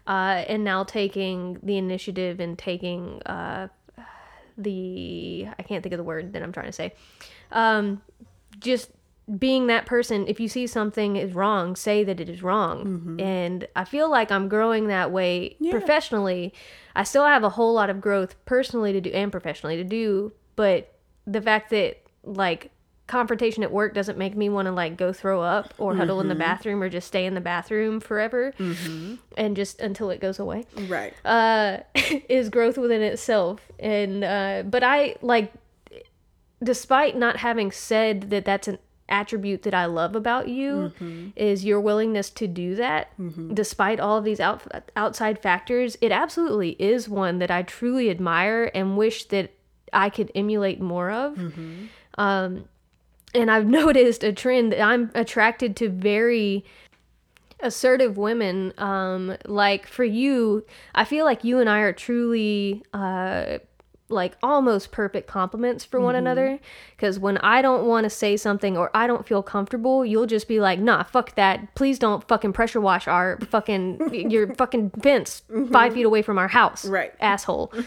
uh, 0.05 0.43
and 0.49 0.65
now 0.65 0.83
taking 0.83 1.57
the 1.63 1.77
initiative 1.77 2.41
and 2.41 2.59
taking 2.59 3.21
uh, 3.25 3.69
the 4.57 5.47
I 5.57 5.63
can't 5.63 5.83
think 5.83 5.93
of 5.93 5.97
the 5.97 6.03
word 6.03 6.33
that 6.33 6.43
I'm 6.43 6.51
trying 6.51 6.67
to 6.67 6.71
say. 6.71 6.93
Um, 7.51 8.01
just 8.59 8.91
being 9.39 9.67
that 9.67 9.87
person 9.87 10.27
if 10.27 10.39
you 10.39 10.47
see 10.47 10.67
something 10.67 11.15
is 11.15 11.33
wrong 11.33 11.75
say 11.75 12.03
that 12.03 12.19
it 12.19 12.29
is 12.29 12.43
wrong. 12.43 13.17
And 13.19 13.67
i 13.75 13.83
feel 13.83 14.07
like 14.09 14.31
i'm 14.31 14.47
growing 14.47 14.87
that 14.87 15.11
way 15.11 15.57
professionally. 15.71 16.53
I 16.95 17.03
still 17.03 17.25
have 17.25 17.43
a 17.43 17.49
whole 17.49 17.73
lot 17.73 17.89
of 17.89 17.99
growth 17.99 18.35
personally 18.45 18.93
to 18.93 19.01
do 19.01 19.09
and 19.09 19.31
professionally 19.31 19.77
to 19.77 19.83
do 19.83 20.31
but 20.55 20.93
the 21.25 21.41
fact 21.41 21.71
that 21.71 22.03
like 22.23 22.71
confrontation 23.07 23.61
at 23.63 23.71
work 23.71 23.93
doesn't 23.93 24.17
make 24.17 24.35
me 24.35 24.49
want 24.49 24.65
to 24.65 24.71
like 24.71 24.97
go 24.97 25.13
throw 25.13 25.41
up 25.41 25.73
or 25.77 25.95
huddle 25.95 26.19
in 26.21 26.27
the 26.27 26.33
bathroom 26.35 26.81
or 26.81 26.89
just 26.89 27.07
stay 27.07 27.25
in 27.25 27.35
the 27.35 27.41
bathroom 27.41 27.99
forever 27.99 28.51
and 29.37 29.55
just 29.55 29.79
until 29.79 30.09
it 30.09 30.19
goes 30.19 30.39
away 30.39 30.65
Right. 30.75 31.13
uh, 31.23 31.77
is 32.29 32.49
growth 32.49 32.77
within 32.77 33.01
itself. 33.03 33.61
And 33.79 34.23
uh, 34.23 34.63
but 34.65 34.83
I 34.83 35.15
like, 35.21 35.53
despite 36.63 37.15
not 37.17 37.37
having 37.37 37.71
said 37.71 38.29
that 38.31 38.45
that's 38.45 38.67
an 38.67 38.79
attribute 39.07 39.61
that 39.63 39.73
I 39.75 39.85
love 39.85 40.15
about 40.15 40.47
you, 40.47 40.91
is 41.35 41.63
your 41.63 41.79
willingness 41.79 42.29
to 42.31 42.47
do 42.47 42.73
that, 42.75 43.09
despite 43.53 43.99
all 43.99 44.17
of 44.17 44.23
these 44.23 44.39
out, 44.39 44.63
outside 44.95 45.39
factors. 45.39 45.95
It 46.01 46.11
absolutely 46.11 46.71
is 46.79 47.07
one 47.07 47.37
that 47.39 47.51
I 47.51 47.61
truly 47.61 48.09
admire 48.09 48.71
and 48.73 48.97
wish 48.97 49.25
that 49.25 49.51
I 49.93 50.09
could 50.09 50.31
emulate 50.33 50.81
more 50.81 51.11
of. 51.11 51.37
Um, 52.17 52.65
and 53.35 53.51
I've 53.51 53.67
noticed 53.81 54.23
a 54.23 54.33
trend 54.33 54.71
that 54.71 54.81
I'm 54.81 55.11
attracted 55.13 55.75
to 55.77 55.89
very 55.89 56.65
assertive 57.61 58.17
women 58.17 58.73
um 58.77 59.35
like 59.45 59.87
for 59.87 60.03
you 60.03 60.63
i 60.93 61.05
feel 61.05 61.23
like 61.23 61.45
you 61.45 61.59
and 61.59 61.69
i 61.69 61.79
are 61.79 61.93
truly 61.93 62.83
uh 62.93 63.57
like 64.07 64.37
almost 64.43 64.91
perfect 64.91 65.27
compliments 65.27 65.83
for 65.83 65.99
one 65.99 66.15
another. 66.15 66.59
Because 66.95 67.17
when 67.19 67.37
i 67.39 67.61
don't 67.61 67.85
want 67.87 68.03
to 68.05 68.09
say 68.09 68.37
something 68.37 68.77
or 68.77 68.91
i 68.93 69.07
don't 69.07 69.27
feel 69.27 69.41
comfortable 69.41 70.05
you'll 70.05 70.27
just 70.27 70.47
be 70.47 70.59
like 70.59 70.79
nah 70.79 71.03
fuck 71.03 71.33
that. 71.35 71.73
Please 71.75 71.97
don't 71.99 72.25
fucking 72.27 72.53
pressure 72.53 72.79
wash 72.79 73.07
our 73.07 73.37
fucking 73.49 74.13
your 74.29 74.53
fucking 74.55 74.91
fence 75.01 75.41
five 75.71 75.93
feet 75.93 76.05
away 76.05 76.21
from 76.21 76.37
our 76.37 76.47
house 76.47 76.85
Right. 76.85 77.13
asshole. 77.19 77.73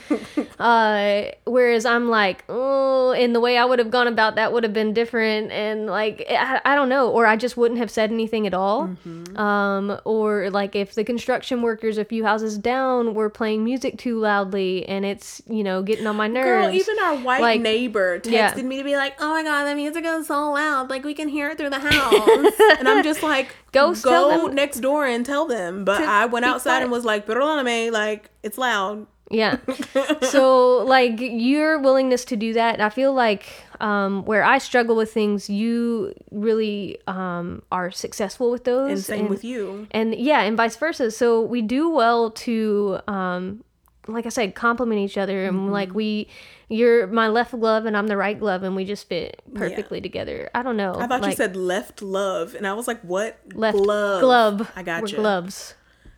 Uh 0.58 1.30
whereas 1.44 1.84
i'm 1.86 2.08
like 2.08 2.44
oh 2.48 3.12
and 3.12 3.34
the 3.34 3.40
way 3.40 3.56
i 3.56 3.64
would 3.64 3.78
have 3.78 3.90
gone 3.90 4.08
about 4.08 4.34
that 4.34 4.52
would 4.52 4.64
have 4.64 4.72
been 4.72 4.92
different 4.92 5.52
and 5.52 5.86
like 5.86 6.24
I, 6.28 6.60
I 6.64 6.74
don't 6.74 6.88
know 6.88 7.10
or 7.10 7.26
i 7.26 7.36
just 7.36 7.56
wouldn't 7.56 7.78
have 7.78 7.90
said 7.90 8.10
anything 8.10 8.46
at 8.46 8.54
all. 8.54 8.90
Um 9.36 10.00
or 10.04 10.50
like 10.50 10.74
if 10.74 10.94
the 10.94 11.04
construction 11.04 11.62
workers 11.62 11.96
a 11.98 12.04
few 12.04 12.24
houses 12.24 12.58
down 12.58 13.14
were 13.14 13.30
playing 13.30 13.64
music 13.64 13.98
too 13.98 14.18
loudly 14.18 14.84
and 14.88 15.04
it's 15.04 15.40
you 15.48 15.62
know 15.62 15.82
getting 15.82 16.07
on 16.08 16.16
my 16.16 16.26
nerves 16.26 16.66
Girl, 16.66 16.74
even 16.74 16.98
our 16.98 17.16
white 17.16 17.40
Like, 17.40 17.60
neighbor 17.60 18.18
texted 18.18 18.32
yeah. 18.32 18.62
me 18.62 18.78
to 18.78 18.84
be 18.84 18.96
like, 18.96 19.14
"Oh 19.20 19.30
my 19.30 19.42
god, 19.42 19.64
the 19.66 19.74
music 19.74 20.04
is 20.04 20.26
so 20.26 20.50
loud, 20.52 20.90
like 20.90 21.04
we 21.04 21.14
can 21.14 21.28
hear 21.28 21.50
it 21.50 21.58
through 21.58 21.70
the 21.70 21.78
house." 21.78 22.52
and 22.78 22.88
I'm 22.88 23.04
just 23.04 23.22
like, 23.32 23.54
Go 23.72 23.94
"Go, 23.94 24.46
next 24.48 24.80
door 24.80 25.06
and 25.06 25.24
tell 25.24 25.46
them." 25.46 25.84
But 25.84 26.02
I 26.02 26.26
went 26.26 26.44
outside 26.44 26.70
quiet. 26.70 26.82
and 26.84 26.90
was 26.90 27.04
like, 27.04 27.26
"Perdóname, 27.26 27.92
like 27.92 28.30
it's 28.42 28.58
loud." 28.58 29.06
Yeah. 29.30 29.58
so 30.22 30.78
like 30.78 31.16
your 31.20 31.78
willingness 31.78 32.24
to 32.26 32.36
do 32.36 32.54
that, 32.54 32.80
I 32.80 32.88
feel 32.88 33.12
like 33.12 33.44
um, 33.80 34.24
where 34.24 34.42
I 34.42 34.56
struggle 34.58 34.96
with 34.96 35.12
things, 35.12 35.50
you 35.50 36.14
really 36.30 36.98
um, 37.06 37.62
are 37.70 37.90
successful 37.90 38.50
with 38.50 38.64
those. 38.64 38.90
And 38.90 39.00
same 39.00 39.28
with 39.28 39.44
you. 39.44 39.86
And 39.90 40.14
yeah, 40.14 40.40
and 40.42 40.56
vice 40.56 40.76
versa. 40.76 41.10
So 41.10 41.42
we 41.42 41.60
do 41.62 41.90
well 41.90 42.30
to, 42.30 43.00
um, 43.06 43.64
like 44.08 44.26
I 44.26 44.30
said, 44.30 44.54
complement 44.54 45.00
each 45.00 45.16
other, 45.18 45.44
and 45.46 45.56
Mm-hmm. 45.56 45.70
like 45.70 45.94
we, 45.94 46.28
you're 46.68 47.06
my 47.06 47.28
left 47.28 47.52
glove 47.52 47.84
and 47.86 47.96
I'm 47.96 48.06
the 48.08 48.16
right 48.16 48.38
glove, 48.38 48.62
and 48.62 48.74
we 48.74 48.84
just 48.84 49.08
fit 49.08 49.40
perfectly 49.54 50.00
together. 50.00 50.50
I 50.54 50.62
don't 50.62 50.76
know. 50.76 50.94
I 50.98 51.06
thought 51.06 51.24
you 51.24 51.32
said 51.32 51.54
left 51.56 52.02
love, 52.02 52.54
and 52.54 52.66
I 52.66 52.72
was 52.72 52.88
like, 52.88 53.00
"What? 53.02 53.38
left 53.54 53.76
glove? 53.76 54.20
glove. 54.20 54.72
I 54.74 54.82
got 54.82 55.02
We're 55.02 55.08
you. 55.08 55.16
gloves. 55.16 55.74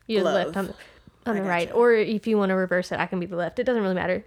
You're 0.06 0.22
the 0.24 0.32
left. 0.32 0.52
Glove. 0.52 0.68
I'm, 1.26 1.36
I'm 1.36 1.36
the 1.36 1.42
right. 1.48 1.68
gotcha. 1.68 1.76
Or 1.78 1.92
if 1.92 2.26
you 2.26 2.38
want 2.38 2.50
to 2.50 2.54
reverse 2.56 2.90
it, 2.92 2.98
I 2.98 3.06
can 3.06 3.20
be 3.20 3.26
the 3.26 3.36
left. 3.36 3.58
It 3.58 3.64
doesn't 3.64 3.82
really 3.82 3.94
matter. 3.94 4.24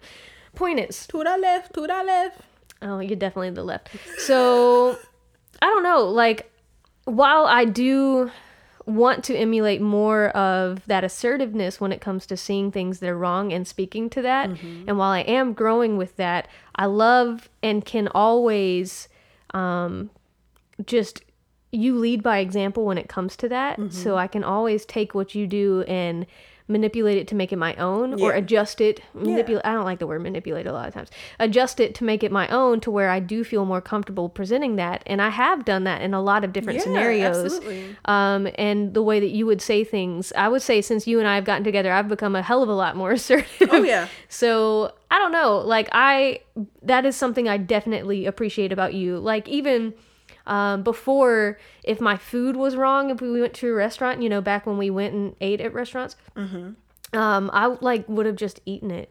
Point 0.55 0.79
is, 0.79 1.07
To 1.07 1.23
the 1.23 1.37
left, 1.37 1.73
to 1.73 1.81
the 1.81 2.03
left. 2.03 2.39
Oh, 2.81 2.99
you're 2.99 3.15
definitely 3.15 3.49
the 3.51 3.63
left. 3.63 3.89
So, 4.19 4.97
I 5.61 5.65
don't 5.67 5.83
know. 5.83 6.03
Like, 6.05 6.51
while 7.05 7.45
I 7.45 7.65
do 7.65 8.29
want 8.85 9.23
to 9.25 9.35
emulate 9.35 9.81
more 9.81 10.29
of 10.29 10.85
that 10.87 11.03
assertiveness 11.03 11.79
when 11.79 11.91
it 11.91 12.01
comes 12.01 12.25
to 12.27 12.35
seeing 12.37 12.71
things 12.71 12.99
that 12.99 13.09
are 13.09 13.17
wrong 13.17 13.53
and 13.53 13.67
speaking 13.67 14.09
to 14.11 14.21
that, 14.21 14.49
and 14.87 14.97
while 14.97 15.11
I 15.11 15.21
am 15.21 15.53
growing 15.53 15.97
with 15.97 16.15
that, 16.17 16.47
I 16.75 16.85
love 16.85 17.49
and 17.61 17.85
can 17.85 18.07
always 18.09 19.07
um, 19.53 20.09
just 20.85 21.21
you 21.71 21.97
lead 21.97 22.21
by 22.21 22.37
example 22.39 22.85
when 22.85 22.97
it 22.97 23.09
comes 23.09 23.35
to 23.37 23.49
that. 23.49 23.79
So 23.91 24.15
I 24.17 24.27
can 24.27 24.43
always 24.43 24.85
take 24.85 25.15
what 25.15 25.33
you 25.33 25.47
do 25.47 25.83
and 25.87 26.25
manipulate 26.67 27.17
it 27.17 27.27
to 27.27 27.35
make 27.35 27.51
it 27.51 27.57
my 27.57 27.75
own 27.75 28.21
or 28.21 28.31
adjust 28.33 28.79
it 28.79 29.01
manipulate 29.13 29.65
i 29.65 29.73
don't 29.73 29.83
like 29.83 29.99
the 29.99 30.07
word 30.07 30.21
manipulate 30.21 30.65
a 30.65 30.71
lot 30.71 30.87
of 30.87 30.93
times 30.93 31.09
adjust 31.39 31.79
it 31.79 31.93
to 31.93 32.03
make 32.05 32.23
it 32.23 32.31
my 32.31 32.47
own 32.47 32.79
to 32.79 32.89
where 32.89 33.09
i 33.09 33.19
do 33.19 33.43
feel 33.43 33.65
more 33.65 33.81
comfortable 33.81 34.29
presenting 34.29 34.77
that 34.77 35.03
and 35.05 35.21
i 35.21 35.29
have 35.29 35.65
done 35.65 35.83
that 35.83 36.01
in 36.01 36.13
a 36.13 36.21
lot 36.21 36.43
of 36.45 36.53
different 36.53 36.77
Yeah, 36.77 36.83
scenarios 36.83 37.53
absolutely. 37.53 37.95
um, 38.05 38.47
and 38.55 38.93
the 38.93 39.03
way 39.03 39.19
that 39.19 39.29
you 39.31 39.45
would 39.45 39.61
say 39.61 39.83
things 39.83 40.31
i 40.37 40.47
would 40.47 40.61
say 40.61 40.81
since 40.81 41.05
you 41.05 41.19
and 41.19 41.27
i 41.27 41.35
have 41.35 41.43
gotten 41.43 41.63
together 41.65 41.91
i've 41.91 42.07
become 42.07 42.35
a 42.35 42.41
hell 42.41 42.63
of 42.63 42.69
a 42.69 42.73
lot 42.73 42.95
more 42.95 43.11
assertive 43.19 43.69
Oh 43.69 43.83
yeah. 43.83 44.07
so 44.29 44.93
I 45.11 45.19
don't 45.19 45.31
know. 45.31 45.59
Like 45.59 45.89
I, 45.91 46.39
that 46.81 47.05
is 47.05 47.15
something 47.15 47.47
I 47.47 47.57
definitely 47.57 48.25
appreciate 48.25 48.71
about 48.71 48.95
you. 48.95 49.19
Like 49.19 49.47
even 49.47 49.93
um, 50.45 50.83
before, 50.83 51.57
if 51.83 52.01
my 52.01 52.17
food 52.17 52.55
was 52.55 52.75
wrong, 52.75 53.09
if 53.09 53.21
we 53.21 53.39
went 53.39 53.53
to 53.55 53.69
a 53.69 53.73
restaurant, 53.73 54.21
you 54.21 54.29
know, 54.29 54.41
back 54.41 54.65
when 54.65 54.77
we 54.77 54.89
went 54.89 55.13
and 55.13 55.35
ate 55.39 55.61
at 55.61 55.73
restaurants, 55.73 56.15
um, 57.13 57.49
I 57.53 57.67
like 57.67 58.07
would 58.09 58.25
have 58.25 58.35
just 58.35 58.59
eaten 58.65 58.91
it 58.91 59.09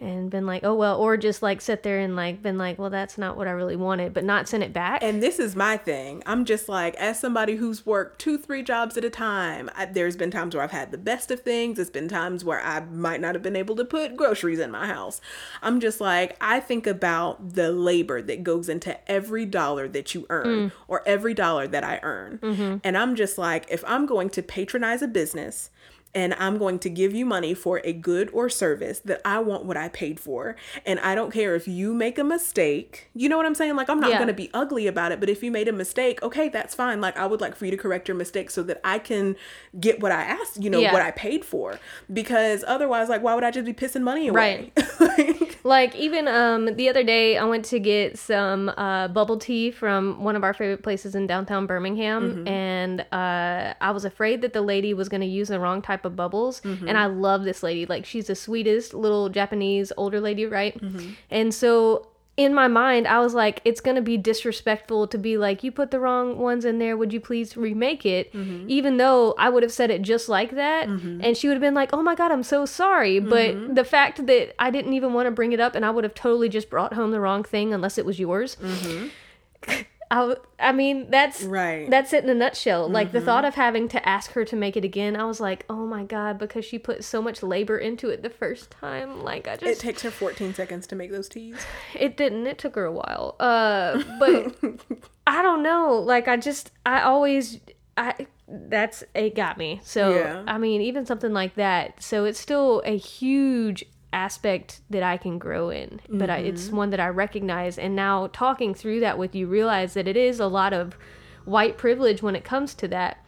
and 0.00 0.28
been 0.28 0.44
like, 0.44 0.64
oh 0.64 0.74
well, 0.74 0.98
or 0.98 1.16
just 1.16 1.42
like 1.42 1.60
sit 1.60 1.82
there 1.84 2.00
and 2.00 2.16
like 2.16 2.42
been 2.42 2.58
like, 2.58 2.78
well, 2.78 2.90
that's 2.90 3.16
not 3.16 3.36
what 3.36 3.46
I 3.46 3.52
really 3.52 3.76
wanted, 3.76 4.12
but 4.12 4.24
not 4.24 4.48
send 4.48 4.64
it 4.64 4.72
back. 4.72 5.02
And 5.02 5.22
this 5.22 5.38
is 5.38 5.54
my 5.54 5.76
thing. 5.76 6.22
I'm 6.26 6.44
just 6.44 6.68
like, 6.68 6.96
as 6.96 7.20
somebody 7.20 7.56
who's 7.56 7.86
worked 7.86 8.20
two, 8.20 8.36
three 8.36 8.62
jobs 8.62 8.96
at 8.96 9.04
a 9.04 9.10
time, 9.10 9.70
I, 9.76 9.86
there's 9.86 10.16
been 10.16 10.32
times 10.32 10.54
where 10.54 10.64
I've 10.64 10.72
had 10.72 10.90
the 10.90 10.98
best 10.98 11.30
of 11.30 11.40
things. 11.40 11.78
It's 11.78 11.90
been 11.90 12.08
times 12.08 12.44
where 12.44 12.60
I 12.60 12.80
might 12.80 13.20
not 13.20 13.34
have 13.34 13.42
been 13.42 13.56
able 13.56 13.76
to 13.76 13.84
put 13.84 14.16
groceries 14.16 14.58
in 14.58 14.70
my 14.70 14.86
house. 14.86 15.20
I'm 15.62 15.78
just 15.80 16.00
like, 16.00 16.36
I 16.40 16.58
think 16.58 16.86
about 16.86 17.54
the 17.54 17.70
labor 17.70 18.20
that 18.20 18.42
goes 18.42 18.68
into 18.68 18.98
every 19.10 19.46
dollar 19.46 19.86
that 19.88 20.14
you 20.14 20.26
earn 20.28 20.70
mm. 20.70 20.72
or 20.88 21.06
every 21.06 21.34
dollar 21.34 21.68
that 21.68 21.84
I 21.84 22.00
earn. 22.02 22.38
Mm-hmm. 22.38 22.76
And 22.82 22.98
I'm 22.98 23.14
just 23.14 23.38
like, 23.38 23.66
if 23.70 23.84
I'm 23.86 24.06
going 24.06 24.30
to 24.30 24.42
patronize 24.42 25.02
a 25.02 25.08
business, 25.08 25.70
and 26.14 26.34
I'm 26.34 26.58
going 26.58 26.78
to 26.80 26.88
give 26.90 27.14
you 27.14 27.26
money 27.26 27.54
for 27.54 27.80
a 27.84 27.92
good 27.92 28.30
or 28.32 28.48
service 28.48 29.00
that 29.00 29.20
I 29.24 29.38
want 29.40 29.64
what 29.64 29.76
I 29.76 29.88
paid 29.88 30.20
for. 30.20 30.56
And 30.86 31.00
I 31.00 31.14
don't 31.14 31.32
care 31.32 31.54
if 31.54 31.66
you 31.66 31.92
make 31.94 32.18
a 32.18 32.24
mistake. 32.24 33.08
You 33.14 33.28
know 33.28 33.36
what 33.36 33.46
I'm 33.46 33.54
saying? 33.54 33.76
Like, 33.76 33.88
I'm 33.90 34.00
not 34.00 34.10
Yeah. 34.10 34.18
going 34.18 34.28
to 34.28 34.34
be 34.34 34.50
ugly 34.54 34.86
about 34.86 35.12
it, 35.12 35.20
but 35.20 35.28
if 35.28 35.42
you 35.42 35.50
made 35.50 35.68
a 35.68 35.72
mistake, 35.72 36.22
okay, 36.22 36.48
that's 36.48 36.74
fine. 36.74 37.00
Like, 37.00 37.16
I 37.18 37.26
would 37.26 37.40
like 37.40 37.56
for 37.56 37.64
you 37.64 37.70
to 37.70 37.76
correct 37.76 38.06
your 38.08 38.16
mistake 38.16 38.50
so 38.50 38.62
that 38.64 38.80
I 38.84 38.98
can 38.98 39.36
get 39.80 40.00
what 40.00 40.12
I 40.12 40.22
asked, 40.22 40.62
you 40.62 40.70
know, 40.70 40.80
Yeah. 40.80 40.92
what 40.92 41.02
I 41.02 41.10
paid 41.10 41.44
for. 41.44 41.78
Because 42.12 42.64
otherwise, 42.66 43.08
like, 43.08 43.22
why 43.22 43.34
would 43.34 43.44
I 43.44 43.50
just 43.50 43.66
be 43.66 43.72
pissing 43.72 44.02
money 44.02 44.28
away? 44.28 44.72
like, 45.00 45.58
Like 45.64 45.94
even 45.96 46.28
um 46.28 46.76
the 46.76 46.90
other 46.90 47.02
day 47.02 47.38
I 47.38 47.44
went 47.44 47.64
to 47.66 47.78
get 47.78 48.18
some 48.18 48.68
uh 48.68 49.08
bubble 49.08 49.38
tea 49.38 49.70
from 49.70 50.22
one 50.22 50.36
of 50.36 50.44
our 50.44 50.52
favorite 50.52 50.82
places 50.82 51.14
in 51.14 51.26
downtown 51.26 51.66
Birmingham 51.66 52.46
and 52.46 53.00
uh 53.12 53.72
I 53.80 53.90
was 53.92 54.04
afraid 54.04 54.42
that 54.42 54.52
the 54.52 54.60
lady 54.60 54.92
was 54.92 55.08
going 55.08 55.22
to 55.22 55.26
use 55.26 55.48
the 55.48 55.58
wrong 55.58 55.80
type 55.80 56.03
of 56.04 56.16
bubbles. 56.16 56.60
And 56.64 56.78
mm-hmm. 56.80 56.96
I 56.96 57.06
love 57.06 57.44
this 57.44 57.62
lady. 57.62 57.86
Like 57.86 58.04
she's 58.04 58.26
the 58.28 58.34
sweetest 58.34 58.94
little 58.94 59.28
Japanese 59.28 59.92
older 59.96 60.20
lady 60.20 60.46
right? 60.46 60.80
Mm-hmm. 60.80 61.10
And 61.30 61.54
so 61.54 62.08
in 62.36 62.52
my 62.52 62.66
mind 62.66 63.06
I 63.06 63.20
was 63.20 63.32
like 63.32 63.60
it's 63.64 63.80
going 63.80 63.94
to 63.94 64.02
be 64.02 64.16
disrespectful 64.16 65.06
to 65.06 65.16
be 65.16 65.36
like 65.36 65.62
you 65.62 65.70
put 65.70 65.92
the 65.92 66.00
wrong 66.00 66.38
ones 66.38 66.64
in 66.64 66.78
there. 66.78 66.96
Would 66.96 67.12
you 67.12 67.20
please 67.20 67.56
remake 67.56 68.04
it? 68.04 68.32
Mm-hmm. 68.32 68.66
Even 68.68 68.96
though 68.96 69.34
I 69.38 69.48
would 69.48 69.62
have 69.62 69.72
said 69.72 69.90
it 69.90 70.02
just 70.02 70.28
like 70.28 70.52
that 70.52 70.88
and 70.88 71.36
she 71.36 71.48
would 71.48 71.54
have 71.54 71.62
been 71.62 71.74
like 71.74 71.90
oh 71.92 72.02
my 72.02 72.14
god 72.14 72.32
I'm 72.32 72.42
so 72.42 72.66
sorry. 72.66 73.20
But 73.20 73.74
the 73.74 73.84
fact 73.84 74.26
that 74.26 74.54
I 74.60 74.70
didn't 74.70 74.94
even 74.94 75.12
want 75.12 75.26
to 75.26 75.30
bring 75.30 75.52
it 75.52 75.60
up 75.60 75.74
and 75.74 75.84
I 75.84 75.90
would 75.90 76.04
have 76.04 76.14
totally 76.14 76.48
just 76.48 76.70
brought 76.70 76.94
home 76.94 77.10
the 77.10 77.20
wrong 77.20 77.44
thing 77.44 77.72
unless 77.72 77.98
it 77.98 78.06
was 78.06 78.18
yours 78.18 78.56
I, 80.14 80.36
I 80.60 80.70
mean 80.70 81.10
that's 81.10 81.42
Right. 81.42 81.90
that's 81.90 82.12
it 82.12 82.22
in 82.22 82.30
a 82.30 82.34
nutshell 82.34 82.88
like 82.88 83.10
the 83.10 83.20
thought 83.20 83.44
of 83.44 83.54
having 83.56 83.88
to 83.88 84.08
ask 84.08 84.30
her 84.32 84.44
to 84.44 84.54
make 84.54 84.76
it 84.76 84.84
again 84.84 85.16
I 85.16 85.24
was 85.24 85.40
like 85.40 85.64
oh 85.68 85.86
my 85.86 86.04
god 86.04 86.38
because 86.38 86.64
she 86.64 86.78
put 86.78 87.02
so 87.02 87.20
much 87.20 87.42
labor 87.42 87.76
into 87.78 88.10
it 88.10 88.22
the 88.22 88.30
first 88.30 88.70
time 88.70 89.24
like 89.24 89.48
I 89.48 89.56
just 89.56 89.72
it 89.72 89.78
takes 89.80 90.02
her 90.02 90.12
14 90.12 90.54
seconds 90.54 90.86
to 90.86 90.94
make 90.94 91.10
those 91.10 91.28
teas. 91.28 91.56
it 91.98 92.16
didn't. 92.16 92.46
It 92.46 92.58
took 92.58 92.76
her 92.76 92.84
a 92.84 92.92
while. 92.92 93.34
Uh, 93.40 94.02
but 94.20 94.54
I 95.26 95.42
don't 95.42 95.62
know. 95.62 95.94
Like 95.98 96.28
I 96.28 96.36
just, 96.36 96.70
I 96.86 97.00
always, 97.02 97.58
I 97.96 98.26
that's 98.46 99.02
it 99.14 99.34
got 99.34 99.58
me. 99.58 99.80
So 99.84 100.14
Yeah. 100.14 100.44
I 100.46 100.58
mean, 100.58 100.80
even 100.82 101.06
something 101.06 101.32
like 101.32 101.54
that. 101.56 102.02
So 102.02 102.24
it's 102.24 102.38
still 102.38 102.82
a 102.84 102.96
huge 102.96 103.84
aspect 104.14 104.80
that 104.88 105.02
I 105.02 105.16
can 105.16 105.38
grow 105.38 105.68
in, 105.70 106.00
but 106.08 106.30
I, 106.30 106.38
it's 106.38 106.70
one 106.70 106.90
that 106.90 107.00
I 107.00 107.08
recognize. 107.08 107.76
And 107.76 107.96
now 107.96 108.28
talking 108.32 108.72
through 108.72 109.00
that 109.00 109.18
with 109.18 109.34
you, 109.34 109.48
realize 109.48 109.94
that 109.94 110.06
it 110.06 110.16
is 110.16 110.38
a 110.40 110.46
lot 110.46 110.72
of 110.72 110.96
white 111.44 111.76
privilege 111.76 112.22
when 112.22 112.36
it 112.36 112.44
comes 112.44 112.74
to 112.76 112.88
that. 112.88 113.18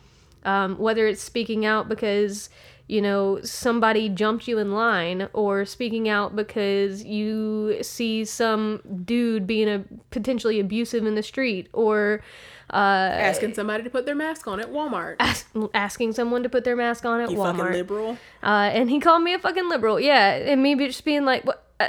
Um, 0.45 0.79
whether 0.79 1.09
it's 1.09 1.23
speaking 1.23 1.67
out 1.67 1.89
because 1.89 2.51
you 2.87 3.03
know 3.03 3.41
somebody 3.43 4.09
jumped 4.09 4.47
you 4.47 4.59
in 4.59 4.71
line 4.71 5.29
or 5.33 5.65
speaking 5.65 6.09
out 6.09 6.37
because 6.37 7.03
you 7.03 7.83
see 7.83 8.25
some 8.25 8.81
dude 9.05 9.45
being 9.45 9.69
a 9.69 9.85
potentially 10.11 10.61
abusive 10.61 11.05
in 11.05 11.17
the 11.17 11.23
street 11.23 11.69
or 11.73 12.23
uh, 12.71 12.77
Asking 12.77 13.55
somebody 13.55 13.85
to 13.85 13.91
put 13.91 14.07
their 14.07 14.15
mask 14.15 14.47
on 14.49 14.59
at 14.61 14.71
Walmart. 14.73 15.17
ask, 15.21 15.47
asking 15.75 16.13
someone 16.13 16.43
to 16.43 16.49
put 16.49 16.65
their 16.65 16.77
mask 16.77 17.05
on 17.05 17.21
at 17.21 17.31
You 17.31 17.37
fucking 17.37 17.61
Walmart 17.61 17.73
liberal. 17.73 18.19
uh, 18.43 18.47
and 18.73 18.91
he 18.91 18.99
called 19.01 19.23
me 19.23 19.35
a 19.35 19.39
fucking 19.39 19.69
liberal 19.69 20.01
yeah 20.01 20.35
and 20.35 20.63
me 20.63 20.75
just 20.77 21.05
being 21.05 21.25
like 21.25 21.45
what 21.45 21.65
uh, 21.79 21.89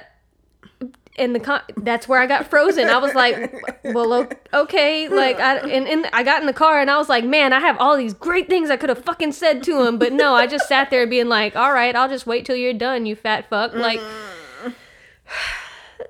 and 1.17 1.33
the 1.33 1.39
con- 1.39 1.61
that's 1.77 2.07
where 2.07 2.21
I 2.21 2.27
got 2.27 2.47
frozen. 2.47 2.89
I 2.89 2.99
was 2.99 3.15
like, 3.15 3.51
well, 3.85 4.27
okay, 4.53 5.09
like, 5.09 5.39
I 5.39 5.57
and, 5.57 5.87
and 5.87 6.05
I 6.13 6.21
got 6.21 6.41
in 6.41 6.45
the 6.45 6.53
car 6.53 6.79
and 6.79 6.91
I 6.91 6.97
was 6.97 7.09
like, 7.09 7.25
man, 7.25 7.53
I 7.53 7.59
have 7.59 7.75
all 7.79 7.97
these 7.97 8.13
great 8.13 8.47
things 8.47 8.69
I 8.69 8.77
could 8.77 8.89
have 8.89 9.03
fucking 9.03 9.31
said 9.31 9.63
to 9.63 9.83
him, 9.83 9.97
but 9.97 10.13
no, 10.13 10.35
I 10.35 10.45
just 10.45 10.67
sat 10.67 10.91
there 10.91 11.07
being 11.07 11.27
like, 11.27 11.55
all 11.55 11.73
right, 11.73 11.95
I'll 11.95 12.07
just 12.07 12.27
wait 12.27 12.45
till 12.45 12.55
you're 12.55 12.71
done, 12.71 13.07
you 13.07 13.15
fat 13.15 13.49
fuck. 13.49 13.73
Like, 13.73 13.99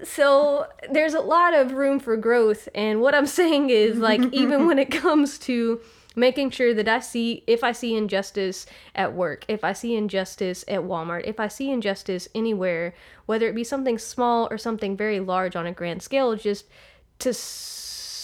so 0.03 0.67
there's 0.91 1.13
a 1.13 1.19
lot 1.19 1.53
of 1.53 1.73
room 1.73 1.99
for 1.99 2.17
growth, 2.17 2.69
and 2.75 3.01
what 3.01 3.15
I'm 3.15 3.27
saying 3.41 3.69
is, 3.69 3.97
like, 3.97 4.21
even 4.33 4.67
when 4.67 4.79
it 4.79 4.91
comes 4.91 5.37
to 5.39 5.81
making 6.15 6.49
sure 6.49 6.73
that 6.73 6.87
I 6.87 6.99
see 6.99 7.43
if 7.45 7.63
I 7.63 7.71
see 7.71 7.95
injustice 7.95 8.65
at 8.95 9.13
work, 9.13 9.45
if 9.47 9.63
I 9.63 9.73
see 9.73 9.95
injustice 9.95 10.65
at 10.67 10.81
Walmart, 10.81 11.25
if 11.25 11.39
I 11.39 11.47
see 11.47 11.69
injustice 11.69 12.27
anywhere, 12.33 12.95
whether 13.27 13.47
it 13.47 13.55
be 13.55 13.63
something 13.63 13.99
small 13.99 14.47
or 14.49 14.57
something 14.57 14.97
very 14.97 15.19
large 15.19 15.55
on 15.55 15.67
a 15.67 15.71
grand 15.71 16.01
scale, 16.01 16.35
just 16.35 16.65
to 17.19 17.33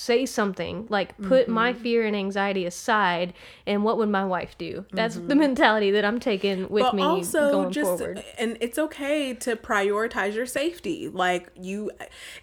say 0.03 0.25
something 0.25 0.85
like 0.89 1.17
put 1.17 1.43
mm-hmm. 1.43 1.53
my 1.53 1.73
fear 1.73 2.05
and 2.05 2.15
anxiety 2.15 2.65
aside 2.65 3.33
and 3.65 3.83
what 3.83 3.97
would 3.97 4.09
my 4.09 4.25
wife 4.25 4.57
do 4.57 4.85
that's 4.91 5.15
mm-hmm. 5.15 5.27
the 5.27 5.35
mentality 5.35 5.91
that 5.91 6.03
i'm 6.03 6.19
taking 6.19 6.67
with 6.67 6.83
but 6.83 6.93
me 6.93 7.01
also 7.01 7.51
going 7.51 7.71
just, 7.71 7.87
forward 7.87 8.23
and 8.37 8.57
it's 8.59 8.77
okay 8.77 9.33
to 9.33 9.55
prioritize 9.55 10.33
your 10.33 10.45
safety 10.45 11.07
like 11.07 11.49
you 11.55 11.89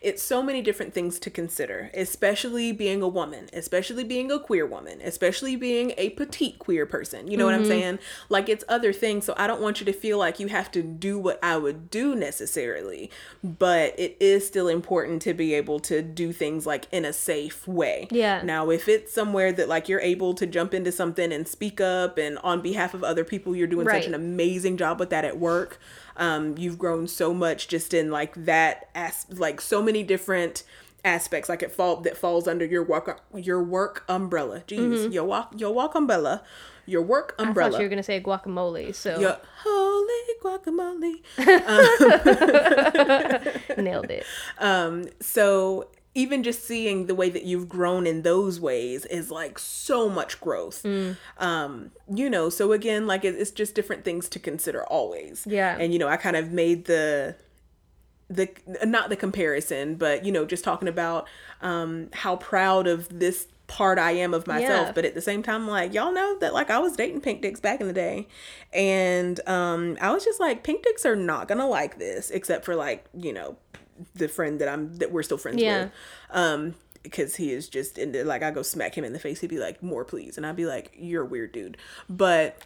it's 0.00 0.22
so 0.22 0.42
many 0.42 0.62
different 0.62 0.94
things 0.94 1.18
to 1.18 1.28
consider 1.28 1.90
especially 1.92 2.72
being 2.72 3.02
a 3.02 3.08
woman 3.08 3.48
especially 3.52 4.04
being 4.04 4.32
a 4.32 4.38
queer 4.38 4.64
woman 4.64 4.98
especially 5.02 5.54
being 5.54 5.92
a 5.98 6.10
petite 6.10 6.58
queer 6.58 6.86
person 6.86 7.30
you 7.30 7.36
know 7.36 7.44
mm-hmm. 7.44 7.52
what 7.52 7.54
i'm 7.54 7.60
mm-hmm. 7.62 7.70
saying 7.70 7.98
like 8.30 8.48
it's 8.48 8.64
other 8.68 8.92
things 8.92 9.26
so 9.26 9.34
i 9.36 9.46
don't 9.46 9.60
want 9.60 9.80
you 9.80 9.86
to 9.86 9.92
feel 9.92 10.18
like 10.18 10.40
you 10.40 10.46
have 10.46 10.70
to 10.70 10.82
do 10.82 11.18
what 11.18 11.38
i 11.42 11.58
would 11.58 11.90
do 11.90 12.14
necessarily 12.14 13.10
but 13.44 13.98
it 13.98 14.16
is 14.18 14.46
still 14.46 14.68
important 14.68 15.20
to 15.20 15.34
be 15.34 15.52
able 15.52 15.78
to 15.78 16.00
do 16.00 16.32
things 16.32 16.64
like 16.64 16.86
in 16.90 17.04
a 17.04 17.12
safe 17.12 17.49
safe 17.50 17.68
way. 17.68 18.08
Yeah. 18.10 18.42
Now, 18.42 18.70
if 18.70 18.88
it's 18.88 19.12
somewhere 19.12 19.52
that 19.52 19.68
like 19.68 19.88
you're 19.88 20.00
able 20.00 20.34
to 20.34 20.46
jump 20.46 20.74
into 20.74 20.92
something 20.92 21.32
and 21.32 21.46
speak 21.46 21.80
up 21.80 22.18
and 22.18 22.38
on 22.38 22.60
behalf 22.60 22.94
of 22.94 23.04
other 23.04 23.24
people, 23.24 23.54
you're 23.54 23.66
doing 23.66 23.86
right. 23.86 24.02
such 24.02 24.08
an 24.08 24.14
amazing 24.14 24.76
job 24.76 25.00
with 25.00 25.10
that 25.10 25.24
at 25.24 25.38
work. 25.38 25.78
Um, 26.16 26.56
you've 26.58 26.78
grown 26.78 27.08
so 27.08 27.32
much 27.34 27.68
just 27.68 27.94
in 27.94 28.10
like 28.10 28.44
that 28.44 28.88
as 28.94 29.26
like 29.30 29.60
so 29.60 29.82
many 29.82 30.02
different 30.02 30.64
aspects 31.02 31.48
like 31.48 31.62
it 31.62 31.72
fall 31.72 31.96
that 31.96 32.14
falls 32.14 32.46
under 32.46 32.64
your 32.64 32.84
work 32.84 33.22
your 33.34 33.62
work 33.62 34.04
umbrella. 34.08 34.62
Jeez, 34.66 34.78
mm-hmm. 34.78 35.12
your 35.12 35.24
walk 35.24 35.52
your 35.56 35.72
walk 35.72 35.94
umbrella 35.94 36.42
your 36.86 37.02
work 37.02 37.34
umbrella. 37.38 37.68
I 37.68 37.72
thought 37.72 37.80
you 37.80 37.86
were 37.86 37.90
gonna 37.90 38.02
say 38.02 38.20
guacamole. 38.20 38.94
So 38.94 39.18
your 39.18 39.38
holy 39.62 40.08
guacamole. 40.42 41.20
Um, 43.76 43.78
Nailed 43.84 44.10
it. 44.10 44.26
Um, 44.58 45.06
so 45.20 45.88
even 46.14 46.42
just 46.42 46.64
seeing 46.64 47.06
the 47.06 47.14
way 47.14 47.30
that 47.30 47.44
you've 47.44 47.68
grown 47.68 48.06
in 48.06 48.22
those 48.22 48.60
ways 48.60 49.04
is 49.06 49.30
like 49.30 49.58
so 49.58 50.08
much 50.08 50.40
growth 50.40 50.82
mm. 50.82 51.16
um 51.38 51.90
you 52.12 52.28
know 52.28 52.48
so 52.48 52.72
again 52.72 53.06
like 53.06 53.24
it's 53.24 53.50
just 53.50 53.74
different 53.74 54.04
things 54.04 54.28
to 54.28 54.38
consider 54.38 54.84
always 54.84 55.46
yeah 55.48 55.76
and 55.78 55.92
you 55.92 55.98
know 55.98 56.08
i 56.08 56.16
kind 56.16 56.36
of 56.36 56.50
made 56.50 56.86
the 56.86 57.34
the 58.28 58.48
not 58.84 59.08
the 59.08 59.16
comparison 59.16 59.94
but 59.94 60.24
you 60.24 60.32
know 60.32 60.44
just 60.44 60.64
talking 60.64 60.88
about 60.88 61.26
um 61.62 62.08
how 62.12 62.36
proud 62.36 62.86
of 62.86 63.20
this 63.20 63.46
part 63.70 64.00
I 64.00 64.10
am 64.10 64.34
of 64.34 64.48
myself, 64.48 64.88
yeah. 64.88 64.92
but 64.92 65.04
at 65.04 65.14
the 65.14 65.20
same 65.20 65.44
time, 65.44 65.68
like 65.68 65.94
y'all 65.94 66.12
know 66.12 66.36
that 66.40 66.52
like 66.52 66.70
I 66.70 66.80
was 66.80 66.96
dating 66.96 67.20
pink 67.20 67.40
dicks 67.40 67.60
back 67.60 67.80
in 67.80 67.86
the 67.86 67.92
day, 67.92 68.26
and 68.72 69.38
um 69.48 69.96
I 70.00 70.10
was 70.10 70.24
just 70.24 70.40
like 70.40 70.64
pink 70.64 70.82
dicks 70.82 71.06
are 71.06 71.14
not 71.14 71.46
gonna 71.46 71.68
like 71.68 71.96
this, 71.96 72.30
except 72.30 72.64
for 72.64 72.74
like 72.74 73.06
you 73.16 73.32
know 73.32 73.56
the 74.14 74.28
friend 74.28 74.60
that 74.60 74.68
I'm 74.68 74.96
that 74.98 75.12
we're 75.12 75.22
still 75.22 75.38
friends 75.38 75.60
yeah. 75.60 75.84
with. 75.84 75.92
Um, 76.30 76.74
because 77.02 77.36
he 77.36 77.52
is 77.52 77.68
just 77.68 77.98
into 77.98 78.24
like 78.24 78.42
I 78.42 78.50
go 78.50 78.62
smack 78.62 78.96
him 78.96 79.04
in 79.04 79.12
the 79.12 79.18
face, 79.18 79.40
he'd 79.40 79.50
be 79.50 79.58
like, 79.58 79.82
"More, 79.82 80.04
please," 80.04 80.36
and 80.36 80.46
I'd 80.46 80.56
be 80.56 80.66
like, 80.66 80.92
"You're 80.96 81.22
a 81.22 81.26
weird 81.26 81.52
dude," 81.52 81.76
but 82.08 82.62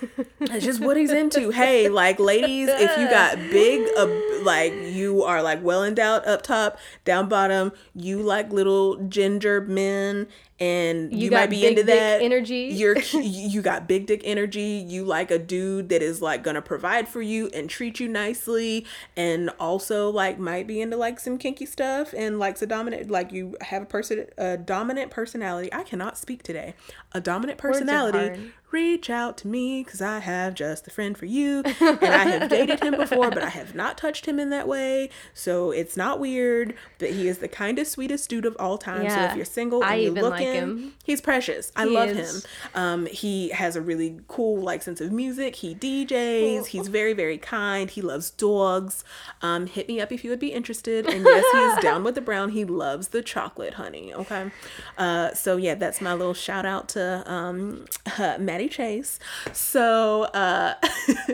that's 0.40 0.64
just 0.64 0.80
what 0.80 0.96
he's 0.96 1.12
into. 1.12 1.50
Hey, 1.50 1.88
like 1.88 2.18
ladies, 2.18 2.68
if 2.68 2.98
you 2.98 3.08
got 3.08 3.36
big, 3.36 3.86
uh, 3.96 4.08
like 4.42 4.72
you 4.72 5.22
are 5.22 5.42
like 5.42 5.62
well 5.62 5.84
endowed 5.84 6.24
up 6.24 6.42
top, 6.42 6.78
down 7.04 7.28
bottom, 7.28 7.72
you 7.94 8.22
like 8.22 8.50
little 8.50 8.96
ginger 9.08 9.60
men, 9.60 10.26
and 10.58 11.12
you, 11.12 11.26
you 11.26 11.30
might 11.30 11.50
be 11.50 11.66
into 11.66 11.82
that 11.84 12.22
energy. 12.22 12.70
You're 12.72 12.98
you 13.12 13.60
got 13.62 13.86
big 13.86 14.06
dick 14.06 14.22
energy. 14.24 14.84
You 14.86 15.04
like 15.04 15.30
a 15.30 15.38
dude 15.38 15.90
that 15.90 16.02
is 16.02 16.22
like 16.22 16.42
gonna 16.42 16.62
provide 16.62 17.08
for 17.08 17.20
you 17.20 17.48
and 17.52 17.68
treat 17.68 18.00
you 18.00 18.08
nicely, 18.08 18.86
and 19.16 19.50
also 19.60 20.10
like 20.10 20.38
might 20.38 20.66
be 20.66 20.80
into 20.80 20.96
like 20.96 21.20
some 21.20 21.36
kinky 21.38 21.66
stuff 21.66 22.14
and 22.16 22.38
likes 22.38 22.62
a 22.62 22.66
dominant 22.66 23.10
like 23.10 23.32
you 23.32 23.56
have 23.60 23.82
a 23.82 23.86
person 23.86 24.26
a 24.38 24.56
dominant 24.56 25.10
personality. 25.10 25.72
I 25.72 25.82
cannot 25.82 26.16
speak 26.16 26.42
today. 26.42 26.74
A 27.12 27.20
dominant 27.20 27.58
personality 27.58 28.52
reach 28.76 29.08
out 29.08 29.38
to 29.38 29.48
me 29.48 29.82
because 29.82 30.02
I 30.02 30.18
have 30.18 30.54
just 30.54 30.86
a 30.86 30.90
friend 30.90 31.16
for 31.16 31.24
you. 31.24 31.62
And 31.80 32.04
I 32.04 32.24
have 32.24 32.50
dated 32.50 32.80
him 32.82 32.94
before, 32.96 33.30
but 33.30 33.42
I 33.42 33.48
have 33.48 33.74
not 33.74 33.96
touched 33.96 34.26
him 34.26 34.38
in 34.38 34.50
that 34.50 34.68
way. 34.68 35.08
So 35.32 35.70
it's 35.70 35.96
not 35.96 36.20
weird. 36.20 36.74
But 36.98 37.10
he 37.10 37.26
is 37.26 37.38
the 37.38 37.48
kindest, 37.48 37.92
sweetest 37.92 38.28
dude 38.28 38.44
of 38.44 38.54
all 38.58 38.76
time. 38.76 39.04
Yeah. 39.04 39.16
So 39.16 39.30
if 39.30 39.36
you're 39.36 39.44
single 39.46 39.82
and 39.82 39.90
I 39.92 39.94
you 39.96 40.10
look 40.10 40.32
like 40.32 40.42
him, 40.42 40.92
he's 41.04 41.22
precious. 41.22 41.72
I 41.74 41.86
he 41.86 41.94
love 41.94 42.10
is. 42.10 42.44
him. 42.44 42.50
Um, 42.74 43.06
he 43.06 43.48
has 43.50 43.76
a 43.76 43.80
really 43.80 44.20
cool 44.28 44.60
like 44.60 44.82
sense 44.82 45.00
of 45.00 45.10
music. 45.10 45.56
He 45.56 45.74
DJs. 45.74 46.56
Cool. 46.56 46.64
He's 46.64 46.88
very, 46.88 47.14
very 47.14 47.38
kind. 47.38 47.90
He 47.90 48.02
loves 48.02 48.30
dogs. 48.30 49.04
Um, 49.40 49.66
hit 49.66 49.88
me 49.88 50.00
up 50.00 50.12
if 50.12 50.22
you 50.22 50.30
would 50.30 50.40
be 50.40 50.52
interested. 50.52 51.06
And 51.06 51.24
yes, 51.24 51.44
he 51.52 51.58
is 51.58 51.78
down 51.82 52.04
with 52.04 52.14
the 52.14 52.20
brown. 52.20 52.50
He 52.50 52.64
loves 52.66 53.08
the 53.08 53.22
chocolate 53.22 53.74
honey. 53.74 54.12
Okay. 54.12 54.50
Uh, 54.98 55.32
so 55.32 55.56
yeah, 55.56 55.74
that's 55.74 56.00
my 56.02 56.12
little 56.12 56.34
shout 56.34 56.66
out 56.66 56.88
to 56.90 57.22
um, 57.30 57.86
uh, 58.18 58.36
Maddie 58.40 58.65
Chase. 58.68 59.18
So, 59.52 60.24
uh, 60.24 60.74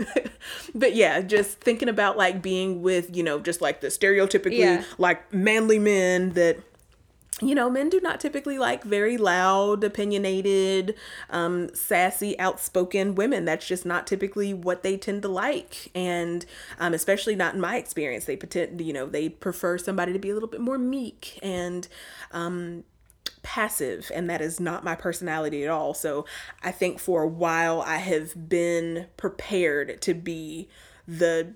but 0.75 0.95
yeah, 0.95 1.21
just 1.21 1.61
thinking 1.61 1.89
about 1.89 2.17
like 2.17 2.43
being 2.43 2.83
with, 2.83 3.15
you 3.17 3.23
know, 3.23 3.41
just 3.41 3.61
like 3.61 3.81
the 3.81 3.89
stereotypically 3.89 4.59
yeah. 4.59 4.85
like 4.99 5.33
manly 5.33 5.79
men 5.79 6.31
that 6.31 6.59
you 7.43 7.55
know, 7.57 7.69
men 7.69 7.89
do 7.89 8.01
not 8.01 8.21
typically 8.21 8.59
like 8.59 8.85
very 8.85 9.17
loud, 9.17 9.83
opinionated, 9.83 10.95
um, 11.31 11.75
sassy, 11.75 12.39
outspoken 12.39 13.17
women. 13.17 13.45
That's 13.45 13.67
just 13.67 13.85
not 13.85 14.07
typically 14.07 14.55
what 14.55 14.83
they 14.83 14.97
tend 14.97 15.23
to 15.23 15.29
like. 15.29 15.91
And 15.95 16.47
um, 16.79 16.95
especially 16.95 17.35
not 17.35 17.55
in 17.55 17.61
my 17.61 17.77
experience. 17.77 18.27
They 18.27 18.37
pretend, 18.37 18.81
you 18.81 18.93
know, 18.93 19.07
they 19.07 19.29
prefer 19.29 19.77
somebody 19.77 20.13
to 20.13 20.19
be 20.19 20.31
a 20.31 20.35
little 20.35 20.49
bit 20.49 20.61
more 20.61 20.79
meek 20.79 21.39
and 21.43 21.89
um, 22.31 22.85
passive 23.53 24.11
and 24.15 24.31
that 24.31 24.41
is 24.41 24.59
not 24.59 24.83
my 24.83 24.95
personality 24.95 25.63
at 25.63 25.69
all. 25.69 25.93
So 25.93 26.25
I 26.63 26.73
think 26.73 26.99
for 26.99 27.23
a 27.23 27.29
while 27.29 27.83
I 27.83 27.99
have 27.99 28.49
been 28.49 29.09
prepared 29.19 30.01
to 30.01 30.15
be 30.15 30.71
the 31.07 31.53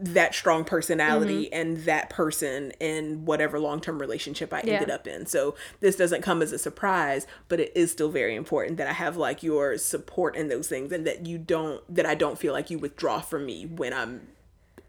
that 0.00 0.34
strong 0.34 0.64
personality 0.64 1.44
mm-hmm. 1.44 1.60
and 1.60 1.76
that 1.84 2.08
person 2.08 2.72
in 2.80 3.26
whatever 3.26 3.60
long-term 3.60 4.00
relationship 4.00 4.52
I 4.52 4.60
ended 4.60 4.90
up 4.90 5.06
in. 5.06 5.26
So 5.26 5.54
this 5.80 5.94
doesn't 5.94 6.22
come 6.22 6.40
as 6.40 6.52
a 6.52 6.58
surprise, 6.58 7.26
but 7.48 7.60
it 7.60 7.70
is 7.76 7.92
still 7.92 8.08
very 8.08 8.34
important 8.34 8.78
that 8.78 8.88
I 8.88 8.94
have 8.94 9.18
like 9.18 9.42
your 9.42 9.76
support 9.76 10.36
in 10.36 10.48
those 10.48 10.68
things 10.68 10.90
and 10.90 11.06
that 11.06 11.26
you 11.26 11.36
don't 11.36 11.82
that 11.94 12.06
I 12.06 12.14
don't 12.14 12.38
feel 12.38 12.54
like 12.54 12.70
you 12.70 12.78
withdraw 12.78 13.20
from 13.20 13.44
me 13.44 13.66
when 13.66 13.92
I'm 13.92 14.28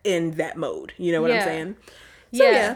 in 0.06 0.32
that 0.38 0.56
mode. 0.56 0.94
You 0.98 1.12
know 1.12 1.22
what 1.22 1.32
yeah. 1.32 1.40
I'm 1.40 1.44
saying? 1.44 1.76
So, 2.34 2.44
yeah. 2.46 2.52
yeah. 2.52 2.76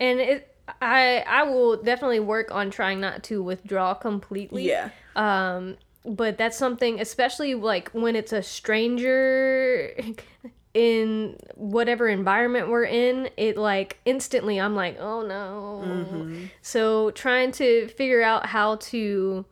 And 0.00 0.18
it 0.18 0.51
I 0.80 1.24
I 1.26 1.42
will 1.44 1.76
definitely 1.76 2.20
work 2.20 2.50
on 2.50 2.70
trying 2.70 3.00
not 3.00 3.22
to 3.24 3.42
withdraw 3.42 3.94
completely. 3.94 4.68
Yeah. 4.68 4.90
Um 5.16 5.76
but 6.04 6.36
that's 6.36 6.56
something 6.56 7.00
especially 7.00 7.54
like 7.54 7.90
when 7.90 8.16
it's 8.16 8.32
a 8.32 8.42
stranger 8.42 9.94
in 10.74 11.36
whatever 11.54 12.08
environment 12.08 12.68
we're 12.68 12.84
in, 12.84 13.28
it 13.36 13.56
like 13.56 13.98
instantly 14.04 14.60
I'm 14.60 14.74
like, 14.74 14.98
"Oh 14.98 15.22
no." 15.22 15.82
Mm-hmm. 15.84 16.44
So 16.62 17.10
trying 17.12 17.52
to 17.52 17.88
figure 17.88 18.22
out 18.22 18.46
how 18.46 18.76
to 18.76 19.44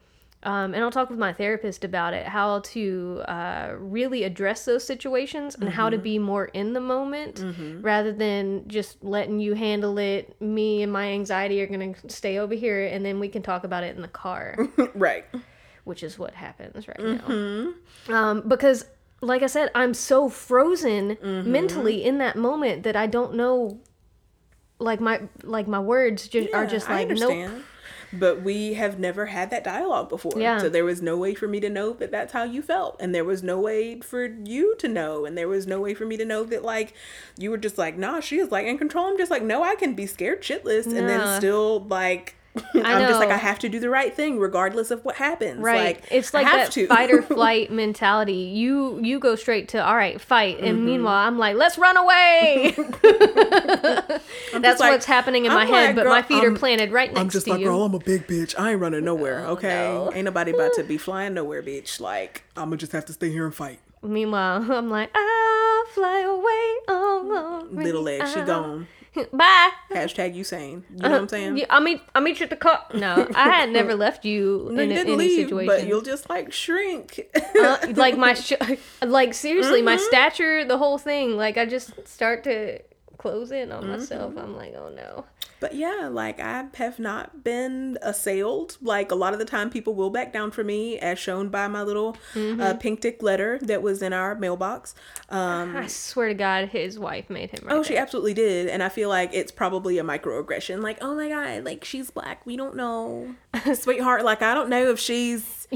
um, 0.42 0.72
and 0.72 0.82
I'll 0.82 0.90
talk 0.90 1.10
with 1.10 1.18
my 1.18 1.34
therapist 1.34 1.84
about 1.84 2.14
it, 2.14 2.26
how 2.26 2.60
to 2.60 3.22
uh, 3.28 3.74
really 3.76 4.24
address 4.24 4.64
those 4.64 4.84
situations 4.84 5.54
and 5.54 5.64
mm-hmm. 5.64 5.72
how 5.72 5.90
to 5.90 5.96
mm-hmm. 5.96 6.04
be 6.04 6.18
more 6.18 6.46
in 6.46 6.72
the 6.72 6.80
moment 6.80 7.36
mm-hmm. 7.36 7.82
rather 7.82 8.10
than 8.10 8.66
just 8.66 9.04
letting 9.04 9.38
you 9.38 9.52
handle 9.52 9.98
it. 9.98 10.40
Me 10.40 10.82
and 10.82 10.90
my 10.90 11.08
anxiety 11.08 11.60
are 11.60 11.66
going 11.66 11.94
to 11.94 12.08
stay 12.08 12.38
over 12.38 12.54
here 12.54 12.86
and 12.86 13.04
then 13.04 13.20
we 13.20 13.28
can 13.28 13.42
talk 13.42 13.64
about 13.64 13.84
it 13.84 13.94
in 13.94 14.00
the 14.00 14.08
car. 14.08 14.56
right. 14.94 15.26
Which 15.84 16.02
is 16.02 16.18
what 16.18 16.32
happens 16.32 16.88
right 16.88 16.98
mm-hmm. 16.98 18.10
now. 18.10 18.16
Um, 18.16 18.48
because, 18.48 18.86
like 19.20 19.42
I 19.42 19.46
said, 19.46 19.70
I'm 19.74 19.92
so 19.92 20.30
frozen 20.30 21.16
mm-hmm. 21.16 21.52
mentally 21.52 22.02
in 22.02 22.16
that 22.18 22.36
moment 22.36 22.84
that 22.84 22.96
I 22.96 23.06
don't 23.06 23.34
know. 23.34 23.80
Like 24.78 24.98
my 24.98 25.20
like 25.42 25.68
my 25.68 25.78
words 25.78 26.26
just 26.26 26.48
yeah, 26.48 26.56
are 26.56 26.66
just 26.66 26.88
like 26.88 27.08
nope 27.10 27.60
but 28.12 28.42
we 28.42 28.74
have 28.74 28.98
never 28.98 29.26
had 29.26 29.50
that 29.50 29.64
dialogue 29.64 30.08
before. 30.08 30.32
Yeah. 30.36 30.58
So 30.58 30.68
there 30.68 30.84
was 30.84 31.00
no 31.00 31.16
way 31.16 31.34
for 31.34 31.46
me 31.46 31.60
to 31.60 31.70
know 31.70 31.92
that 31.94 32.10
that's 32.10 32.32
how 32.32 32.42
you 32.42 32.62
felt. 32.62 32.96
And 33.00 33.14
there 33.14 33.24
was 33.24 33.42
no 33.42 33.60
way 33.60 34.00
for 34.00 34.26
you 34.26 34.74
to 34.78 34.88
know. 34.88 35.24
And 35.24 35.38
there 35.38 35.48
was 35.48 35.66
no 35.66 35.80
way 35.80 35.94
for 35.94 36.06
me 36.06 36.16
to 36.16 36.24
know 36.24 36.44
that, 36.44 36.64
like, 36.64 36.94
you 37.38 37.50
were 37.50 37.58
just 37.58 37.78
like, 37.78 37.96
nah, 37.96 38.20
she 38.20 38.38
is 38.38 38.50
like 38.50 38.66
in 38.66 38.78
control. 38.78 39.06
I'm 39.06 39.18
just 39.18 39.30
like, 39.30 39.42
no, 39.42 39.62
I 39.62 39.74
can 39.76 39.94
be 39.94 40.06
scared 40.06 40.42
shitless 40.42 40.86
and 40.86 41.08
then 41.08 41.38
still, 41.38 41.80
like, 41.80 42.36
I'm 42.74 43.06
just 43.06 43.20
like. 43.20 43.30
I 43.30 43.36
have 43.36 43.60
to 43.60 43.68
do 43.68 43.78
the 43.78 43.88
right 43.90 44.12
thing 44.12 44.38
regardless 44.40 44.90
of 44.90 45.04
what 45.04 45.14
happens. 45.16 45.60
Right. 45.60 45.96
Like 45.98 46.08
it's 46.10 46.34
like 46.34 46.46
have 46.46 46.66
that 46.66 46.72
to. 46.72 46.86
fight 46.88 47.10
or 47.12 47.22
flight 47.36 47.70
mentality. 47.70 48.32
You 48.34 48.98
you 49.02 49.20
go 49.20 49.36
straight 49.36 49.68
to 49.68 49.84
all 49.84 49.94
right, 49.96 50.20
fight. 50.20 50.58
And 50.58 50.78
Mm-hmm. 50.78 50.84
meanwhile, 50.86 51.26
I'm 51.28 51.38
like, 51.38 51.54
let's 51.56 51.78
run 51.78 51.96
away. 51.96 52.74
That's 54.52 54.80
like- 54.80 54.92
what's 54.92 55.06
happening 55.06 55.44
in 55.46 55.52
my 55.52 55.62
I'm 55.62 55.68
head, 55.68 55.86
like, 55.88 55.94
but 55.96 56.02
girl, 56.04 56.12
my 56.12 56.22
feet 56.22 56.42
are 56.44 56.48
I'm- 56.48 56.56
planted 56.56 56.90
right 56.92 57.10
next 57.10 57.20
I'm 57.20 57.30
just 57.30 57.46
to 57.46 57.52
like, 57.52 57.60
you. 57.60 57.66
girl, 57.66 57.84
I'm 57.84 57.94
a 57.94 57.98
big 57.98 58.26
bitch. 58.26 58.58
I 58.58 58.72
ain't 58.72 58.80
running 58.80 59.04
nowhere. 59.04 59.46
Okay, 59.46 59.68
no. 59.92 60.10
ain't 60.12 60.24
nobody 60.24 60.50
about 60.52 60.74
to 60.74 60.82
be 60.84 60.98
flying 60.98 61.34
nowhere, 61.34 61.62
bitch. 61.62 62.00
Like 62.00 62.42
I'm 62.56 62.64
gonna 62.64 62.76
just 62.78 62.92
have 62.92 63.04
to 63.06 63.12
stay 63.12 63.30
here 63.30 63.44
and 63.46 63.54
fight. 63.54 63.78
Meanwhile, 64.02 64.66
I'm 64.72 64.88
like, 64.90 65.10
I'll 65.14 65.84
fly 65.94 66.20
away. 66.20 67.84
Little 67.84 68.02
leg, 68.02 68.26
she 68.28 68.40
gone. 68.40 68.86
Bye. 69.32 69.70
Hashtag 69.90 70.36
Usain. 70.36 70.84
You 70.90 70.96
know 70.98 71.10
what 71.10 71.20
I'm 71.22 71.28
saying? 71.28 71.56
Yeah, 71.58 71.64
I'll 71.68 71.80
meet 71.80 72.00
I'll 72.14 72.22
meet 72.22 72.38
you 72.38 72.44
at 72.44 72.50
the 72.50 72.56
car. 72.56 72.84
No, 72.94 73.26
I 73.34 73.48
had 73.48 73.70
never 73.70 73.94
left 73.96 74.24
you 74.24 74.68
in 74.68 74.76
you 74.76 74.82
a, 74.82 74.86
didn't 74.86 74.98
any 75.08 75.16
leave, 75.16 75.48
situation. 75.48 75.66
but 75.66 75.86
you'll 75.88 76.00
just 76.02 76.30
like 76.30 76.52
shrink. 76.52 77.20
Uh, 77.60 77.78
like 77.96 78.16
my 78.16 78.34
sh- 78.34 78.52
like 79.02 79.34
seriously 79.34 79.82
my 79.82 79.96
Mm-hmm. 79.96 80.04
stature 80.04 80.64
the 80.64 80.78
whole 80.78 80.96
thing 80.96 81.36
like 81.36 81.58
i 81.58 81.66
just 81.66 81.90
start 82.06 82.44
to 82.44 82.78
close 83.20 83.50
in 83.50 83.70
on 83.70 83.86
myself 83.86 84.30
Mm-hmm. 84.32 84.38
i'm 84.40 84.56
like 84.56 84.74
oh 84.76 84.88
no 84.88 85.24
But 85.60 85.74
yeah, 85.74 86.08
like 86.10 86.40
I 86.40 86.64
have 86.76 86.98
not 86.98 87.44
been 87.44 87.98
assailed. 88.00 88.78
Like 88.80 89.12
a 89.12 89.14
lot 89.14 89.34
of 89.34 89.38
the 89.38 89.44
time, 89.44 89.68
people 89.68 89.94
will 89.94 90.08
back 90.08 90.32
down 90.32 90.50
for 90.52 90.64
me, 90.64 90.98
as 90.98 91.18
shown 91.18 91.50
by 91.50 91.68
my 91.68 91.82
little 91.82 92.16
Mm-hmm. 92.34 92.60
uh, 92.62 92.74
pink 92.80 93.02
tick 93.02 93.22
letter 93.22 93.58
that 93.70 93.82
was 93.82 94.00
in 94.00 94.14
our 94.14 94.34
mailbox. 94.34 94.94
Um, 95.28 95.76
i 95.76 95.86
swear 95.86 96.28
to 96.28 96.34
god 96.34 96.68
his 96.70 96.98
wife 96.98 97.28
made 97.28 97.50
him 97.50 97.60
right 97.66 97.74
oh, 97.76 97.82
she 97.82 97.98
absolutely 97.98 98.32
did, 98.32 98.68
and 98.68 98.82
I 98.82 98.88
feel 98.88 99.10
like 99.10 99.30
it's 99.34 99.52
probably 99.52 99.98
a 99.98 100.02
microaggression. 100.02 100.82
Like, 100.82 100.96
oh 101.02 101.14
my 101.14 101.28
god, 101.28 101.64
like 101.64 101.84
she's 101.84 102.10
black. 102.10 102.46
We 102.46 102.56
don't 102.56 102.74
know, 102.74 103.34
sweetheart. 103.74 104.24
Like 104.24 104.40
I 104.40 104.54
don't 104.54 104.70
know 104.70 104.90
if 104.90 104.98
she's. 104.98 105.68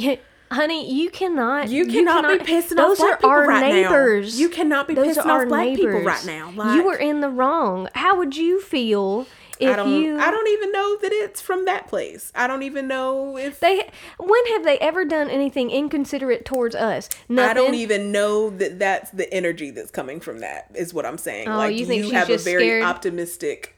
Honey 0.55 0.93
you 0.93 1.11
cannot 1.11 1.69
You 1.69 1.87
cannot, 1.87 2.27
be 2.29 2.45
pissing 2.45 2.77
those 2.77 3.01
off 3.01 3.07
black 3.07 3.13
are 3.13 3.17
people 3.17 3.31
our 3.31 3.47
right 3.47 3.73
neighbors 3.73 4.35
now. 4.35 4.41
You 4.41 4.49
cannot 4.49 4.89
be 4.89 4.95
those 4.95 5.17
pissing 5.17 5.27
our 5.27 5.43
off 5.43 5.49
black 5.49 5.69
people 5.69 5.87
neighbors. 5.87 6.07
right 6.07 6.27
now. 6.27 6.51
Like, 6.55 6.77
you 6.77 6.85
were 6.85 6.97
in 6.97 7.21
the 7.21 7.29
wrong 7.29 7.89
how 7.95 8.17
would 8.17 8.37
you 8.37 8.61
feel 8.61 9.27
if 9.61 9.73
I 9.73 9.77
don't. 9.77 9.93
you 9.93 10.19
I 10.19 10.31
don't 10.31 10.49
even 10.49 10.73
know 10.73 10.97
that 11.03 11.13
it's 11.13 11.41
from 11.41 11.65
that 11.67 11.87
place. 11.87 12.33
I 12.35 12.47
don't 12.47 12.63
even 12.63 12.89
know 12.89 13.37
if 13.37 13.61
they 13.61 13.89
when 14.19 14.47
have 14.53 14.65
they 14.65 14.79
ever 14.79 15.05
done 15.05 15.31
anything 15.31 15.71
inconsiderate 15.71 16.45
towards 16.45 16.75
us 16.75 17.09
nothing 17.29 17.51
I 17.51 17.55
don't 17.55 17.75
even 17.75 18.13
know 18.13 18.51
that 18.51 18.79
that's 18.79 19.11
the 19.11 19.33
energy 19.33 19.71
that's 19.71 19.91
coming 19.91 20.21
from 20.21 20.41
that. 20.41 20.71
Is 20.75 20.93
what 20.95 21.07
I'm 21.07 21.19
saying. 21.19 21.49
Oh, 21.49 21.57
like 21.57 21.77
you 21.77 21.87
think 21.87 22.05
she's 22.05 22.13
have 22.13 22.31
a 22.31 22.39
very 22.39 22.65
scared? 22.65 22.85
optimistic 22.85 23.74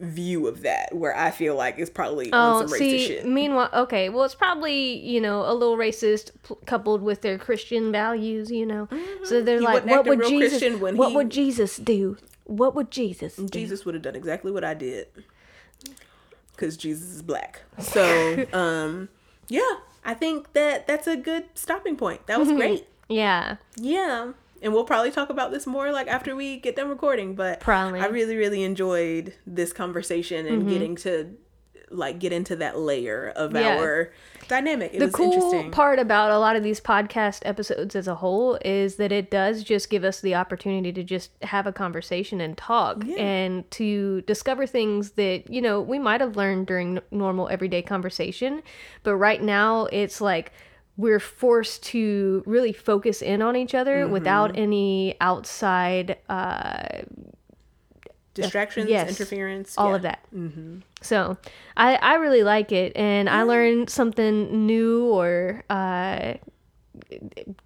view 0.00 0.46
of 0.48 0.62
that, 0.62 0.94
where 0.94 1.16
I 1.16 1.30
feel 1.30 1.54
like 1.54 1.78
it's 1.78 1.88
probably 1.90 2.32
Oh, 2.32 2.38
on 2.38 2.68
some 2.68 2.76
racist 2.76 2.78
see, 2.78 3.06
shit. 3.06 3.26
meanwhile, 3.26 3.70
okay, 3.72 4.08
well, 4.08 4.24
it's 4.24 4.34
probably 4.34 4.96
you 4.98 5.20
know 5.20 5.42
a 5.48 5.54
little 5.54 5.76
racist 5.76 6.32
p- 6.48 6.56
coupled 6.66 7.00
with 7.02 7.22
their 7.22 7.38
Christian 7.38 7.92
values, 7.92 8.50
you 8.50 8.66
know. 8.66 8.88
So 9.22 9.40
they're 9.42 9.58
Mm-hmm. 9.58 9.60
He 9.60 9.64
like, 9.66 9.86
what 9.86 10.06
would 10.06 10.24
Jesus? 10.26 10.62
What 10.80 11.10
he- 11.10 11.16
would 11.16 11.30
Jesus 11.30 11.76
do? 11.76 12.16
What 12.44 12.74
would 12.74 12.90
Jesus? 12.90 13.36
Do? 13.36 13.46
Jesus 13.48 13.84
would 13.84 13.94
have 13.94 14.02
done 14.02 14.16
exactly 14.16 14.50
what 14.52 14.64
I 14.64 14.74
did, 14.74 15.06
because 16.52 16.76
Jesus 16.76 17.08
is 17.10 17.22
black. 17.22 17.62
So, 17.80 18.46
um, 18.52 19.08
yeah, 19.48 19.60
I 20.04 20.14
think 20.14 20.52
that 20.54 20.86
that's 20.86 21.06
a 21.06 21.16
good 21.16 21.44
stopping 21.54 21.96
point. 21.96 22.26
That 22.26 22.38
was 22.38 22.50
great. 22.52 22.86
Yeah, 23.08 23.56
Yeah. 23.76 24.32
And 24.64 24.72
we'll 24.72 24.84
probably 24.84 25.10
talk 25.12 25.28
about 25.30 25.52
this 25.52 25.66
more 25.66 25.92
like 25.92 26.08
after 26.08 26.34
we 26.34 26.56
get 26.58 26.74
done 26.74 26.88
recording, 26.88 27.34
but 27.36 27.60
Probably. 27.60 28.00
I 28.00 28.06
really, 28.06 28.34
really 28.36 28.62
enjoyed 28.64 29.34
this 29.46 29.72
conversation 29.72 30.46
and 30.46 30.66
getting 30.68 30.96
to 30.96 31.36
like 31.90 32.18
get 32.18 32.32
into 32.32 32.56
that 32.56 32.78
layer 32.78 33.28
of 33.36 33.50
Mm-hmm. 33.52 33.56
Yeah. 33.62 33.76
our 33.78 34.12
dynamic. 34.48 34.92
It 34.94 34.98
the 35.00 35.04
was 35.06 35.14
cool 35.14 35.32
interesting. 35.32 35.70
part 35.70 35.98
about 35.98 36.30
a 36.30 36.38
lot 36.38 36.56
of 36.56 36.62
these 36.64 36.80
podcast 36.80 37.40
episodes 37.44 37.94
as 37.94 38.08
a 38.08 38.14
whole 38.16 38.58
is 38.64 38.96
that 38.96 39.12
it 39.12 39.30
does 39.30 39.62
just 39.62 39.90
give 39.90 40.02
us 40.02 40.20
the 40.20 40.34
opportunity 40.34 40.92
to 40.92 41.04
just 41.04 41.30
have 41.42 41.66
a 41.66 41.72
conversation 41.72 42.40
and 42.40 42.56
talk 42.56 43.02
Yeah. 43.04 43.16
and 43.16 43.70
to 43.72 44.22
discover 44.22 44.66
things 44.66 45.10
that 45.12 45.48
you 45.50 45.60
know 45.62 45.80
we 45.80 45.98
might 45.98 46.20
have 46.20 46.36
learned 46.36 46.66
during 46.66 47.00
normal 47.10 47.48
everyday 47.48 47.82
conversation 47.82 48.62
but 49.02 49.14
right 49.16 49.42
now 49.42 49.86
it's 49.92 50.20
like 50.20 50.52
we're 50.96 51.20
forced 51.20 51.82
to 51.82 52.42
really 52.46 52.72
focus 52.72 53.20
in 53.22 53.42
on 53.42 53.56
each 53.56 53.74
other 53.74 54.04
Mm-hmm. 54.04 54.12
without 54.12 54.56
any 54.56 55.16
outside 55.20 56.16
uh 56.28 57.02
Distractions, 58.34 58.90
yes, 58.90 59.08
interference, 59.08 59.78
all 59.78 59.90
yeah. 59.90 59.94
of 59.96 60.02
that. 60.02 60.26
Mm-hmm. 60.34 60.78
So 61.02 61.36
I, 61.76 61.94
I 61.94 62.14
really 62.14 62.42
like 62.42 62.72
it, 62.72 62.96
and 62.96 63.30
I 63.30 63.44
learned 63.44 63.90
something 63.90 64.66
new 64.66 65.04
or 65.04 65.62
uh, 65.70 66.34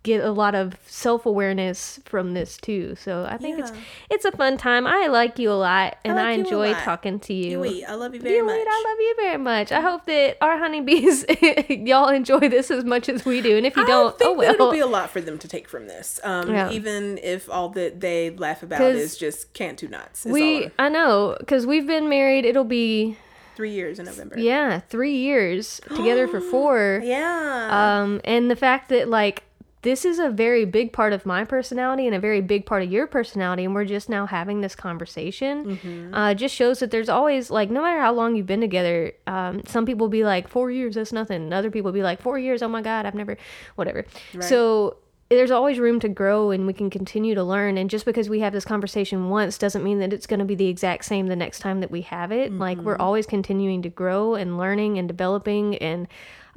get 0.02 0.22
a 0.24 0.30
lot 0.30 0.54
of 0.54 0.76
self 0.86 1.26
awareness 1.26 2.00
from 2.04 2.34
this 2.34 2.56
too. 2.56 2.94
So 2.96 3.26
I 3.28 3.36
think 3.36 3.58
it's 3.58 3.70
Yeah. 3.70 3.76
it's 4.10 4.24
a 4.24 4.32
fun 4.32 4.56
time. 4.56 4.86
I 4.86 5.06
like 5.08 5.38
you 5.38 5.50
a 5.50 5.54
lot, 5.54 5.96
and 6.04 6.18
I, 6.18 6.30
like 6.30 6.36
a 6.36 6.40
enjoy 6.40 6.74
talking 6.74 7.20
to 7.20 7.34
you. 7.34 7.62
Yui, 7.64 7.84
I 7.84 7.94
love 7.94 8.14
you 8.14 8.20
very 8.20 8.36
You 8.36 8.44
much. 8.46 8.66
I 8.68 8.84
love 8.88 8.98
you 9.00 9.14
very 9.20 9.36
much. 9.38 9.72
I 9.72 9.80
hope 9.80 10.06
that 10.06 10.36
our 10.40 10.58
honeybees 10.58 11.24
y'all 11.68 12.08
enjoy 12.08 12.48
this 12.48 12.70
as 12.70 12.84
much 12.84 13.08
as 13.08 13.24
we 13.24 13.40
do, 13.40 13.56
and 13.56 13.66
if 13.66 13.76
you 13.76 13.86
don't, 13.86 14.14
I 14.14 14.18
think 14.18 14.30
oh 14.30 14.34
well. 14.34 14.54
it'll 14.54 14.72
be 14.72 14.78
a 14.80 14.86
lot 14.86 15.10
for 15.10 15.20
them 15.20 15.38
to 15.38 15.48
take 15.48 15.68
from 15.68 15.86
this. 15.88 16.20
Um, 16.24 16.50
Yeah. 16.50 16.70
even 16.70 17.18
if 17.22 17.48
all 17.50 17.68
that 17.70 18.00
they 18.00 18.30
laugh 18.30 18.62
about 18.62 18.80
is 18.82 19.16
just 19.16 19.52
cantu 19.52 19.88
knots. 19.88 20.24
Is 20.26 20.32
we. 20.32 20.70
I 20.78 20.88
know, 20.88 21.36
because 21.38 21.66
we've 21.66 21.86
been 21.86 22.08
married. 22.08 22.44
It'll 22.44 22.64
be 22.64 23.16
three 23.59 23.72
years 23.72 23.98
in 23.98 24.06
November. 24.06 24.38
yeah, 24.38 24.78
three 24.78 25.16
years 25.16 25.80
together 25.96 26.28
for 26.28 26.40
four. 26.52 27.02
Yeah. 27.02 27.98
Um, 28.02 28.20
and 28.22 28.48
the 28.48 28.54
fact 28.54 28.88
that 28.90 29.09
like 29.09 29.42
this 29.82 30.04
is 30.04 30.20
a 30.20 30.30
very 30.30 30.64
big 30.64 30.92
part 30.92 31.12
of 31.12 31.26
my 31.26 31.44
personality 31.44 32.06
and 32.06 32.14
a 32.14 32.20
very 32.20 32.40
big 32.40 32.66
part 32.66 32.84
of 32.84 32.92
your 32.92 33.09
personality, 33.09 33.64
and 33.64 33.74
we're 33.74 33.84
just 33.84 34.09
now 34.09 34.26
having 34.26 34.61
this 34.61 34.76
conversation, 34.76 36.11
uh, 36.12 36.34
just 36.34 36.54
shows 36.54 36.78
that 36.78 36.92
there's 36.92 37.09
always 37.09 37.50
like 37.50 37.68
no 37.68 37.82
matter 37.82 38.00
how 38.00 38.12
long 38.12 38.36
you've 38.36 38.46
been 38.46 38.61
together, 38.61 39.12
um, 39.26 39.62
some 39.66 39.84
people 39.84 40.09
be 40.09 40.22
like 40.22 40.46
four 40.46 40.70
years, 40.70 40.94
that's 40.94 41.12
nothing. 41.12 41.42
And 41.42 41.52
other 41.52 41.70
people 41.70 41.90
be 41.90 42.02
like 42.02 42.22
four 42.22 42.38
years, 42.38 42.62
oh 42.62 42.68
my 42.68 42.82
god, 42.82 43.06
I've 43.06 43.14
never, 43.16 43.36
whatever. 43.74 44.04
So 44.40 44.98
there's 45.30 45.50
always 45.50 45.78
room 45.78 46.00
to 46.00 46.08
grow 46.08 46.50
and 46.50 46.66
we 46.66 46.72
can 46.72 46.88
continue 46.88 47.34
to 47.34 47.44
learn. 47.44 47.76
And 47.76 47.90
just 47.90 48.06
because 48.06 48.30
we 48.30 48.40
have 48.40 48.52
this 48.52 48.64
conversation 48.64 49.28
once 49.28 49.58
doesn't 49.58 49.84
mean 49.84 49.98
that 49.98 50.12
it's 50.12 50.26
going 50.26 50.38
to 50.40 50.46
be 50.46 50.54
the 50.54 50.68
exact 50.68 51.04
same 51.04 51.26
the 51.26 51.36
next 51.36 51.58
time 51.58 51.80
that 51.80 51.90
we 51.90 52.00
have 52.02 52.32
it. 52.32 52.52
Like 52.52 52.78
we're 52.78 52.96
always 52.96 53.26
continuing 53.26 53.82
to 53.82 53.90
grow 53.90 54.34
and 54.34 54.56
learning 54.56 54.98
and 54.98 55.06
developing 55.06 55.76
and 55.76 56.08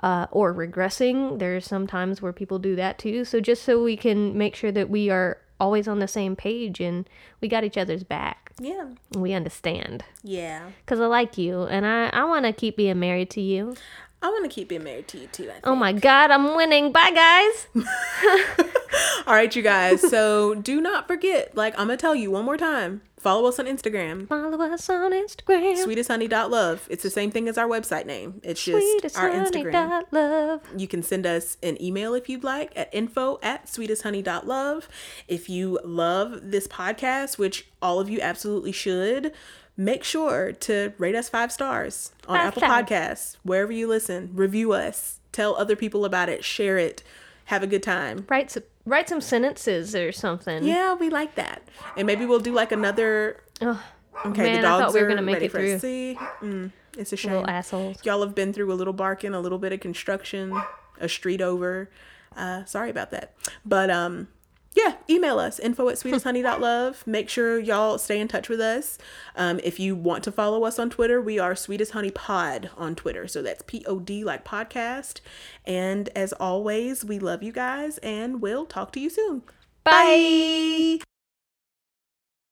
uh, 0.02 0.28
or 0.32 0.54
regressing. 0.54 1.40
There's 1.40 1.66
some 1.66 1.86
times 1.86 2.22
where 2.22 2.34
people 2.34 2.60
do 2.60 2.76
that 2.78 2.98
too. 2.98 3.26
So 3.26 3.40
just 3.42 3.64
so 3.64 3.84
we 3.84 3.98
can 3.98 4.38
make 4.38 4.56
sure 4.56 4.72
that 4.72 4.90
we 4.90 5.10
are 5.10 5.38
always 5.60 5.88
on 5.88 6.00
the 6.00 6.08
same 6.08 6.36
page 6.36 6.80
and 6.80 7.08
we 7.40 7.48
got 7.48 7.64
each 7.64 7.78
other's 7.78 8.04
back. 8.04 8.52
Yeah. 8.60 8.90
we 9.16 9.34
understand. 9.34 10.04
Yeah. 10.24 10.70
because 10.86 11.00
i 11.00 11.06
like 11.08 11.36
you 11.38 11.64
and 11.64 11.86
i, 11.86 12.10
I 12.10 12.26
want 12.26 12.46
to 12.46 12.54
keep 12.54 12.78
being 12.78 13.00
married 13.00 13.32
to 13.32 13.42
you 13.42 13.76
I 14.22 14.28
want 14.28 14.44
to 14.44 14.50
keep 14.50 14.68
being 14.70 14.84
married 14.84 15.08
to 15.10 15.18
you 15.20 15.28
too. 15.28 15.44
I 15.50 15.54
think. 15.54 15.68
oh 15.68 15.76
my 15.76 15.94
god 15.94 16.32
i'm 16.32 16.56
winning 16.56 16.92
bye 16.92 17.12
guys 17.12 17.68
All 19.28 19.34
right, 19.36 19.56
you 19.56 19.62
guys. 19.62 20.02
So 20.02 20.56
do 20.56 20.82
not 20.82 21.08
forget, 21.08 21.56
like 21.56 21.74
I'm 21.80 21.88
gonna 21.88 21.98
tell 21.98 22.14
you 22.16 22.32
one 22.32 22.44
more 22.44 22.58
time. 22.58 23.02
Follow 23.18 23.48
us 23.48 23.60
on 23.60 23.66
Instagram. 23.68 24.28
follow 24.28 24.60
us 24.62 24.90
on 24.90 25.12
instagram 25.14 25.78
sweetesthoney.love. 25.78 26.88
It's 26.90 27.04
the 27.04 27.10
same 27.10 27.30
thing 27.32 27.48
as 27.48 27.58
our 27.58 27.68
website 27.68 28.06
name. 28.06 28.42
It's 28.44 28.64
just 28.64 29.16
our 29.18 29.30
Instagram. 29.30 30.04
love. 30.12 30.62
You 30.76 30.88
can 30.88 31.04
send 31.04 31.26
us 31.26 31.58
an 31.64 31.82
email 31.82 32.14
if 32.16 32.28
you'd 32.30 32.44
like 32.44 32.74
at 32.76 32.90
info 32.92 33.40
at 33.44 33.68
sweetesthoney.love. 33.68 34.90
If 35.28 35.50
you 35.50 35.80
love 35.84 36.40
this 36.44 36.68
podcast, 36.68 37.38
which 37.38 37.68
all 37.82 38.00
of 38.00 38.10
you 38.10 38.20
absolutely 38.22 38.72
should, 38.72 39.34
make 39.84 40.04
sure 40.04 40.52
to 40.52 40.94
rate 40.98 41.16
us 41.16 41.30
five 41.30 41.52
stars 41.52 42.12
on 42.28 42.38
Five 42.38 42.48
Apple 42.48 42.62
stars. 42.62 42.86
Podcasts, 42.86 43.38
wherever 43.44 43.72
you 43.72 43.88
listen. 43.88 44.30
Review 44.34 44.74
us, 44.74 45.20
tell 45.32 45.56
other 45.56 45.76
people 45.76 46.06
about 46.06 46.30
it, 46.30 46.44
share 46.44 46.78
it, 46.78 47.04
have 47.46 47.64
a 47.64 47.68
good 47.68 47.84
time. 47.84 48.26
Write 48.30 48.52
some 48.52 48.64
write 48.86 49.10
some 49.10 49.22
sentences 49.22 49.96
or 49.96 50.12
something. 50.12 50.64
Yeah, 50.64 50.94
we 50.94 51.10
like 51.10 51.36
that. 51.36 51.62
And 51.98 52.08
maybe 52.08 52.26
we'll 52.26 52.40
do 52.40 52.54
like 52.54 52.72
another. 52.72 53.42
Okay, 53.62 54.44
Man, 54.44 54.54
the 54.54 54.60
I 54.60 54.62
dogs 54.62 54.86
thought 54.86 54.94
we 54.94 55.02
were 55.02 55.08
gonna 55.08 55.22
make 55.22 55.42
it 55.42 55.52
through. 55.52 55.80
See, 55.80 56.18
mm, 56.42 56.72
it's 56.98 57.12
a 57.14 57.18
shame. 57.18 57.32
little 57.34 57.50
assholes. 57.50 57.98
Y'all 58.04 58.22
have 58.22 58.36
been 58.36 58.54
through 58.54 58.72
a 58.72 58.76
little 58.76 58.94
barking, 58.94 59.34
a 59.34 59.40
little 59.40 59.58
bit 59.58 59.74
of 59.74 59.80
construction, 59.80 60.60
a 61.00 61.10
street 61.10 61.42
over. 61.42 61.90
Uh, 62.36 62.64
sorry 62.66 62.90
about 62.90 63.12
that. 63.12 63.34
But 63.66 63.90
um, 63.90 64.28
yeah, 64.74 64.96
email 65.10 65.38
us 65.40 65.60
info 65.60 65.90
at 65.90 65.96
sweetesthoney.love. 65.96 67.04
Make 67.08 67.30
sure 67.30 67.60
y'all 67.60 67.98
stay 67.98 68.20
in 68.20 68.28
touch 68.28 68.48
with 68.48 68.62
us. 68.62 68.98
Um, 69.36 69.60
if 69.64 69.80
you 69.80 69.96
want 69.96 70.24
to 70.24 70.32
follow 70.32 70.64
us 70.64 70.80
on 70.80 70.90
Twitter, 70.90 71.22
we 71.22 71.40
are 71.40 71.56
Sweetest 71.56 71.92
Honey 71.92 72.12
Pod 72.12 72.70
on 72.78 72.96
Twitter. 72.96 73.28
So 73.28 73.42
that's 73.42 73.64
P 73.68 73.84
O 73.86 74.00
D 74.00 74.24
like 74.24 74.46
podcast. 74.46 75.20
And 75.66 76.10
as 76.16 76.32
always, 76.34 77.04
we 77.04 77.20
love 77.20 77.44
you 77.44 77.52
guys 77.52 77.98
and 78.00 78.42
we'll 78.42 78.66
talk 78.66 78.92
to 78.94 79.00
you 79.00 79.10
soon. 79.10 79.44
Bye. 79.84 81.00